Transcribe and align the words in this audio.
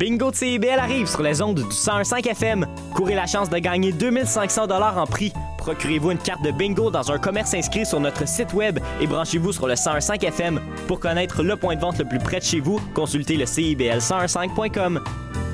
Bingo 0.00 0.30
de 0.30 0.36
CIBL 0.36 0.78
arrive 0.78 1.06
sur 1.06 1.20
les 1.20 1.42
ondes 1.42 1.56
du 1.56 1.62
101.5 1.62 2.26
FM. 2.30 2.66
Courez 2.94 3.14
la 3.14 3.26
chance 3.26 3.50
de 3.50 3.58
gagner 3.58 3.92
2500 3.92 4.66
dollars 4.66 4.96
en 4.96 5.04
prix. 5.04 5.30
Procurez-vous 5.58 6.12
une 6.12 6.18
carte 6.18 6.42
de 6.42 6.52
bingo 6.52 6.90
dans 6.90 7.12
un 7.12 7.18
commerce 7.18 7.52
inscrit 7.52 7.84
sur 7.84 8.00
notre 8.00 8.26
site 8.26 8.54
web 8.54 8.78
et 8.98 9.06
branchez-vous 9.06 9.52
sur 9.52 9.66
le 9.66 9.74
101.5 9.74 10.24
FM. 10.24 10.58
Pour 10.88 11.00
connaître 11.00 11.42
le 11.42 11.54
point 11.54 11.76
de 11.76 11.82
vente 11.82 11.98
le 11.98 12.06
plus 12.06 12.18
près 12.18 12.38
de 12.38 12.44
chez 12.44 12.60
vous, 12.60 12.80
consultez 12.94 13.36
le 13.36 13.44
CIBL101.5.com. 13.44 15.04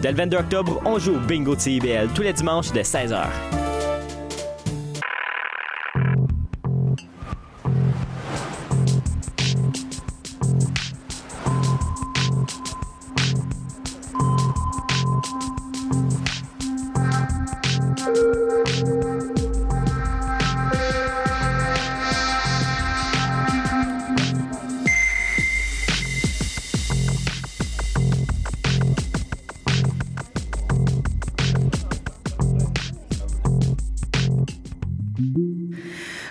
Dès 0.01 0.13
le 0.13 0.17
22 0.17 0.37
octobre, 0.37 0.81
on 0.85 1.01
joue 1.01 1.17
au 1.17 1.19
bingo 1.19 1.57
de 1.57 1.61
CIBL 1.61 2.11
tous 2.15 2.23
les 2.23 2.33
dimanches 2.33 2.71
de 2.71 2.83
16h. 2.83 3.25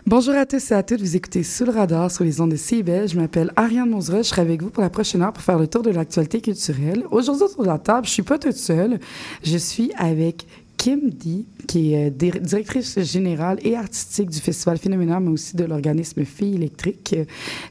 Bonjour 0.05 0.35
à 0.35 0.45
tous 0.45 0.71
et 0.71 0.73
à 0.75 0.83
toutes, 0.83 0.99
vous 1.01 1.15
écoutez 1.15 1.41
Sous 1.41 1.65
le 1.65 1.71
radar 1.71 2.11
sur 2.11 2.23
les 2.23 2.39
ondes 2.41 2.51
de 2.51 2.55
CIBEL. 2.55 3.07
Je 3.09 3.19
m'appelle 3.19 3.51
Ariane 3.55 3.89
Monzera, 3.89 4.17
je 4.17 4.23
serai 4.23 4.41
avec 4.41 4.61
vous 4.61 4.69
pour 4.69 4.83
la 4.83 4.89
prochaine 4.89 5.21
heure 5.21 5.33
pour 5.33 5.43
faire 5.43 5.57
le 5.57 5.67
tour 5.67 5.81
de 5.81 5.89
l'actualité 5.89 6.41
culturelle. 6.41 7.03
Aujourd'hui, 7.09 7.45
de 7.57 7.65
la 7.65 7.79
table, 7.79 8.05
je 8.05 8.11
suis 8.11 8.23
pas 8.23 8.37
toute 8.37 8.53
seule, 8.53 8.99
je 9.43 9.57
suis 9.57 9.91
avec 9.97 10.45
Kim 10.85 11.09
Di, 11.09 11.47
qui 11.67 11.95
est 11.95 12.11
euh, 12.11 12.39
directrice 12.39 12.99
générale 12.99 13.57
et 13.63 13.75
artistique 13.75 14.29
du 14.29 14.37
Festival 14.37 14.77
Phénoménal, 14.77 15.19
mais 15.19 15.31
aussi 15.31 15.55
de 15.55 15.63
l'organisme 15.63 16.23
Filles 16.25 16.57
électriques. 16.57 17.15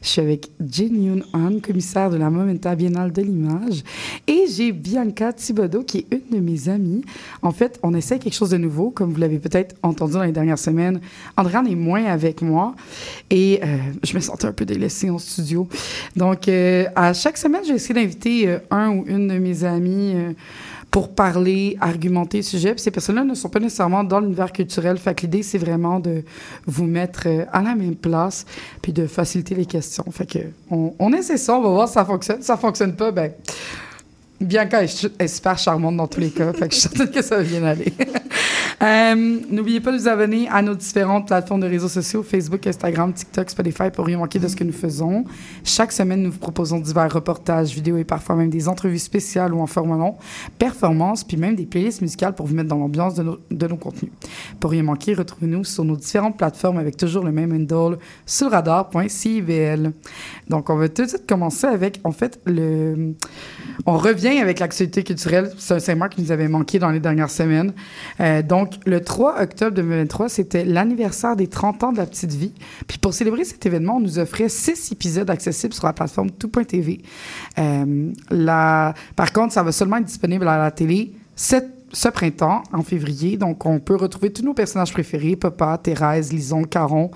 Je 0.01 0.05
suis 0.05 0.19
avec 0.19 0.51
Jin 0.59 0.93
Yoon 0.93 1.21
Han, 1.31 1.61
commissaire 1.61 2.09
de 2.09 2.17
la 2.17 2.29
Momenta 2.29 2.75
Biennale 2.75 3.13
de 3.13 3.21
l'image. 3.21 3.83
Et 4.27 4.47
j'ai 4.53 4.73
Bianca 4.73 5.31
Thibodeau, 5.31 5.83
qui 5.83 5.99
est 5.99 6.07
une 6.11 6.37
de 6.37 6.43
mes 6.43 6.67
amies. 6.67 7.05
En 7.41 7.51
fait, 7.51 7.79
on 7.83 7.93
essaie 7.93 8.19
quelque 8.19 8.33
chose 8.33 8.49
de 8.49 8.57
nouveau, 8.57 8.89
comme 8.89 9.13
vous 9.13 9.19
l'avez 9.21 9.39
peut-être 9.39 9.77
entendu 9.81 10.15
dans 10.15 10.23
les 10.23 10.33
dernières 10.33 10.59
semaines. 10.59 10.99
Andréane 11.37 11.67
est 11.67 11.75
moins 11.75 12.03
avec 12.03 12.41
moi 12.41 12.75
et 13.29 13.61
euh, 13.63 13.77
je 14.03 14.13
me 14.13 14.19
sentais 14.19 14.47
un 14.47 14.51
peu 14.51 14.65
délaissée 14.65 15.09
en 15.09 15.19
studio. 15.19 15.69
Donc, 16.17 16.49
euh, 16.49 16.83
à 16.97 17.13
chaque 17.13 17.37
semaine, 17.37 17.61
j'ai 17.65 17.75
essayé 17.75 17.93
d'inviter 17.93 18.57
un 18.71 18.89
ou 18.89 19.05
une 19.07 19.29
de 19.29 19.37
mes 19.37 19.63
amies 19.63 20.15
pour 20.95 21.13
parler, 21.13 21.75
argumenter 21.81 22.37
le 22.37 22.43
sujet. 22.43 22.73
Puis 22.73 22.81
ces 22.81 22.89
personnes-là 22.89 23.25
ne 23.25 23.33
sont 23.33 23.49
pas 23.49 23.59
nécessairement 23.59 24.05
dans 24.05 24.21
l'univers 24.21 24.53
culturel. 24.53 24.95
Fait 24.95 25.13
que 25.13 25.23
l'idée, 25.23 25.43
c'est 25.43 25.57
vraiment 25.57 25.99
de 25.99 26.23
vous 26.67 26.85
mettre 26.85 27.23
euh, 27.25 27.43
à 27.51 27.61
la 27.61 27.75
même 27.75 27.97
place 27.97 28.45
puis 28.81 28.93
de 28.93 29.05
faciliter 29.05 29.55
les 29.55 29.65
questions. 29.65 30.05
Fait 30.09 30.25
que 30.25 30.39
on, 30.71 30.93
on 30.97 31.11
essaie 31.11 31.35
ça, 31.35 31.57
on 31.57 31.61
va 31.61 31.67
voir 31.67 31.87
si 31.89 31.95
ça 31.95 32.05
fonctionne. 32.05 32.41
Ça 32.41 32.55
fonctionne 32.55 32.95
pas, 32.95 33.11
ben 33.11 33.33
Bianca 34.41 34.83
est, 34.83 35.27
super 35.27 35.57
charmante 35.57 35.95
dans 35.95 36.07
tous 36.07 36.19
les 36.19 36.29
cas, 36.29 36.51
fait 36.53 36.67
que 36.67 36.75
je 36.75 36.79
suis 36.81 37.11
que 37.11 37.21
ça 37.21 37.37
va 37.37 37.43
bien 37.43 37.63
aller. 37.63 37.93
euh, 38.83 39.39
N'oubliez 39.49 39.79
pas 39.79 39.91
de 39.91 39.97
vous 39.97 40.07
abonner 40.07 40.47
à 40.49 40.61
nos 40.61 40.75
différentes 40.75 41.27
plateformes 41.27 41.61
de 41.61 41.67
réseaux 41.67 41.87
sociaux, 41.87 42.21
Facebook, 42.21 42.67
Instagram, 42.67 43.13
TikTok, 43.13 43.49
Spotify, 43.49 43.91
pour 43.93 44.05
rien 44.05 44.17
manquer 44.17 44.39
de 44.39 44.47
ce 44.47 44.55
que 44.55 44.65
nous 44.65 44.73
faisons. 44.73 45.23
Chaque 45.63 45.93
semaine, 45.93 46.21
nous 46.21 46.31
vous 46.31 46.39
proposons 46.39 46.79
divers 46.79 47.11
reportages, 47.13 47.73
vidéos 47.73 47.97
et 47.97 48.03
parfois 48.03 48.35
même 48.35 48.49
des 48.49 48.67
entrevues 48.67 48.99
spéciales 48.99 49.53
ou 49.53 49.61
en 49.61 49.67
format 49.67 49.97
long, 49.97 50.15
performances, 50.59 51.23
puis 51.23 51.37
même 51.37 51.55
des 51.55 51.65
playlists 51.65 52.01
musicales 52.01 52.35
pour 52.35 52.45
vous 52.45 52.55
mettre 52.55 52.69
dans 52.69 52.77
l'ambiance 52.77 53.15
de 53.15 53.25
de 53.51 53.67
nos 53.67 53.77
contenus. 53.77 54.11
Pour 54.59 54.71
rien 54.71 54.83
manquer, 54.83 55.13
retrouvez-nous 55.13 55.63
sur 55.63 55.83
nos 55.83 55.95
différentes 55.95 56.37
plateformes 56.37 56.77
avec 56.77 56.97
toujours 56.97 57.23
le 57.23 57.31
même 57.31 57.53
handle 57.53 57.97
sur 58.25 58.51
radar.civl. 58.51 59.93
Donc, 60.49 60.69
on 60.69 60.75
va 60.75 60.89
tout 60.89 61.03
de 61.03 61.07
suite 61.07 61.27
commencer 61.27 61.67
avec, 61.67 61.99
en 62.03 62.11
fait, 62.11 62.39
le... 62.45 63.15
On 63.85 63.97
revient 63.97 64.24
avec 64.25 64.59
l'actualité 64.59 65.03
culturelle. 65.03 65.51
C'est 65.57 65.75
un 65.75 65.79
segment 65.79 66.07
qui 66.09 66.21
nous 66.21 66.31
avait 66.31 66.47
manqué 66.47 66.79
dans 66.79 66.89
les 66.89 66.99
dernières 66.99 67.29
semaines. 67.29 67.73
Euh, 68.19 68.41
donc, 68.41 68.73
le 68.85 69.01
3 69.01 69.41
octobre 69.41 69.75
2023, 69.75 70.29
c'était 70.29 70.65
l'anniversaire 70.65 71.35
des 71.35 71.47
30 71.47 71.83
ans 71.83 71.91
de 71.91 71.97
la 71.97 72.05
petite 72.05 72.33
vie. 72.33 72.53
Puis 72.87 72.97
pour 72.97 73.13
célébrer 73.13 73.43
cet 73.43 73.65
événement, 73.65 73.97
on 73.97 73.99
nous 73.99 74.19
offrait 74.19 74.49
six 74.49 74.91
épisodes 74.91 75.29
accessibles 75.29 75.73
sur 75.73 75.85
la 75.85 75.93
plateforme 75.93 76.31
tout.tv. 76.31 77.01
Euh, 77.59 78.11
par 79.15 79.31
contre, 79.31 79.53
ça 79.53 79.63
va 79.63 79.71
seulement 79.71 79.97
être 79.97 80.05
disponible 80.05 80.47
à 80.47 80.57
la 80.57 80.71
télé 80.71 81.13
ce 81.95 82.09
printemps, 82.09 82.63
en 82.73 82.83
février. 82.83 83.37
Donc, 83.37 83.65
on 83.65 83.79
peut 83.79 83.95
retrouver 83.95 84.31
tous 84.31 84.43
nos 84.43 84.53
personnages 84.53 84.91
préférés, 84.91 85.35
Papa, 85.35 85.79
Thérèse, 85.81 86.31
Lison, 86.31 86.63
Caron. 86.63 87.11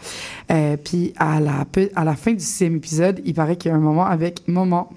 Euh, 0.52 0.78
puis, 0.78 1.14
à 1.18 1.40
la, 1.40 1.66
à 1.96 2.04
la 2.04 2.16
fin 2.16 2.34
du 2.34 2.40
sixième 2.40 2.78
épisode, 2.78 3.22
il 3.26 3.34
paraît 3.34 3.58
qu'il 3.58 3.72
y 3.72 3.74
a 3.74 3.78
un 3.78 3.82
moment 3.82 4.06
avec 4.06 4.48
Moment. 4.48 4.90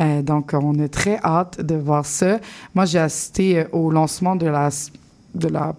Euh, 0.00 0.22
donc, 0.22 0.52
on 0.52 0.78
a 0.78 0.88
très 0.88 1.18
hâte 1.22 1.60
de 1.60 1.74
voir 1.74 2.04
ça. 2.04 2.38
Moi, 2.74 2.84
j'ai 2.84 2.98
assisté 2.98 3.58
euh, 3.58 3.64
au 3.72 3.90
lancement 3.90 4.36
de 4.36 4.46
la, 4.46 4.68
de 5.34 5.48
la 5.48 5.74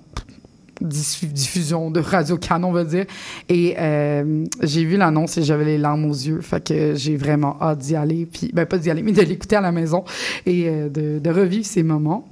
diffusion 0.80 1.90
de 1.90 2.00
Radio 2.00 2.38
Canon, 2.38 2.70
on 2.70 2.72
va 2.72 2.84
dire. 2.84 3.06
Et 3.50 3.76
euh, 3.78 4.46
j'ai 4.62 4.86
vu 4.86 4.98
l'annonce 4.98 5.38
et 5.38 5.44
j'avais 5.44 5.66
les 5.66 5.78
larmes 5.78 6.06
aux 6.06 6.14
yeux. 6.14 6.42
Fait 6.42 6.64
que 6.64 6.96
j'ai 6.96 7.16
vraiment 7.16 7.58
hâte 7.62 7.80
d'y 7.80 7.96
aller. 7.96 8.26
Puis, 8.26 8.52
ben, 8.54 8.66
pas 8.66 8.78
d'y 8.78 8.90
aller, 8.90 9.04
mais 9.04 9.12
de 9.12 9.22
l'écouter 9.22 9.56
à 9.56 9.62
la 9.62 9.72
maison 9.72 10.04
et 10.46 10.70
de, 10.70 11.20
de, 11.20 11.30
revivre 11.30 11.66
ces 11.66 11.84
moments. 11.84 12.28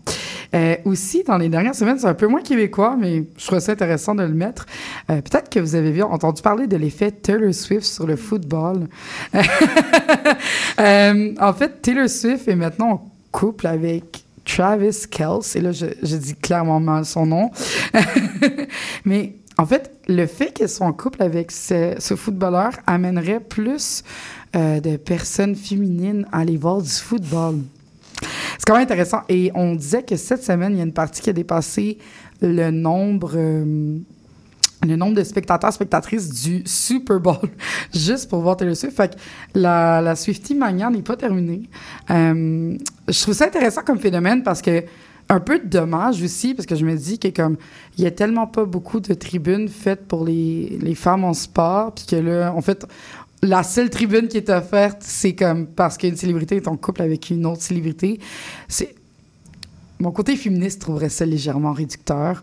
Euh, 0.53 0.75
aussi, 0.85 1.23
dans 1.23 1.37
les 1.37 1.49
dernières 1.49 1.75
semaines, 1.75 1.99
c'est 1.99 2.07
un 2.07 2.13
peu 2.13 2.27
moins 2.27 2.41
québécois, 2.41 2.95
mais 2.99 3.23
je 3.37 3.45
trouve 3.45 3.59
ça 3.59 3.71
intéressant 3.71 4.15
de 4.15 4.23
le 4.23 4.33
mettre. 4.33 4.65
Euh, 5.09 5.21
peut-être 5.21 5.49
que 5.49 5.59
vous 5.59 5.75
avez 5.75 5.91
vu, 5.91 6.03
entendu 6.03 6.41
parler 6.41 6.67
de 6.67 6.77
l'effet 6.77 7.11
Taylor 7.11 7.53
Swift 7.53 7.85
sur 7.85 8.05
le 8.05 8.15
football. 8.15 8.87
euh, 10.79 11.33
en 11.39 11.53
fait, 11.53 11.81
Taylor 11.81 12.09
Swift 12.09 12.47
est 12.47 12.55
maintenant 12.55 12.91
en 12.91 13.11
couple 13.31 13.67
avec 13.67 14.23
Travis 14.45 15.05
Kelce. 15.09 15.55
Et 15.55 15.61
là, 15.61 15.71
je, 15.71 16.15
dis 16.15 16.35
clairement 16.35 16.79
mal 16.79 17.05
son 17.05 17.25
nom. 17.25 17.51
mais 19.05 19.35
en 19.57 19.65
fait, 19.65 19.91
le 20.07 20.25
fait 20.27 20.51
qu'elle 20.51 20.69
soit 20.69 20.85
en 20.85 20.93
couple 20.93 21.23
avec 21.23 21.51
ce, 21.51 21.95
footballeur 22.15 22.71
amènerait 22.87 23.39
plus 23.39 24.03
de 24.53 24.95
personnes 24.95 25.53
féminines 25.53 26.25
à 26.31 26.39
aller 26.39 26.55
voir 26.55 26.81
du 26.81 26.89
football. 26.89 27.59
C'est 28.21 28.65
quand 28.65 28.73
même 28.73 28.83
intéressant. 28.83 29.21
Et 29.29 29.51
on 29.55 29.75
disait 29.75 30.03
que 30.03 30.15
cette 30.15 30.43
semaine, 30.43 30.73
il 30.73 30.77
y 30.77 30.81
a 30.81 30.85
une 30.85 30.93
partie 30.93 31.21
qui 31.21 31.29
a 31.29 31.33
dépassé 31.33 31.97
le 32.41 32.71
nombre. 32.71 33.33
Euh, 33.35 33.97
le 34.85 34.95
nombre 34.95 35.15
de 35.15 35.23
spectateurs, 35.23 35.73
spectatrices 35.73 36.29
du 36.43 36.61
Super 36.65 37.19
Bowl, 37.19 37.37
juste 37.93 38.29
pour 38.29 38.41
voir 38.41 38.55
Taylor 38.55 38.75
Swift. 38.75 38.95
Fait 38.95 39.15
que 39.15 39.19
la, 39.55 39.99
la 40.01 40.15
Swiftie 40.15 40.53
Mania 40.53 40.91
n'est 40.91 41.01
pas 41.01 41.15
terminée. 41.15 41.63
Euh, 42.11 42.77
je 43.07 43.21
trouve 43.21 43.33
ça 43.33 43.45
intéressant 43.45 43.81
comme 43.81 43.99
phénomène 43.99 44.43
parce 44.43 44.61
que 44.61 44.83
un 45.27 45.39
peu 45.39 45.59
de 45.59 45.65
dommage 45.65 46.21
aussi, 46.21 46.53
parce 46.53 46.67
que 46.67 46.75
je 46.75 46.85
me 46.85 46.95
dis 46.95 47.17
que 47.17 47.29
comme 47.29 47.57
il 47.97 48.03
y 48.03 48.07
a 48.07 48.11
tellement 48.11 48.45
pas 48.45 48.65
beaucoup 48.65 48.99
de 48.99 49.13
tribunes 49.15 49.67
faites 49.69 50.07
pour 50.07 50.23
les, 50.23 50.77
les 50.81 50.93
femmes 50.93 51.23
en 51.23 51.33
sport, 51.33 51.93
puis 51.95 52.05
que 52.05 52.15
là, 52.17 52.53
en 52.53 52.61
fait, 52.61 52.85
la 53.45 53.63
seule 53.63 53.89
tribune 53.89 54.27
qui 54.27 54.37
est 54.37 54.49
offerte, 54.49 54.97
c'est 55.01 55.35
comme 55.35 55.67
parce 55.67 55.97
qu'une 55.97 56.15
célébrité 56.15 56.57
est 56.57 56.67
en 56.67 56.77
couple 56.77 57.01
avec 57.01 57.29
une 57.29 57.45
autre 57.45 57.61
célébrité. 57.61 58.19
C'est 58.67 58.95
mon 59.99 60.11
côté 60.11 60.35
féministe 60.35 60.81
trouverait 60.81 61.09
ça 61.09 61.25
légèrement 61.25 61.71
réducteur. 61.71 62.41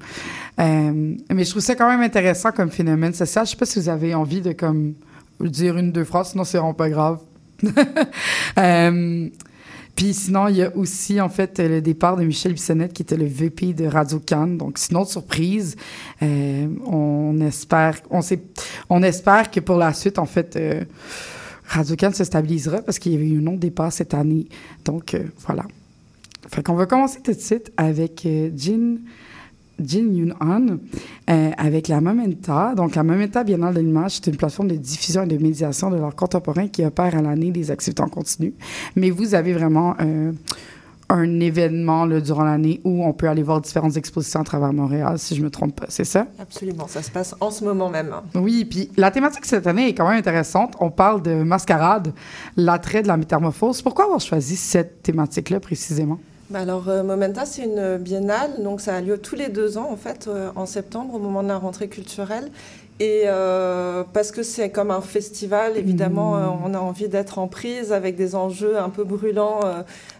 Euh, 0.58 1.14
mais 1.30 1.44
je 1.44 1.50
trouve 1.50 1.62
ça 1.62 1.74
quand 1.74 1.88
même 1.88 2.00
intéressant 2.00 2.50
comme 2.50 2.70
phénomène 2.70 3.12
social. 3.12 3.44
Je 3.46 3.50
sais 3.50 3.56
pas 3.56 3.66
si 3.66 3.78
vous 3.78 3.88
avez 3.88 4.14
envie 4.14 4.40
de 4.40 4.52
comme 4.52 4.94
dire 5.40 5.76
une 5.76 5.92
deux 5.92 6.04
phrases, 6.04 6.30
sinon 6.30 6.44
c'est 6.44 6.58
vraiment 6.58 6.74
pas 6.74 6.88
grave. 6.88 7.18
euh, 8.58 9.28
puis 9.94 10.14
sinon, 10.14 10.48
il 10.48 10.56
y 10.56 10.62
a 10.62 10.74
aussi, 10.76 11.20
en 11.20 11.28
fait, 11.28 11.58
le 11.58 11.82
départ 11.82 12.16
de 12.16 12.24
Michel 12.24 12.54
Bissonnette, 12.54 12.92
qui 12.92 13.02
était 13.02 13.16
le 13.16 13.26
VP 13.26 13.74
de 13.74 13.86
Radio 13.86 14.18
Cannes. 14.18 14.56
Donc, 14.56 14.78
c'est 14.78 14.92
une 14.92 15.04
surprise. 15.04 15.76
Euh, 16.22 16.66
on 16.86 17.38
espère, 17.40 17.98
on 18.10 18.22
sait, 18.22 18.42
on 18.88 19.02
espère 19.02 19.50
que 19.50 19.60
pour 19.60 19.76
la 19.76 19.92
suite, 19.92 20.18
en 20.18 20.24
fait, 20.24 20.56
euh, 20.56 20.84
Radio 21.66 21.96
Cannes 21.96 22.14
se 22.14 22.24
stabilisera 22.24 22.82
parce 22.82 22.98
qu'il 22.98 23.12
y 23.12 23.16
avait 23.16 23.28
eu 23.28 23.42
un 23.42 23.46
autre 23.48 23.60
départ 23.60 23.92
cette 23.92 24.14
année. 24.14 24.46
Donc, 24.84 25.14
euh, 25.14 25.24
voilà. 25.46 25.64
Fait 26.48 26.62
qu'on 26.62 26.74
va 26.74 26.86
commencer 26.86 27.20
tout 27.22 27.32
de 27.32 27.40
suite 27.40 27.72
avec 27.76 28.26
euh, 28.26 28.50
Jean 28.56 28.98
Jin 29.80 30.12
Yoon 30.12 30.34
Han 30.40 30.78
euh, 31.30 31.50
avec 31.56 31.88
la 31.88 32.00
Momenta. 32.00 32.74
Donc, 32.74 32.94
la 32.94 33.02
Momenta 33.02 33.44
Biennale 33.44 33.74
de 33.74 33.80
l'image, 33.80 34.16
c'est 34.16 34.28
une 34.28 34.36
plateforme 34.36 34.68
de 34.68 34.76
diffusion 34.76 35.22
et 35.22 35.26
de 35.26 35.38
médiation 35.38 35.90
de 35.90 35.96
l'art 35.96 36.14
contemporain 36.14 36.68
qui 36.68 36.84
opère 36.84 37.16
à 37.16 37.22
l'année 37.22 37.50
des 37.50 37.70
activités 37.70 38.02
en 38.02 38.08
continu. 38.08 38.54
Mais 38.96 39.10
vous 39.10 39.34
avez 39.34 39.52
vraiment 39.52 39.94
euh, 40.00 40.32
un 41.12 41.40
événement 41.40 42.06
là, 42.06 42.20
durant 42.20 42.44
l'année 42.44 42.80
où 42.84 43.04
on 43.04 43.12
peut 43.12 43.28
aller 43.28 43.42
voir 43.42 43.60
différentes 43.60 43.96
expositions 43.96 44.40
à 44.40 44.44
travers 44.44 44.72
Montréal, 44.72 45.18
si 45.18 45.34
je 45.34 45.40
ne 45.40 45.46
me 45.46 45.50
trompe 45.50 45.78
pas, 45.78 45.86
c'est 45.88 46.04
ça? 46.04 46.26
Absolument, 46.38 46.88
ça 46.88 47.02
se 47.02 47.10
passe 47.10 47.34
en 47.40 47.50
ce 47.50 47.64
moment 47.64 47.90
même. 47.90 48.14
Oui, 48.34 48.64
puis 48.64 48.90
la 48.96 49.10
thématique 49.10 49.44
cette 49.44 49.66
année 49.66 49.88
est 49.88 49.94
quand 49.94 50.08
même 50.08 50.18
intéressante. 50.18 50.74
On 50.80 50.90
parle 50.90 51.22
de 51.22 51.42
mascarade, 51.42 52.12
l'attrait 52.56 53.02
de 53.02 53.08
la 53.08 53.16
métamorphose. 53.16 53.82
Pourquoi 53.82 54.06
avoir 54.06 54.20
choisi 54.20 54.56
cette 54.56 55.02
thématique-là 55.02 55.60
précisément? 55.60 56.18
Bah 56.52 56.60
alors, 56.60 56.88
euh, 56.90 57.02
Momenta, 57.02 57.46
c'est 57.46 57.64
une 57.64 57.96
biennale, 57.96 58.62
donc 58.62 58.82
ça 58.82 58.94
a 58.96 59.00
lieu 59.00 59.16
tous 59.16 59.36
les 59.36 59.48
deux 59.48 59.78
ans, 59.78 59.88
en 59.90 59.96
fait, 59.96 60.28
euh, 60.28 60.50
en 60.54 60.66
septembre, 60.66 61.14
au 61.14 61.18
moment 61.18 61.42
de 61.42 61.48
la 61.48 61.56
rentrée 61.56 61.88
culturelle. 61.88 62.50
Et 63.00 63.22
euh, 63.24 64.04
parce 64.12 64.30
que 64.30 64.42
c'est 64.42 64.70
comme 64.70 64.90
un 64.90 65.00
festival, 65.00 65.76
évidemment, 65.76 66.36
Mmh. 66.36 66.58
on 66.66 66.74
a 66.74 66.78
envie 66.78 67.08
d'être 67.08 67.38
en 67.38 67.48
prise 67.48 67.90
avec 67.92 68.16
des 68.16 68.34
enjeux 68.34 68.78
un 68.78 68.90
peu 68.90 69.02
brûlants 69.02 69.60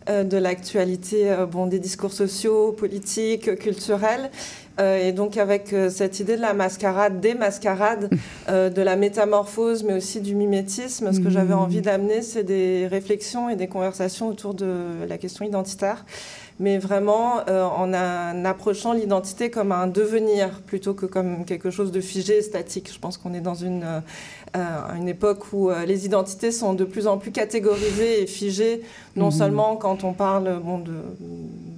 euh, 0.08 0.24
de 0.24 0.36
l'actualité, 0.36 1.30
euh, 1.30 1.46
bon, 1.46 1.66
des 1.66 1.78
discours 1.78 2.12
sociaux, 2.12 2.72
politiques, 2.72 3.56
culturels. 3.56 4.30
Euh, 4.80 5.06
et 5.08 5.12
donc 5.12 5.36
avec 5.36 5.72
euh, 5.74 5.90
cette 5.90 6.18
idée 6.20 6.36
de 6.36 6.40
la 6.40 6.54
mascarade, 6.54 7.20
des 7.20 7.34
mascarades, 7.34 8.08
euh, 8.48 8.70
de 8.70 8.80
la 8.80 8.96
métamorphose, 8.96 9.84
mais 9.84 9.92
aussi 9.92 10.20
du 10.20 10.34
mimétisme, 10.34 11.12
ce 11.12 11.20
que 11.20 11.28
j'avais 11.30 11.52
Mhm. 11.54 11.60
envie 11.60 11.82
d'amener, 11.82 12.22
c'est 12.22 12.42
des 12.44 12.86
réflexions 12.86 13.50
et 13.50 13.56
des 13.56 13.68
conversations 13.68 14.28
autour 14.28 14.54
de 14.54 14.74
la 15.08 15.18
question 15.18 15.44
identitaire 15.44 16.04
mais 16.60 16.78
vraiment 16.78 17.36
en 17.48 17.92
un- 17.92 18.44
approchant 18.44 18.92
l'identité 18.92 19.50
comme 19.50 19.72
un 19.72 19.88
devenir 19.88 20.60
plutôt 20.60 20.94
que 20.94 21.06
comme 21.06 21.44
quelque 21.44 21.70
chose 21.70 21.90
de 21.90 22.00
figé, 22.00 22.40
statique. 22.40 22.90
Je 22.92 22.98
pense 23.00 23.16
qu'on 23.16 23.34
est 23.34 23.40
dans 23.40 23.54
une, 23.54 23.84
euh, 24.54 24.58
euh, 24.62 24.94
une 24.96 25.08
époque 25.08 25.52
où 25.52 25.70
euh, 25.70 25.84
les 25.86 26.04
identités 26.06 26.52
sont 26.52 26.74
de 26.74 26.84
plus 26.84 27.06
en 27.06 27.16
plus 27.18 27.32
catégorisées 27.32 28.22
et 28.22 28.26
figées, 28.26 28.82
non 29.16 29.26
Mhm. 29.26 29.30
seulement 29.32 29.76
quand 29.76 30.04
on 30.04 30.12
parle 30.12 30.60
bon, 30.62 30.78
de, 30.78 30.92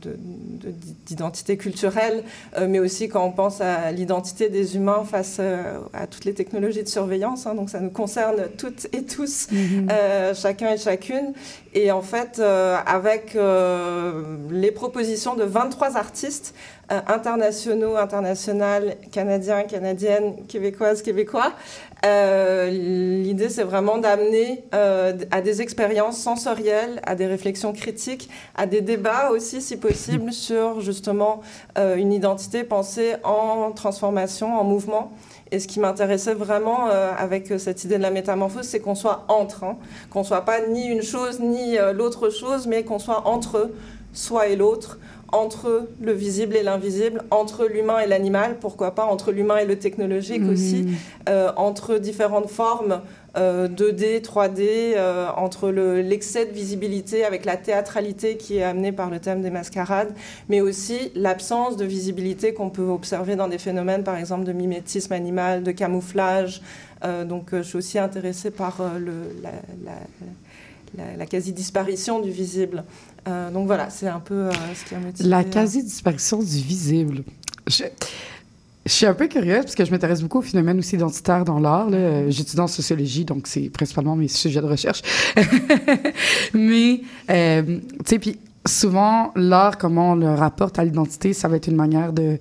de- 0.03 0.17
de- 0.65 0.75
d'identité 1.07 1.57
culturelle, 1.57 2.25
euh, 2.59 2.67
mais 2.69 2.79
aussi 2.81 3.09
quand 3.09 3.25
on 3.25 3.31
pense 3.31 3.61
à 3.61 3.93
l'identité 3.93 4.49
des 4.49 4.77
humains 4.77 5.05
face 5.05 5.37
euh, 5.41 5.79
à 5.93 6.07
toutes 6.07 6.25
les 6.25 6.35
technologies 6.35 6.83
de 6.83 6.89
surveillance. 6.89 7.47
hein. 7.47 7.55
donc 7.55 7.71
ça 7.71 7.81
nous 7.81 7.91
concerne 7.91 8.49
toutes 8.59 8.87
et 8.93 9.05
tous 9.05 9.49
Mhm. 9.53 9.89
euh, 9.91 10.35
chacun 10.35 10.73
et 10.73 10.79
chacune. 10.79 11.33
Et 11.75 11.91
en 11.93 12.03
fait, 12.03 12.41
avec 12.87 13.37
les 14.51 14.71
propositions 14.71 15.35
de 15.35 15.43
23 15.45 15.97
artistes 15.97 16.55
euh, 16.93 17.01
internationaux, 17.07 17.97
internationales, 17.97 18.97
canadiens, 19.11 19.63
canadiennes, 19.63 20.45
québécoises, 20.47 21.01
québécois, 21.01 21.55
euh, 22.05 22.69
l'idée 22.69 23.49
c'est 23.49 23.63
vraiment 23.63 23.97
d'amener 23.97 24.65
euh, 24.75 25.15
à 25.31 25.41
des 25.41 25.63
expériences 25.63 26.19
sensorielles, 26.19 27.01
à 27.07 27.15
des 27.15 27.27
réflexions 27.27 27.73
critiques, 27.73 28.29
à 28.55 28.67
des 28.67 28.83
débats 28.83 29.31
aussi, 29.31 29.63
si 29.63 29.79
possible, 29.79 30.31
sur 30.31 30.83
justement 30.83 31.41
une 31.77 32.13
identité 32.13 32.65
pensée 32.65 33.15
en 33.25 33.73
transformation, 33.73 34.59
en 34.59 34.65
mouvement. 34.65 35.11
Et 35.53 35.61
ce 35.61 35.69
qui 35.69 35.81
m'intéressait 35.81 36.35
vraiment 36.35 36.87
avec 36.87 37.53
cette 37.59 37.85
idée 37.85 37.97
de 37.97 38.03
la 38.03 38.11
métamorphose, 38.11 38.67
c'est 38.67 38.81
qu'on 38.81 38.95
soit 38.95 39.25
entre, 39.29 39.65
hein, 39.65 39.77
qu'on 40.11 40.25
soit 40.25 40.43
pas 40.43 40.67
ni 40.67 40.87
une 40.87 41.03
chose 41.03 41.41
ni 41.41 41.77
l'autre 41.95 42.29
chose, 42.29 42.67
mais 42.67 42.85
qu'on 42.85 42.99
soit 42.99 43.27
entre 43.27 43.71
soi 44.13 44.49
et 44.49 44.57
l'autre, 44.57 44.99
entre 45.35 45.89
le 46.01 46.13
visible 46.13 46.55
et 46.57 46.63
l'invisible, 46.63 47.23
entre 47.31 47.67
l'humain 47.67 47.99
et 47.99 48.07
l'animal, 48.07 48.57
pourquoi 48.61 48.95
pas 48.95 49.05
entre 49.05 49.33
l'humain 49.33 49.59
et 49.59 49.65
le 49.67 49.77
technologique 49.79 50.43
Mhm. 50.43 50.53
aussi, 50.53 50.87
euh, 51.29 51.51
entre 51.57 51.99
différentes 51.99 52.49
formes 52.51 53.01
euh, 53.37 53.67
2D, 53.67 54.21
3D, 54.23 54.95
euh, 54.97 55.27
entre 55.37 55.71
le- 55.71 56.01
l'excès 56.03 56.47
de 56.47 56.53
visibilité 56.53 57.25
avec 57.25 57.45
la 57.45 57.57
théâtralité 57.57 58.37
qui 58.37 58.59
est 58.59 58.63
amenée 58.63 58.93
par 58.93 59.11
le 59.11 59.19
thème 59.19 59.43
des 59.43 59.51
mascarades, 59.51 60.15
mais 60.49 60.61
aussi 60.61 61.11
l'absence 61.17 61.77
de 61.77 61.85
visibilité 61.85 62.55
qu'on 62.55 62.71
peut 62.71 62.87
observer 62.87 63.35
dans 63.35 63.49
des 63.49 63.59
phénomènes, 63.59 64.05
par 64.05 64.17
exemple, 64.17 64.45
de 64.45 64.53
mimétisme 64.53 65.13
animal, 65.13 65.65
de 65.65 65.73
camouflage. 65.73 66.63
Euh, 67.05 67.25
donc, 67.25 67.53
euh, 67.53 67.63
je 67.65 67.69
suis 67.71 67.79
aussi 67.79 67.99
intéressée 67.99 68.53
par 68.53 68.81
euh, 68.81 68.99
le, 69.01 69.13
la, 69.43 69.51
la- 69.85 69.93
la- 70.97 71.17
la 71.17 71.27
quasi-disparition 71.27 72.21
du 72.21 72.31
visible. 72.31 72.85
Euh, 73.27 73.51
donc 73.51 73.67
voilà, 73.67 73.91
c'est 73.91 74.09
un 74.09 74.21
peu 74.21 74.35
euh, 74.35 74.53
ce 74.75 74.89
qui 74.89 74.95
a 74.95 74.99
motivé. 74.99 75.29
La 75.29 75.39
euh, 75.41 75.43
quasi-disparition 75.45 76.39
du 76.43 76.57
visible. 76.59 77.25
Je, 77.67 77.85
je 78.87 78.93
suis 78.93 79.07
un 79.07 79.15
peu 79.15 79.27
curieuse 79.29 79.63
parce 79.65 79.75
que 79.75 79.85
je 79.85 79.91
m'intéresse 79.91 80.21
beaucoup 80.21 80.39
au 80.39 80.43
phénomène 80.43 80.79
aussi 80.79 80.97
identitaire 80.97 81.45
dans 81.45 81.59
l'art. 81.59 81.89
là. 81.89 82.29
J'étudie 82.31 82.61
en 82.61 82.67
sociologie, 82.67 83.25
donc 83.25 83.47
c'est 83.47 83.71
principalement 83.71 84.15
mes 84.17 84.29
sujets 84.29 84.61
de 84.61 84.67
recherche. 84.67 85.01
Mais, 86.55 87.01
euh, 87.31 87.63
tu 87.63 87.81
sais, 88.07 88.19
puis 88.19 88.39
souvent, 88.67 89.33
l'art, 89.37 89.79
comment 89.79 90.13
on 90.13 90.15
le 90.17 90.29
rapporte 90.35 90.79
à 90.79 90.85
l'identité, 90.85 91.33
ça 91.33 91.49
va 91.49 91.57
être 91.57 91.69
une 91.69 91.77
manière 91.77 92.13
de 92.13 92.39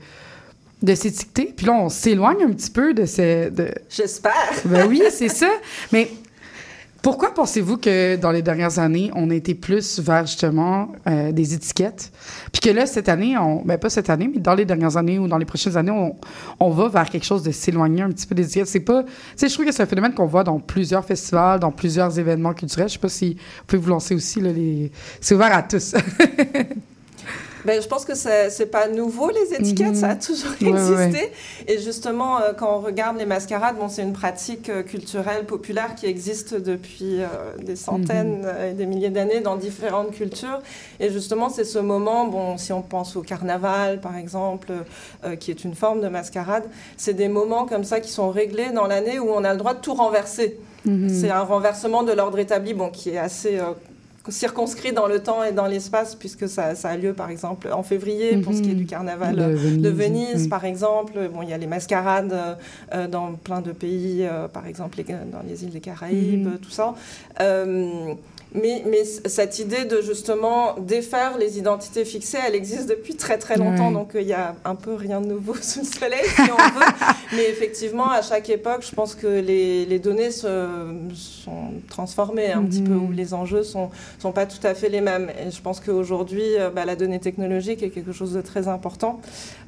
de 0.81 0.95
s'étiqueter. 0.95 1.53
Puis 1.55 1.65
là, 1.65 1.71
on 1.71 1.87
s'éloigne 1.87 2.43
un 2.43 2.51
petit 2.51 2.69
peu 2.69 2.93
de 2.93 3.05
ces... 3.05 3.49
De... 3.49 3.69
J'espère. 3.89 4.33
Ben 4.65 4.85
oui, 4.85 5.01
c'est 5.11 5.29
ça. 5.29 5.47
Mais 5.93 6.11
pourquoi 7.03 7.33
pensez-vous 7.33 7.75
que 7.75 8.15
dans 8.15 8.31
les 8.31 8.41
dernières 8.41 8.79
années, 8.79 9.11
on 9.13 9.29
a 9.29 9.35
été 9.35 9.55
plus 9.55 9.99
vers 9.99 10.25
justement 10.25 10.87
euh, 11.05 11.33
des 11.33 11.53
étiquettes? 11.53 12.13
Puis 12.53 12.61
que 12.61 12.69
là, 12.69 12.85
cette 12.85 13.09
année, 13.09 13.37
on, 13.37 13.61
ben 13.61 13.77
pas 13.77 13.89
cette 13.89 14.09
année, 14.09 14.31
mais 14.33 14.39
dans 14.39 14.55
les 14.55 14.63
dernières 14.63 14.95
années 14.95 15.19
ou 15.19 15.27
dans 15.27 15.37
les 15.37 15.43
prochaines 15.43 15.75
années, 15.75 15.91
on, 15.91 16.15
on 16.61 16.69
va 16.69 16.87
vers 16.87 17.09
quelque 17.09 17.25
chose 17.25 17.43
de 17.43 17.51
s'éloigner 17.51 18.03
un 18.03 18.09
petit 18.09 18.25
peu 18.25 18.35
des 18.35 18.45
étiquettes. 18.45 18.69
C'est 18.69 18.79
pas. 18.79 19.03
Tu 19.03 19.09
sais, 19.35 19.49
je 19.49 19.53
trouve 19.53 19.65
que 19.65 19.73
c'est 19.73 19.83
un 19.83 19.85
phénomène 19.85 20.13
qu'on 20.13 20.27
voit 20.27 20.45
dans 20.45 20.59
plusieurs 20.61 21.03
festivals, 21.03 21.59
dans 21.59 21.73
plusieurs 21.73 22.17
événements 22.17 22.53
culturels. 22.53 22.87
Je 22.87 22.93
sais 22.93 22.99
pas 22.99 23.09
si 23.09 23.33
vous 23.33 23.65
pouvez 23.67 23.81
vous 23.81 23.89
lancer 23.89 24.15
aussi. 24.15 24.39
Là, 24.39 24.53
les... 24.53 24.89
C'est 25.19 25.35
ouvert 25.35 25.53
à 25.53 25.61
tous. 25.61 25.95
Ben, 27.65 27.81
je 27.81 27.87
pense 27.87 28.03
que 28.03 28.13
c'est 28.15 28.65
pas 28.71 28.87
nouveau 28.87 29.29
les 29.29 29.53
étiquettes, 29.53 29.89
Mhm. 29.89 29.95
ça 29.95 30.09
a 30.09 30.15
toujours 30.15 30.51
Ouais, 30.61 30.71
ouais, 30.71 31.05
existé. 31.05 31.31
Et 31.67 31.79
justement, 31.79 32.39
euh, 32.41 32.53
quand 32.53 32.75
on 32.75 32.79
regarde 32.81 33.17
les 33.17 33.25
mascarades, 33.25 33.77
bon, 33.77 33.87
c'est 33.87 34.01
une 34.01 34.11
pratique 34.13 34.69
euh, 34.69 34.83
culturelle 34.83 35.45
populaire 35.45 35.95
qui 35.95 36.05
existe 36.05 36.55
depuis 36.55 37.21
euh, 37.21 37.27
des 37.61 37.75
centaines 37.75 38.39
Mhm. 38.41 38.45
euh, 38.45 38.71
et 38.71 38.73
des 38.73 38.85
milliers 38.85 39.09
d'années 39.09 39.39
dans 39.39 39.55
différentes 39.55 40.11
cultures. 40.11 40.59
Et 40.99 41.09
justement, 41.09 41.49
c'est 41.49 41.63
ce 41.63 41.79
moment, 41.79 42.27
bon, 42.27 42.57
si 42.57 42.73
on 42.73 42.81
pense 42.81 43.15
au 43.15 43.21
carnaval 43.21 44.01
par 44.01 44.17
exemple, 44.17 44.71
qui 45.39 45.51
est 45.51 45.63
une 45.63 45.75
forme 45.75 46.01
de 46.01 46.07
mascarade, 46.09 46.63
c'est 46.97 47.13
des 47.13 47.27
moments 47.27 47.65
comme 47.65 47.83
ça 47.83 47.99
qui 47.99 48.09
sont 48.11 48.29
réglés 48.29 48.71
dans 48.71 48.87
l'année 48.87 49.19
où 49.19 49.29
on 49.29 49.43
a 49.43 49.51
le 49.53 49.57
droit 49.59 49.73
de 49.73 49.79
tout 49.79 49.93
renverser. 49.93 50.59
Mhm. 50.85 51.07
C'est 51.09 51.29
un 51.29 51.43
renversement 51.43 52.03
de 52.03 52.11
l'ordre 52.11 52.39
établi, 52.39 52.73
bon, 52.73 52.89
qui 52.89 53.11
est 53.11 53.17
assez 53.17 53.57
circonscrit 54.29 54.93
dans 54.93 55.07
le 55.07 55.21
temps 55.21 55.43
et 55.43 55.51
dans 55.51 55.67
l'espace, 55.67 56.15
puisque 56.15 56.47
ça, 56.47 56.75
ça 56.75 56.89
a 56.89 56.97
lieu, 56.97 57.13
par 57.13 57.29
exemple, 57.29 57.69
en 57.71 57.83
février, 57.83 58.37
pour 58.37 58.53
ce 58.53 58.61
qui 58.61 58.69
est 58.69 58.73
Mhm. 58.73 58.79
du 58.79 58.85
carnaval 58.85 59.35
de 59.35 59.43
Venise. 59.43 59.81
de 59.81 59.89
Venise, 59.89 60.41
Oui. 60.43 60.47
par 60.47 60.63
exemple. 60.65 61.13
Bon, 61.33 61.41
il 61.41 61.49
y 61.49 61.53
a 61.53 61.57
les 61.57 61.67
mascarades 61.67 62.31
euh, 62.33 62.55
euh, 62.93 63.07
dans 63.07 63.33
plein 63.33 63.61
de 63.61 63.71
pays, 63.73 64.19
euh, 64.25 64.47
par 64.47 64.65
exemple 64.67 64.97
les- 64.99 65.03
dans 65.03 65.43
les 65.47 65.63
îles 65.63 65.71
des 65.71 65.81
Caraïbes, 65.81 66.47
Mhm. 66.47 66.57
tout 66.59 66.69
ça. 66.71 66.95
Euh, 67.41 68.13
mais, 68.53 69.03
cette 69.25 69.59
idée 69.59 69.85
de 69.85 70.01
justement 70.01 70.75
défaire 70.79 71.37
les 71.37 71.57
identités 71.57 72.05
fixées, 72.05 72.37
elle 72.45 72.55
existe 72.55 72.87
depuis 72.89 73.15
très 73.15 73.37
très 73.37 73.57
longtemps, 73.57 73.87
Ouais. 73.87 73.93
donc 73.93 74.15
euh, 74.15 74.21
il 74.21 74.27
y 74.27 74.33
a 74.33 74.55
un 74.65 74.75
peu 74.75 74.93
rien 74.93 75.21
de 75.21 75.27
nouveau 75.27 75.55
sous 75.61 75.79
le 75.79 75.85
soleil, 75.85 76.23
si 76.25 76.41
on 76.41 76.79
veut. 76.79 76.85
mais 77.35 77.49
effectivement, 77.49 78.09
à 78.11 78.21
chaque 78.21 78.49
époque, 78.49 78.85
je 78.87 78.93
pense 78.93 79.15
que 79.15 79.27
les, 79.27 79.85
les 79.85 79.99
données 79.99 80.31
se, 80.31 80.67
sont 81.15 81.71
transformées 81.89 82.51
un 82.51 82.63
petit 82.63 82.81
peu, 82.81 82.93
Mhm. 82.93 83.09
où 83.09 83.11
les 83.11 83.33
enjeux 83.33 83.63
sont, 83.63 83.89
sont 84.19 84.31
pas 84.31 84.45
tout 84.45 84.65
à 84.65 84.73
fait 84.75 84.89
les 84.89 85.01
mêmes. 85.01 85.31
Et 85.45 85.49
je 85.51 85.61
pense 85.61 85.79
qu'aujourd'hui, 85.79 86.43
euh, 86.57 86.69
bah, 86.69 86.85
la 86.85 86.95
donnée 86.95 87.19
technologique 87.19 87.81
est 87.83 87.89
quelque 87.89 88.11
chose 88.11 88.33
de 88.33 88.41
très 88.41 88.67
important. 88.67 89.19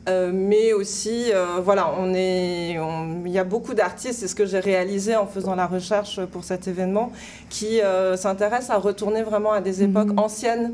Euh, 0.08 0.30
mais 0.32 0.72
aussi, 0.74 1.32
euh, 1.34 1.46
voilà, 1.63 1.92
on 2.00 2.13
est, 2.13 2.77
il 3.25 3.32
y 3.32 3.39
a 3.39 3.44
beaucoup 3.44 3.74
d'artistes, 3.74 4.20
c'est 4.20 4.27
ce 4.27 4.36
que 4.36 4.46
j'ai 4.46 4.60
réalisé 4.60 5.15
en 5.15 5.25
faisant 5.25 5.56
la 5.56 5.65
recherche 5.65 6.20
pour 6.32 6.44
cet 6.44 6.68
événement, 6.68 7.12
qui 7.50 7.82
euh, 7.82 8.15
s'intéressent 8.15 8.70
à 8.70 8.75
retourner 8.77 9.24
vraiment 9.24 9.51
à 9.51 9.62
des 9.62 9.84
époques 9.84 10.12
Mhm. 10.12 10.20
anciennes. 10.20 10.72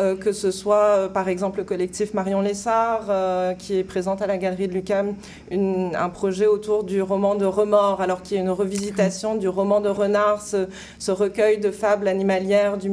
euh, 0.00 0.16
que 0.16 0.32
ce 0.32 0.50
soit 0.50 0.86
euh, 0.96 1.08
par 1.08 1.28
exemple 1.28 1.58
le 1.58 1.64
collectif 1.64 2.14
Marion 2.14 2.40
Lessard 2.40 3.02
euh, 3.10 3.52
qui 3.54 3.78
est 3.78 3.84
présente 3.84 4.22
à 4.22 4.26
la 4.26 4.38
galerie 4.38 4.66
de 4.66 4.72
Lucam, 4.72 5.14
une- 5.52 5.92
un 5.94 6.08
projet 6.08 6.48
autour 6.48 6.82
du 6.82 7.00
roman 7.00 7.36
de 7.36 7.44
remords, 7.44 8.00
alors 8.00 8.20
qu'il 8.22 8.36
y 8.36 8.40
a 8.40 8.42
une 8.42 8.50
revisitation 8.50 9.36
du 9.36 9.46
roman 9.46 9.80
de 9.80 9.88
Renard, 9.88 10.42
ce, 10.42 10.66
ce 10.98 11.12
recueil 11.12 11.58
de 11.58 11.70
fables 11.70 12.08
animalières 12.08 12.76
du, 12.76 12.90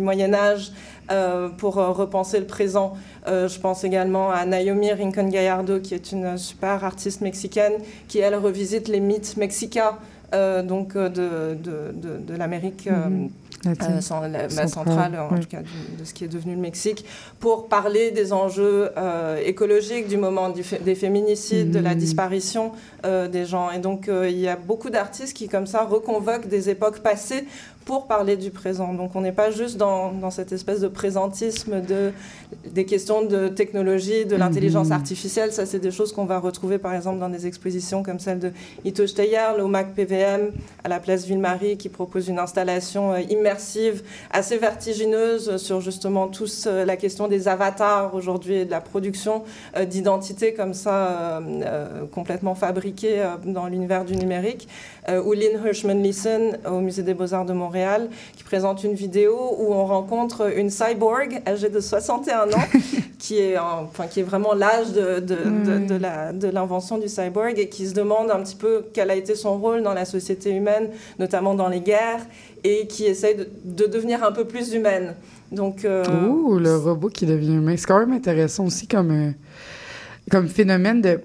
Moyen 0.00 0.32
Âge 0.32 0.72
pour 1.58 1.74
repenser 1.74 2.38
le 2.40 2.46
présent. 2.46 2.94
Je 3.26 3.58
pense 3.60 3.84
également 3.84 4.30
à 4.30 4.46
Naomi 4.46 4.92
Rincon 4.92 5.28
Gallardo, 5.28 5.78
qui 5.80 5.92
est 5.94 6.10
une 6.10 6.38
super 6.38 6.84
artiste 6.84 7.20
mexicaine, 7.20 7.74
qui 8.08 8.18
elle 8.20 8.34
revisite 8.36 8.88
les 8.88 9.00
mythes 9.00 9.36
mexicains. 9.36 9.98
donc 10.64 10.94
de, 10.96 11.08
de, 11.66 11.92
de, 11.92 12.16
de 12.28 12.36
l'Amérique 12.38 12.86
Mhm. 12.90 13.28
Euh, 13.66 14.00
cen- 14.00 14.26
la- 14.26 14.48
Centrale, 14.68 15.18
en 15.20 15.38
tout 15.38 15.46
cas 15.48 15.60
du- 15.60 15.96
de 15.98 16.04
ce 16.04 16.14
qui 16.14 16.24
est 16.24 16.28
devenu 16.28 16.54
le 16.54 16.60
Mexique, 16.60 17.04
pour 17.40 17.68
parler 17.68 18.10
des 18.10 18.32
enjeux 18.32 18.90
euh, 18.96 19.36
écologiques 19.44 20.08
du 20.08 20.16
moment 20.16 20.48
du 20.48 20.62
des 20.82 20.94
féminicides, 20.94 21.70
de 21.70 21.78
la 21.78 21.92
Mhm. 21.94 21.98
disparition 22.00 22.72
euh, 23.04 23.28
des 23.28 23.44
gens. 23.44 23.70
Et 23.70 23.78
donc 23.78 24.08
il 24.10 24.38
y 24.38 24.48
a 24.48 24.56
beaucoup 24.56 24.88
d'artistes 24.88 25.36
qui 25.36 25.48
comme 25.48 25.66
ça 25.66 25.84
reconvoquent 25.84 26.48
des 26.48 26.70
époques 26.70 27.00
passées 27.00 27.44
pour 27.90 28.06
parler 28.06 28.36
du 28.36 28.52
présent. 28.52 28.94
Donc 28.94 29.16
on 29.16 29.20
n'est 29.20 29.32
pas 29.32 29.50
juste 29.50 29.76
dans, 29.76 30.12
dans, 30.12 30.30
cette 30.30 30.52
espèce 30.52 30.78
de 30.78 30.86
présentisme 30.86 31.80
de, 31.80 32.12
des 32.70 32.84
questions 32.84 33.24
de 33.24 33.48
technologie, 33.48 34.26
de 34.26 34.36
l'intelligence 34.36 34.88
mhm. 34.88 34.92
artificielle. 34.92 35.52
Ça, 35.52 35.66
c'est 35.66 35.80
des 35.80 35.90
choses 35.90 36.12
qu'on 36.12 36.24
va 36.24 36.38
retrouver 36.38 36.78
par 36.78 36.94
exemple 36.94 37.18
dans 37.18 37.28
des 37.28 37.48
expositions 37.48 38.04
comme 38.04 38.20
celle 38.20 38.38
de 38.38 38.52
Ito 38.84 39.08
Steyer, 39.08 39.56
l'OMAC 39.58 39.94
PVM 39.96 40.52
à 40.84 40.88
la 40.88 41.00
place 41.00 41.24
Ville-Marie, 41.24 41.78
qui 41.78 41.88
propose 41.88 42.28
une 42.28 42.38
installation 42.38 43.12
euh, 43.12 43.22
immersive 43.28 44.04
assez 44.30 44.56
vertigineuse 44.56 45.56
sur 45.56 45.80
justement 45.80 46.28
tous 46.28 46.68
euh, 46.68 46.84
la 46.84 46.96
question 46.96 47.26
des 47.26 47.48
avatars 47.48 48.14
aujourd'hui 48.14 48.54
et 48.54 48.64
de 48.66 48.70
la 48.70 48.80
production 48.80 49.42
euh, 49.76 49.84
d'identités 49.84 50.54
comme 50.54 50.74
ça 50.74 51.42
complètement 52.12 52.54
fabriquées 52.54 53.24
dans 53.44 53.66
l'univers 53.66 54.04
du 54.04 54.14
numérique. 54.14 54.68
ou 55.08 55.32
Lynn 55.32 55.60
Hirschman-Leeson 55.64 56.58
au 56.66 56.80
Musée 56.80 57.02
des 57.02 57.14
Beaux-Arts 57.14 57.46
de 57.46 57.52
Montréal, 57.52 57.79
qui 58.36 58.44
présente 58.44 58.84
une 58.84 58.94
vidéo 58.94 59.56
où 59.58 59.72
on 59.72 59.84
rencontre 59.86 60.56
une 60.56 60.70
cyborg 60.70 61.42
âgée 61.46 61.68
de 61.68 61.80
61 61.80 62.48
ans, 62.52 62.64
qui, 63.18 63.38
est, 63.38 63.58
enfin, 63.58 64.06
qui 64.06 64.20
est 64.20 64.24
vraiment 64.24 64.54
l'âge 64.54 64.92
de, 64.92 65.20
de, 65.20 66.48
l'invention 66.48 66.98
du 66.98 67.08
cyborg 67.08 67.58
et 67.58 67.68
qui 67.68 67.86
se 67.86 67.94
demande 67.94 68.30
un 68.30 68.40
petit 68.42 68.56
peu 68.56 68.84
quel 68.92 69.10
a 69.10 69.14
été 69.14 69.34
son 69.34 69.58
rôle 69.58 69.82
dans 69.82 69.94
la 69.94 70.04
société 70.04 70.50
humaine, 70.50 70.88
notamment 71.18 71.54
dans 71.54 71.68
les 71.68 71.80
guerres, 71.80 72.26
et 72.64 72.86
qui 72.86 73.04
essaye 73.04 73.36
de, 73.36 73.86
devenir 73.86 74.24
un 74.24 74.32
peu 74.32 74.44
plus 74.44 74.72
humaine. 74.74 75.14
Donc, 75.52 75.84
euh... 75.84 76.04
le 76.58 76.76
robot 76.76 77.08
qui 77.08 77.26
devient 77.26 77.54
humain. 77.54 77.74
C'est 77.76 77.86
quand 77.86 77.98
même 77.98 78.12
intéressant 78.12 78.66
aussi 78.66 78.86
comme, 78.86 79.10
euh, 79.10 79.30
comme 80.30 80.48
phénomène 80.48 81.00
de... 81.00 81.20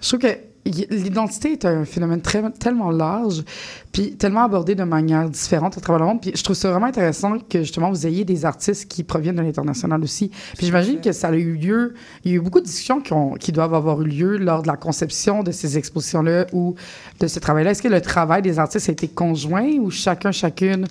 Je 0.00 0.08
trouve 0.08 0.20
que 0.20 0.36
l'identité 0.64 1.52
est 1.52 1.64
un 1.64 1.84
phénomène 1.84 2.20
très, 2.20 2.42
tellement 2.52 2.90
large, 2.90 3.44
puis 3.92 4.16
tellement 4.16 4.44
abordé 4.44 4.74
de 4.74 4.84
manière 4.84 5.28
différente 5.28 5.76
à 5.76 5.80
travers 5.80 6.00
le 6.00 6.06
monde. 6.06 6.20
Puis 6.20 6.32
je 6.34 6.42
trouve 6.42 6.56
ça 6.56 6.70
vraiment 6.70 6.86
intéressant 6.86 7.38
que 7.38 7.58
justement 7.60 7.90
vous 7.90 8.06
ayez 8.06 8.24
des 8.24 8.46
artistes 8.46 8.88
qui 8.88 9.04
proviennent 9.04 9.36
de 9.36 9.42
l'international 9.42 10.02
aussi. 10.02 10.30
Puis 10.56 10.66
j'imagine 10.66 11.00
que 11.00 11.12
ça 11.12 11.28
a 11.28 11.32
eu 11.32 11.54
lieu, 11.54 11.94
il 12.24 12.30
y 12.30 12.34
a 12.34 12.38
eu 12.38 12.40
beaucoup 12.40 12.60
de 12.60 12.64
discussions 12.64 13.00
qui, 13.00 13.12
ont, 13.12 13.34
qui 13.34 13.52
doivent 13.52 13.74
avoir 13.74 14.00
eu 14.00 14.06
lieu 14.06 14.36
lors 14.38 14.62
de 14.62 14.66
la 14.66 14.76
conception 14.76 15.42
de 15.42 15.52
ces 15.52 15.76
expositions-là 15.76 16.46
ou 16.52 16.74
de 17.20 17.26
ce 17.26 17.38
travail-là. 17.38 17.72
Est-ce 17.72 17.82
que 17.82 17.88
le 17.88 18.00
travail 18.00 18.40
des 18.40 18.58
artistes 18.58 18.88
a 18.88 18.92
été 18.92 19.08
conjoint 19.08 19.70
ou 19.78 19.90
chacun, 19.90 20.32
chacune 20.32 20.86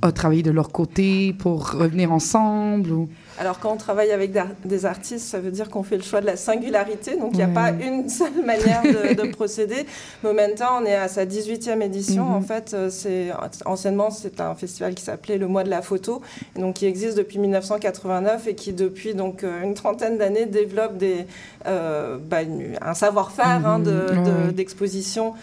a 0.00 0.10
travaillé 0.10 0.42
de 0.42 0.50
leur 0.50 0.70
côté 0.70 1.34
pour 1.34 1.72
revenir 1.72 2.10
ensemble 2.10 2.90
ou... 2.90 3.08
Alors 3.38 3.60
quand 3.60 3.70
on 3.70 3.76
travaille 3.76 4.12
avec 4.12 4.32
des 4.64 4.86
artistes, 4.86 5.26
ça 5.26 5.38
veut 5.38 5.50
dire 5.50 5.68
qu'on 5.68 5.82
fait 5.82 5.98
le 5.98 6.02
choix 6.02 6.22
de 6.22 6.26
la 6.26 6.36
singularité, 6.36 7.18
donc 7.18 7.32
il 7.32 7.36
n'y 7.36 7.42
a 7.42 7.48
pas 7.48 7.70
une 7.70 8.08
seule 8.08 8.42
manière 8.42 8.82
de, 8.82 9.26
procéder. 9.30 9.84
Momenta, 10.22 10.70
on 10.80 10.86
est 10.86 10.94
à 10.94 11.08
sa 11.08 11.26
18e 11.26 11.82
édition. 11.82 12.06
Mhm. 12.26 12.34
En 12.34 12.40
fait, 12.46 12.72
euh, 12.74 12.90
c'est 12.90 13.30
anciennement 13.64 14.10
c'est 14.10 14.40
un 14.40 14.54
festival 14.54 14.94
qui 14.94 15.02
s'appelait 15.02 15.38
le 15.38 15.46
Mois 15.46 15.64
de 15.64 15.70
la 15.70 15.82
photo, 15.82 16.22
donc 16.56 16.76
qui 16.76 16.86
existe 16.86 17.16
depuis 17.16 17.38
1989 17.38 18.46
et 18.46 18.54
qui 18.54 18.72
depuis 18.72 19.14
donc 19.14 19.44
euh, 19.44 19.62
une 19.62 19.74
trentaine 19.74 20.18
d'années 20.18 20.46
développe 20.46 20.96
des, 20.96 21.26
euh, 21.66 22.16
bah, 22.18 22.38
un 22.80 22.94
savoir-faire 22.94 23.66
hein, 23.66 23.78
mhm. 23.78 24.52
d'exposition 24.52 25.34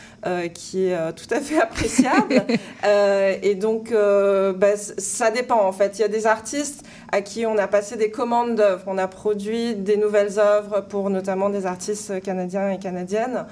qui 0.54 0.86
est 0.86 1.14
tout 1.14 1.28
à 1.32 1.40
fait 1.42 1.60
appréciable. 1.62 2.44
et 3.42 3.56
donc 3.56 3.92
bah, 3.92 4.78
ça 4.78 5.32
dépend 5.32 5.66
en 5.66 5.72
fait. 5.72 6.00
Il 6.00 6.02
y 6.02 6.06
a 6.06 6.10
des 6.10 6.28
artistes 6.28 6.84
à 7.12 7.22
qui 7.22 7.46
on 7.46 7.58
a 7.58 7.68
passé 7.68 7.96
des 7.98 8.10
commandes 8.10 8.56
d'œuvres. 8.56 8.84
On 8.88 8.98
a 8.98 9.08
produit 9.08 9.76
des 9.76 9.98
nouvelles 9.98 10.40
œuvres 10.40 10.82
pour 10.82 11.10
notamment 11.10 11.50
des 11.50 11.66
artistes 11.66 12.22
canadiens 12.22 12.72
et 12.72 12.80
canadiennes. 12.80 13.46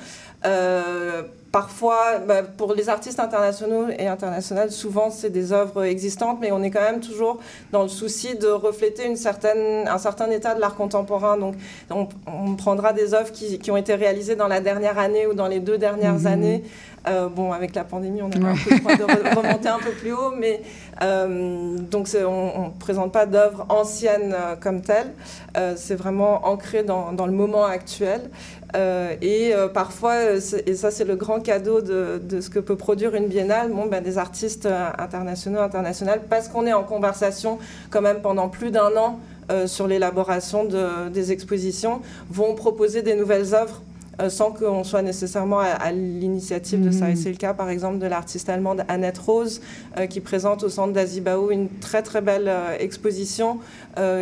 Euh, 0.46 1.24
parfois, 1.52 2.20
bah, 2.26 2.44
pour 2.44 2.74
les 2.74 2.88
artistes 2.88 3.20
internationaux 3.20 3.88
et 3.98 4.08
internationales, 4.08 4.72
souvent 4.72 5.10
c'est 5.10 5.30
des 5.30 5.52
œuvres 5.52 5.84
existantes, 5.84 6.38
mais 6.40 6.52
on 6.52 6.64
est 6.64 6.72
quand 6.72 6.82
même 6.82 7.02
toujours 7.02 7.40
dans 7.72 7.84
le 7.84 7.90
souci 7.90 8.36
de 8.38 8.48
refléter 8.48 9.06
une 9.06 9.18
certaine, 9.18 9.88
un 9.88 9.98
certain 9.98 10.30
état 10.32 10.56
de 10.56 10.62
l'art 10.62 10.76
contemporain. 10.76 11.38
Donc, 11.38 11.56
on, 11.90 12.56
prendra 12.56 12.94
des 12.94 13.14
œuvres 13.14 13.32
qui, 13.32 13.60
qui, 13.60 13.72
ont 13.72 13.78
été 13.78 13.96
réalisées 13.96 14.36
dans 14.36 14.48
la 14.48 14.60
dernière 14.60 15.00
année 15.00 15.26
ou 15.26 15.34
dans 15.34 15.48
les 15.48 15.60
deux 15.60 15.78
dernières 15.78 16.20
mhm. 16.20 16.28
années. 16.28 16.64
Euh, 17.08 17.30
bon, 17.30 17.52
avec 17.52 17.74
la 17.74 17.84
pandémie, 17.84 18.22
on 18.22 18.30
a 18.30 18.50
un 18.50 18.56
peu 18.56 18.76
de 18.76 19.36
remonter 19.36 19.70
un 19.70 19.80
peu 19.80 19.90
plus 19.90 20.14
haut, 20.14 20.32
mais 20.38 20.62
euh, 21.02 21.76
donc 21.80 22.08
on 22.16 22.66
ne 22.66 22.80
présente 22.80 23.12
pas 23.12 23.26
d'œuvres 23.26 23.66
anciennes 23.70 24.36
euh, 24.38 24.56
comme 24.56 24.82
telles. 24.82 25.12
c'est 25.78 25.96
vraiment 25.96 26.46
ancré 26.48 26.84
dans, 26.84 27.12
dans, 27.12 27.26
le 27.26 27.32
moment 27.32 27.66
actuel. 27.66 28.30
Et 29.22 29.54
parfois, 29.74 30.16
et 30.66 30.76
ça 30.76 30.92
c'est 30.92 31.04
le 31.04 31.16
grand 31.16 31.40
cadeau 31.40 31.82
de, 31.82 32.40
ce 32.40 32.50
que 32.50 32.60
peut 32.60 32.76
produire 32.76 33.16
une 33.16 33.28
biennale, 33.28 33.72
ben, 33.90 34.04
des 34.04 34.18
artistes 34.18 34.68
internationaux, 34.98 35.60
internationales, 35.60 36.22
parce 36.30 36.48
qu'on 36.48 36.66
est 36.66 36.74
en 36.74 36.84
conversation 36.84 37.60
quand 37.90 38.02
même 38.02 38.22
pendant 38.22 38.50
plus 38.50 38.72
d'un 38.72 38.96
an 38.98 39.20
sur 39.66 39.88
l'élaboration 39.88 40.64
de, 40.64 41.10
des 41.10 41.32
expositions, 41.32 42.02
vont 42.30 42.56
proposer 42.56 43.02
des 43.02 43.16
nouvelles 43.16 43.54
œuvres. 43.54 43.82
euh, 43.82 43.91
sans 44.30 44.52
qu'on 44.52 44.84
soit 44.84 45.02
nécessairement 45.02 45.60
à, 45.60 45.92
l'initiative 45.92 46.84
de 46.84 46.92
ça. 46.92 47.10
Et 47.10 47.14
mm. 47.14 47.16
c'est 47.18 47.30
le 47.30 47.38
cas, 47.38 47.54
par 47.54 47.70
exemple, 47.70 48.00
de 48.00 48.06
l'artiste 48.06 48.50
allemande 48.50 48.84
Annette 48.88 49.18
Rose, 49.18 49.62
euh, 49.98 50.06
qui 50.08 50.20
présente 50.20 50.64
au 50.64 50.70
centre 50.70 50.94
d'Azibao 50.94 51.52
une 51.52 51.70
très 51.80 52.04
très 52.04 52.22
belle 52.22 52.48
euh, 52.48 52.78
exposition 52.80 53.60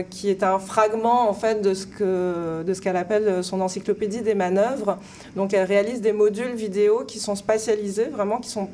qui 0.10 0.30
est 0.30 0.42
un 0.42 0.58
fragment 0.58 1.30
en 1.30 1.34
fait 1.34 1.62
de 1.62 1.76
ce 1.76 1.86
que 1.86 2.64
de 2.64 2.74
ce 2.74 2.82
qu'elle 2.82 2.98
appelle 2.98 3.44
son 3.44 3.62
encyclopédie 3.62 4.22
des 4.22 4.34
manœuvres. 4.34 4.98
Donc 5.36 5.54
elle 5.54 5.66
réalise 5.66 6.02
des 6.02 6.12
modules 6.12 6.54
vidéo 6.56 7.04
qui 7.06 7.20
sont 7.20 7.36
spatialisés, 7.36 8.06
vraiment 8.06 8.40
qui 8.40 8.50
sont 8.50 8.68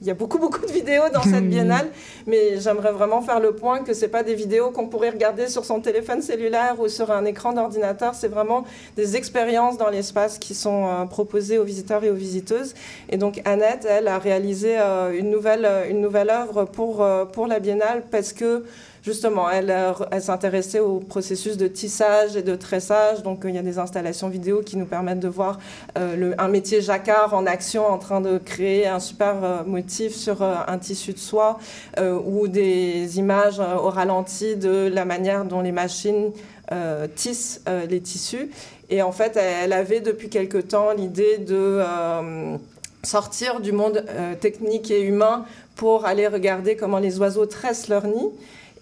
il 0.00 0.06
y 0.06 0.10
a 0.10 0.14
beaucoup, 0.14 0.38
beaucoup 0.38 0.64
de 0.66 0.72
vidéos 0.72 1.08
dans 1.12 1.22
cette 1.22 1.48
biennale, 1.48 1.88
mais 2.26 2.58
j'aimerais 2.58 2.92
vraiment 2.92 3.22
faire 3.22 3.40
le 3.40 3.52
point 3.54 3.80
que 3.80 3.94
ce 3.94 4.06
pas 4.06 4.22
des 4.22 4.34
vidéos 4.34 4.70
qu'on 4.70 4.88
pourrait 4.88 5.10
regarder 5.10 5.48
sur 5.48 5.64
son 5.64 5.80
téléphone 5.80 6.20
cellulaire 6.20 6.76
ou 6.80 6.88
sur 6.88 7.10
un 7.10 7.24
écran 7.24 7.52
d'ordinateur. 7.52 8.14
C'est 8.14 8.28
vraiment 8.28 8.64
des 8.96 9.16
expériences 9.16 9.78
dans 9.78 9.88
l'espace 9.88 10.38
qui 10.38 10.54
sont 10.54 10.86
euh, 10.86 11.04
proposées 11.04 11.58
aux 11.58 11.64
visiteurs 11.64 12.04
et 12.04 12.10
aux 12.10 12.14
visiteuses. 12.14 12.74
Et 13.08 13.16
donc, 13.16 13.40
Annette, 13.44 13.86
elle, 13.88 14.08
a 14.08 14.18
réalisé 14.18 14.76
euh, 14.78 15.18
une, 15.18 15.30
nouvelle, 15.30 15.68
une 15.88 16.00
nouvelle 16.00 16.30
œuvre 16.30 16.64
pour, 16.64 17.02
euh, 17.02 17.24
pour 17.24 17.46
la 17.46 17.60
biennale 17.60 18.02
parce 18.10 18.32
que 18.32 18.64
justement, 19.04 19.50
elle, 19.50 19.72
s'intéressait 20.20 20.80
au 20.80 20.98
processus 20.98 21.56
de 21.56 21.68
tissage 21.68 22.36
et 22.36 22.42
de 22.42 22.56
tressage. 22.56 23.22
Donc, 23.22 23.42
il 23.44 23.54
y 23.54 23.58
a 23.58 23.62
des 23.62 23.78
installations 23.78 24.28
vidéo 24.28 24.62
qui 24.62 24.76
nous 24.76 24.86
permettent 24.86 25.20
de 25.20 25.28
voir 25.28 25.58
euh, 25.98 26.34
un 26.38 26.48
métier 26.48 26.80
jacquard 26.80 27.34
en 27.34 27.46
action 27.46 27.86
en 27.86 27.98
train 27.98 28.20
de 28.20 28.38
créer 28.38 28.86
un 28.86 29.00
super 29.00 29.44
euh, 29.44 29.64
motif 29.64 30.14
sur 30.14 30.42
euh, 30.42 30.54
un 30.66 30.78
tissu 30.78 31.12
de 31.12 31.18
soie 31.18 31.58
ou 32.26 32.48
des 32.48 33.18
images 33.18 33.60
au 33.60 33.90
ralenti 33.90 34.56
de 34.56 34.90
la 34.92 35.04
manière 35.04 35.44
dont 35.44 35.60
les 35.60 35.72
machines 35.72 36.32
tissent 37.14 37.62
les 37.88 38.00
tissus. 38.00 38.50
Et 38.90 39.02
en 39.02 39.12
fait, 39.12 39.36
elle 39.36 39.72
avait 39.72 40.00
depuis 40.00 40.28
quelque 40.28 40.58
temps 40.58 40.92
l'idée 40.92 41.38
de 41.38 41.80
sortir 43.02 43.60
du 43.60 43.72
monde 43.72 44.04
technique 44.40 44.90
et 44.90 45.02
humain 45.02 45.44
pour 45.76 46.06
aller 46.06 46.26
regarder 46.26 46.76
comment 46.76 46.98
les 46.98 47.18
oiseaux 47.18 47.46
tressent 47.46 47.88
leur 47.88 48.06
nid. 48.06 48.30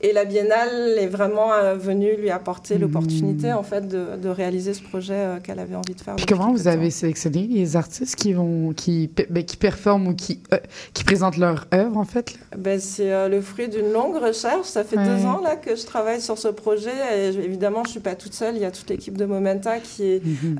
Et 0.05 0.13
la 0.13 0.25
Biennale 0.25 0.99
est 0.99 1.07
vraiment 1.07 1.53
euh, 1.53 1.77
venue 1.77 2.17
lui 2.17 2.31
apporter 2.31 2.77
l'opportunité, 2.77 3.53
hmm. 3.53 3.57
en 3.57 3.63
fait, 3.63 3.87
de, 3.87 4.17
de, 4.21 4.29
réaliser 4.29 4.75
ce 4.75 4.83
projet 4.83 5.15
euh, 5.15 5.39
qu'elle 5.39 5.61
avait 5.61 5.77
envie 5.77 5.95
de 5.95 6.01
faire. 6.01 6.17
Puis 6.17 6.27
comment 6.27 6.51
vous 6.51 6.67
avez 6.67 6.91
sélectionné 6.91 7.47
les 7.49 7.77
artistes 7.77 8.17
qui 8.17 8.33
vont, 8.33 8.73
qui, 8.73 9.09
ben, 9.31 9.45
qui 9.45 9.57
performent 9.57 10.09
ou 10.09 10.15
qui, 10.15 10.41
euh, 10.53 10.59
qui 10.93 11.05
présentent 11.05 11.37
leur 11.37 11.67
œuvre, 11.73 11.97
en 11.99 12.05
fait? 12.05 12.37
Ben, 12.57 12.81
c'est 12.81 13.29
le 13.29 13.41
fruit 13.41 13.69
d'une 13.69 13.93
longue 13.93 14.17
recherche. 14.17 14.67
Ça 14.67 14.83
fait 14.83 14.97
deux 14.97 15.25
ans 15.25 15.41
là 15.41 15.55
que 15.55 15.77
je 15.77 15.87
travaille 15.87 16.21
sur 16.21 16.37
ce 16.37 16.49
projet. 16.49 16.91
Et 17.17 17.29
évidemment, 17.29 17.85
je 17.85 17.91
suis 17.91 18.01
pas 18.01 18.17
toute 18.17 18.35
seule. 18.35 18.57
Il 18.57 18.63
y 18.63 18.65
a 18.65 18.73
toute 18.73 18.91
l'équipe 18.91 19.17
de 19.17 19.25
Momenta 19.25 19.79
qui 19.79 20.05
est 20.05 20.23
mhm. 20.25 20.59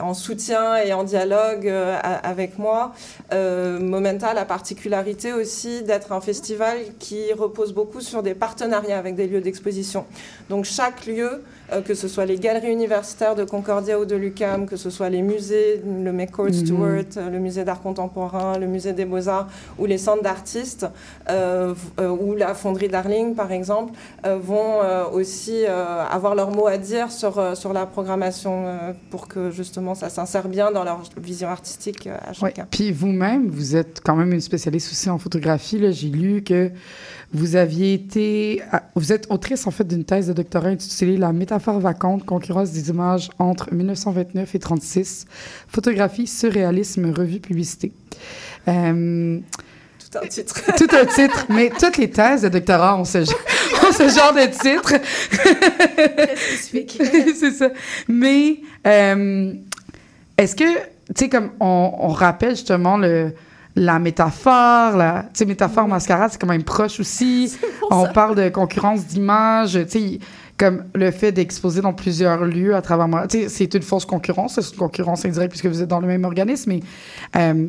en 0.00 0.14
soutien 0.14 0.76
et 0.76 0.94
en 0.94 1.04
dialogue 1.04 1.68
avec 2.22 2.58
moi. 2.58 2.92
Momenta 3.32 4.28
a 4.28 4.34
la 4.34 4.44
particularité 4.46 5.32
aussi 5.34 5.82
d'être 5.82 6.12
un 6.12 6.20
festival 6.20 6.78
qui 6.98 7.32
repose 7.34 7.74
beaucoup 7.74 8.00
sur 8.00 8.22
des 8.22 8.34
partenaires 8.70 8.98
avec 8.98 9.14
des 9.14 9.26
lieux 9.26 9.40
d'exposition. 9.40 10.04
Donc 10.48 10.64
chaque 10.64 11.06
lieu, 11.06 11.42
euh, 11.72 11.80
que 11.80 11.94
ce 11.94 12.08
soit 12.08 12.26
les 12.26 12.38
galeries 12.38 12.72
universitaires 12.72 13.34
de 13.34 13.44
Concordia 13.44 13.98
ou 13.98 14.04
de 14.04 14.16
l'UCAM, 14.16 14.66
que 14.66 14.76
ce 14.76 14.90
soit 14.90 15.08
les 15.08 15.22
musées, 15.22 15.82
le 15.84 16.12
McCord 16.12 16.46
mhm. 16.46 16.52
Stewart, 16.52 17.04
euh, 17.16 17.30
le 17.30 17.38
musée 17.38 17.64
d'art 17.64 17.80
contemporain, 17.80 18.58
le 18.58 18.66
musée 18.66 18.92
des 18.92 19.04
beaux-arts 19.04 19.48
ou 19.78 19.86
les 19.86 19.98
centres 19.98 20.22
d'artistes, 20.22 20.86
euh, 21.30 21.74
ou 21.98 22.34
la 22.34 22.54
fonderie 22.54 22.88
Darling 22.88 23.34
par 23.34 23.52
exemple, 23.52 23.92
vont 24.24 24.80
aussi 25.12 25.64
avoir 25.64 26.34
leur 26.34 26.50
mot 26.50 26.66
à 26.66 26.78
dire 26.78 27.10
sur, 27.10 27.56
sur 27.56 27.72
la 27.72 27.86
programmation 27.86 28.64
pour 29.10 29.28
que 29.28 29.50
justement 29.50 29.94
ça 29.94 30.08
s'insère 30.08 30.48
bien 30.48 30.70
dans 30.70 30.84
leur 30.84 31.02
vision 31.16 31.48
artistique 31.48 32.06
à 32.06 32.32
chacun. 32.32 32.66
Puis 32.70 32.92
vous-même, 32.92 33.48
vous 33.48 33.76
êtes 33.76 34.00
quand 34.04 34.16
même 34.16 34.32
une 34.32 34.40
spécialiste 34.40 34.90
aussi 34.92 35.10
en 35.10 35.18
photographie. 35.18 35.92
J'ai 35.92 36.08
lu 36.08 36.42
que 36.42 36.70
vous 37.32 37.56
aviez 37.56 37.94
été, 37.94 38.62
vous 38.94 39.12
êtes 39.12 39.26
autrice 39.30 39.66
en 39.66 39.70
fait 39.70 39.84
d'une 39.84 40.04
thèse 40.04 40.26
de 40.26 40.32
doctorat 40.34 40.68
intitulée 40.68 41.16
La 41.16 41.32
métaphore 41.32 41.80
vacante, 41.80 42.26
concurrence 42.26 42.72
des 42.72 42.90
images 42.90 43.30
entre 43.38 43.72
1929 43.72 44.54
et 44.54 44.58
36, 44.58 45.26
photographie, 45.66 46.26
surréalisme, 46.26 47.10
revue, 47.10 47.40
publicité. 47.40 47.92
Euh, 48.68 49.38
tout 49.98 50.18
un 50.18 50.26
titre. 50.26 50.60
tout 50.76 50.94
un 50.94 51.06
titre. 51.06 51.46
Mais 51.48 51.70
toutes 51.70 51.96
les 51.96 52.10
thèses 52.10 52.42
de 52.42 52.50
doctorat 52.50 52.98
ont 52.98 53.04
ce, 53.04 53.24
ce 53.24 54.08
genre 54.08 54.34
de 54.34 54.50
titre. 54.50 54.94
Très 55.30 56.36
spécifique. 56.36 57.00
c'est 57.34 57.52
ça. 57.52 57.70
Mais 58.08 58.60
euh, 58.86 59.54
est-ce 60.36 60.54
que, 60.54 60.64
tu 60.64 61.14
sais, 61.16 61.28
comme 61.30 61.50
on, 61.60 61.92
on, 61.98 62.08
rappelle 62.08 62.50
justement 62.50 62.98
le, 62.98 63.32
la 63.76 63.98
métaphore, 63.98 64.96
la, 64.96 65.24
tu 65.24 65.38
sais, 65.38 65.44
métaphore 65.44 65.88
mascarade, 65.88 66.30
c'est 66.32 66.40
quand 66.40 66.46
même 66.46 66.64
proche 66.64 67.00
aussi. 67.00 67.56
On 67.90 68.04
ça. 68.04 68.12
parle 68.12 68.36
de 68.36 68.48
concurrence 68.48 69.06
d'image, 69.06 69.78
tu 69.84 69.88
sais, 69.88 70.18
comme 70.58 70.84
le 70.94 71.10
fait 71.10 71.32
d'exposer 71.32 71.80
dans 71.80 71.94
plusieurs 71.94 72.44
lieux 72.44 72.76
à 72.76 72.82
travers 72.82 73.08
moi. 73.08 73.26
Tu 73.26 73.42
sais, 73.42 73.48
c'est 73.48 73.74
une 73.74 73.82
fausse 73.82 74.04
concurrence, 74.04 74.60
c'est 74.60 74.72
une 74.72 74.78
concurrence 74.78 75.24
indirecte 75.24 75.50
puisque 75.50 75.66
vous 75.66 75.82
êtes 75.82 75.88
dans 75.88 76.00
le 76.00 76.06
même 76.06 76.24
organisme, 76.24 76.70
mais 76.70 76.80
euh, 77.36 77.68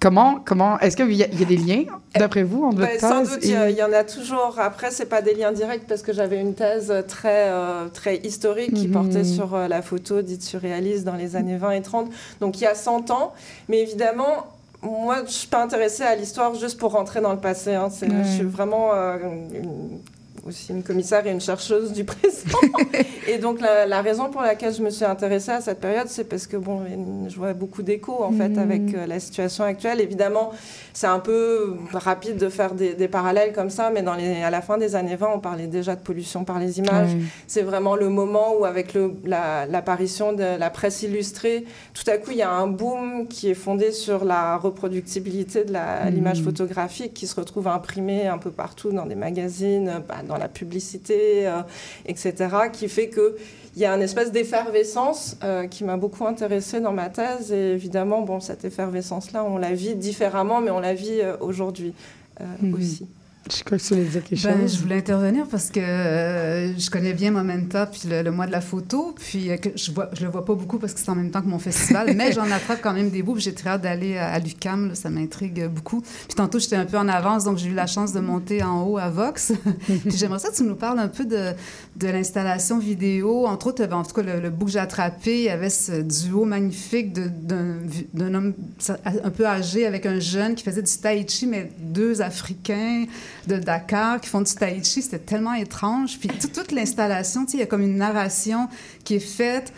comment, 0.00 0.38
comment, 0.44 0.78
est-ce 0.80 0.96
qu'il 0.96 1.10
y, 1.12 1.16
y, 1.16 1.22
a 1.22 1.26
des 1.26 1.56
liens, 1.56 1.84
d'après 2.14 2.42
vous, 2.42 2.64
entre 2.64 2.78
ben, 2.78 2.88
votre 2.88 3.00
Sans 3.00 3.22
doute, 3.22 3.38
il 3.42 3.50
et... 3.52 3.72
y, 3.72 3.76
y, 3.76 3.82
en 3.82 3.92
a 3.92 4.04
toujours. 4.04 4.56
Après, 4.58 4.90
c'est 4.90 5.06
pas 5.06 5.22
des 5.22 5.34
liens 5.34 5.52
directs 5.52 5.86
parce 5.88 6.02
que 6.02 6.12
j'avais 6.12 6.40
une 6.40 6.54
thèse 6.54 6.92
très, 7.08 7.48
euh, 7.48 7.88
très 7.88 8.18
historique 8.18 8.74
qui 8.74 8.86
mm 8.86 8.90
-hmm. 8.90 8.92
portait 8.92 9.24
sur 9.24 9.54
euh, 9.54 9.66
la 9.66 9.80
photo 9.80 10.20
dite 10.20 10.42
surréaliste 10.42 11.04
dans 11.04 11.16
les 11.16 11.34
années 11.36 11.56
20 11.56 11.70
et 11.70 11.82
30, 11.82 12.10
donc 12.40 12.60
il 12.60 12.64
y 12.64 12.66
a 12.66 12.74
100 12.74 13.10
ans. 13.10 13.32
Mais 13.68 13.80
évidemment, 13.80 14.57
moi, 14.82 15.24
je 15.26 15.32
suis 15.32 15.48
pas 15.48 15.62
intéressée 15.62 16.04
à 16.04 16.14
l'histoire 16.14 16.54
juste 16.54 16.78
pour 16.78 16.92
rentrer 16.92 17.20
dans 17.20 17.32
le 17.32 17.40
passé. 17.40 17.74
Hein. 17.74 17.88
Je 17.90 18.28
suis 18.28 18.44
vraiment 18.44 18.94
euh, 18.94 19.18
une, 19.18 20.00
aussi 20.48 20.72
une 20.72 20.82
commissaire 20.82 21.26
et 21.26 21.30
une 21.30 21.40
chercheuse 21.40 21.92
du 21.92 22.04
présent. 22.04 22.58
et 23.28 23.38
donc, 23.38 23.60
la, 23.60 23.86
la, 23.86 24.02
raison 24.02 24.30
pour 24.30 24.42
laquelle 24.42 24.74
je 24.74 24.82
me 24.82 24.90
suis 24.90 25.04
intéressée 25.04 25.52
à 25.52 25.60
cette 25.60 25.80
période, 25.80 26.08
c'est 26.08 26.24
parce 26.24 26.46
que, 26.46 26.56
bon, 26.56 26.82
je 27.28 27.36
vois 27.36 27.52
beaucoup 27.52 27.82
d'échos, 27.82 28.22
en 28.22 28.32
fait, 28.32 28.48
mmh. 28.48 28.58
avec 28.58 28.94
euh, 28.94 29.06
la 29.06 29.20
situation 29.20 29.64
actuelle. 29.64 30.00
Évidemment, 30.00 30.52
c'est 30.92 31.06
un 31.06 31.18
peu 31.18 31.76
rapide 31.92 32.38
de 32.38 32.48
faire 32.48 32.74
des, 32.74 32.94
des, 32.94 33.08
parallèles 33.08 33.52
comme 33.52 33.70
ça, 33.70 33.90
mais 33.90 34.02
dans 34.02 34.14
les, 34.14 34.42
à 34.42 34.50
la 34.50 34.62
fin 34.62 34.78
des 34.78 34.96
années 34.96 35.16
20, 35.16 35.28
on 35.34 35.40
parlait 35.40 35.66
déjà 35.66 35.94
de 35.94 36.00
pollution 36.00 36.44
par 36.44 36.58
les 36.58 36.78
images. 36.78 37.14
Mmh. 37.14 37.20
C'est 37.46 37.62
vraiment 37.62 37.96
le 37.96 38.08
moment 38.08 38.54
où, 38.58 38.64
avec 38.64 38.96
l'apparition 39.24 40.32
la, 40.32 40.54
de 40.54 40.58
la 40.58 40.70
presse 40.70 41.02
illustrée, 41.02 41.64
tout 41.94 42.08
à 42.10 42.16
coup, 42.16 42.30
il 42.30 42.38
y 42.38 42.42
a 42.42 42.50
un 42.50 42.66
boom 42.66 43.28
qui 43.28 43.50
est 43.50 43.54
fondé 43.54 43.92
sur 43.92 44.24
la 44.24 44.56
reproductibilité 44.56 45.64
de 45.64 45.74
l'image 46.10 46.40
mmh. 46.40 46.44
photographique 46.44 47.14
qui 47.14 47.26
se 47.26 47.36
retrouve 47.36 47.68
imprimée 47.68 48.26
un 48.26 48.38
peu 48.38 48.50
partout 48.50 48.90
dans 48.92 49.06
des 49.06 49.14
magazines, 49.14 50.02
bah, 50.08 50.16
dans 50.26 50.36
la 50.38 50.48
publicité, 50.48 51.46
euh, 51.46 51.60
etc., 52.06 52.34
qui 52.72 52.88
fait 52.88 53.08
que 53.08 53.36
il 53.76 53.82
y 53.82 53.84
a 53.84 53.94
une 53.94 54.02
espèce 54.02 54.32
d'effervescence 54.32 55.36
euh, 55.44 55.68
qui 55.68 55.84
m'a 55.84 55.96
beaucoup 55.96 56.26
intéressée 56.26 56.80
dans 56.80 56.92
ma 56.92 57.10
thèse. 57.10 57.52
Et 57.52 57.72
évidemment, 57.72 58.22
bon, 58.22 58.40
cette 58.40 58.64
effervescence-là, 58.64 59.44
on 59.44 59.56
la 59.56 59.72
vit 59.72 59.94
différemment, 59.94 60.60
mais 60.60 60.70
on 60.70 60.80
la 60.80 60.94
vit 60.94 61.20
euh, 61.20 61.36
aujourd'hui 61.40 61.94
mmh. 62.40 62.74
aussi. 62.74 63.06
Je 63.50 63.64
crois 63.64 63.78
que 63.78 63.82
tu 63.82 63.94
voulais 63.94 64.06
dire 64.06 64.24
quelque 64.24 64.40
chose. 64.40 64.52
Ben, 64.52 64.68
je 64.68 64.78
voulais 64.78 64.96
intervenir 64.96 65.46
parce 65.46 65.70
que 65.70 65.80
euh, 65.80 66.78
je 66.78 66.90
connais 66.90 67.14
bien 67.14 67.30
Momenta, 67.30 67.86
puis 67.86 68.02
le, 68.08 68.22
le, 68.22 68.30
mois 68.30 68.46
de 68.46 68.52
la 68.52 68.60
photo, 68.60 69.14
puis 69.18 69.50
euh, 69.50 69.56
que 69.56 69.70
je 69.74 69.90
ne 69.90 69.96
je 70.12 70.24
le 70.24 70.30
vois 70.30 70.44
pas 70.44 70.54
beaucoup 70.54 70.78
parce 70.78 70.92
que 70.92 71.00
c'est 71.00 71.10
en 71.10 71.14
même 71.14 71.30
temps 71.30 71.40
que 71.40 71.48
mon 71.48 71.58
festival, 71.58 72.14
mais 72.16 72.32
j'en 72.32 72.50
attrape 72.50 72.80
quand 72.82 72.92
même 72.92 73.10
des 73.10 73.22
bouts, 73.22 73.38
j'ai 73.38 73.54
très 73.54 73.70
hâte 73.70 73.82
d'aller 73.82 74.16
à, 74.16 74.32
à 74.32 74.38
l'UCAM, 74.38 74.94
ça 74.94 75.08
m'intrigue 75.08 75.66
beaucoup. 75.68 76.00
Puis 76.00 76.34
tantôt, 76.36 76.58
j'étais 76.58 76.76
un 76.76 76.84
peu 76.84 76.98
en 76.98 77.08
avance, 77.08 77.44
donc 77.44 77.58
j'ai 77.58 77.68
eu 77.68 77.74
la 77.74 77.86
chance 77.86 78.12
de 78.12 78.20
monter 78.20 78.62
en 78.62 78.82
haut 78.82 78.98
à 78.98 79.08
Vox. 79.08 79.52
puis 79.86 80.16
j'aimerais 80.16 80.40
ça 80.40 80.50
que 80.50 80.56
tu 80.56 80.64
nous 80.64 80.76
parles 80.76 80.98
un 80.98 81.08
peu 81.08 81.24
de, 81.24 81.52
de 81.96 82.08
l'installation 82.08 82.78
vidéo. 82.78 83.46
Entre 83.46 83.68
autres, 83.68 83.92
en 83.92 84.02
tout 84.02 84.14
cas, 84.14 84.22
le, 84.22 84.40
le 84.40 84.50
bout 84.50 84.66
que 84.66 84.72
j'ai 84.72 84.78
attrapé, 84.78 85.38
il 85.38 85.44
y 85.44 85.50
avait 85.50 85.70
ce 85.70 86.02
duo 86.02 86.44
magnifique 86.44 87.12
d'un 87.12 88.34
homme 88.34 88.54
un 88.88 89.30
peu 89.30 89.46
âgé 89.46 89.86
avec 89.86 90.06
un 90.06 90.20
jeune 90.20 90.54
qui 90.54 90.64
faisait 90.64 90.82
du 90.82 90.92
tai 90.98 91.24
chi, 91.26 91.46
mais 91.46 91.70
deux 91.78 92.20
Africains 92.20 93.06
de 93.46 93.56
Dakar 93.56 94.20
qui 94.20 94.28
font 94.28 94.40
du 94.40 94.54
tai 94.54 94.82
chi, 94.82 95.02
c'était 95.02 95.18
tellement 95.18 95.54
étrange. 95.54 96.18
Puis 96.18 96.28
toute, 96.28 96.52
toute 96.52 96.72
l'installation, 96.72 97.46
il 97.52 97.60
y 97.60 97.62
a 97.62 97.66
comme 97.66 97.82
une 97.82 97.96
narration 97.96 98.68
qui 99.04 99.14
est 99.16 99.20
faite 99.20 99.72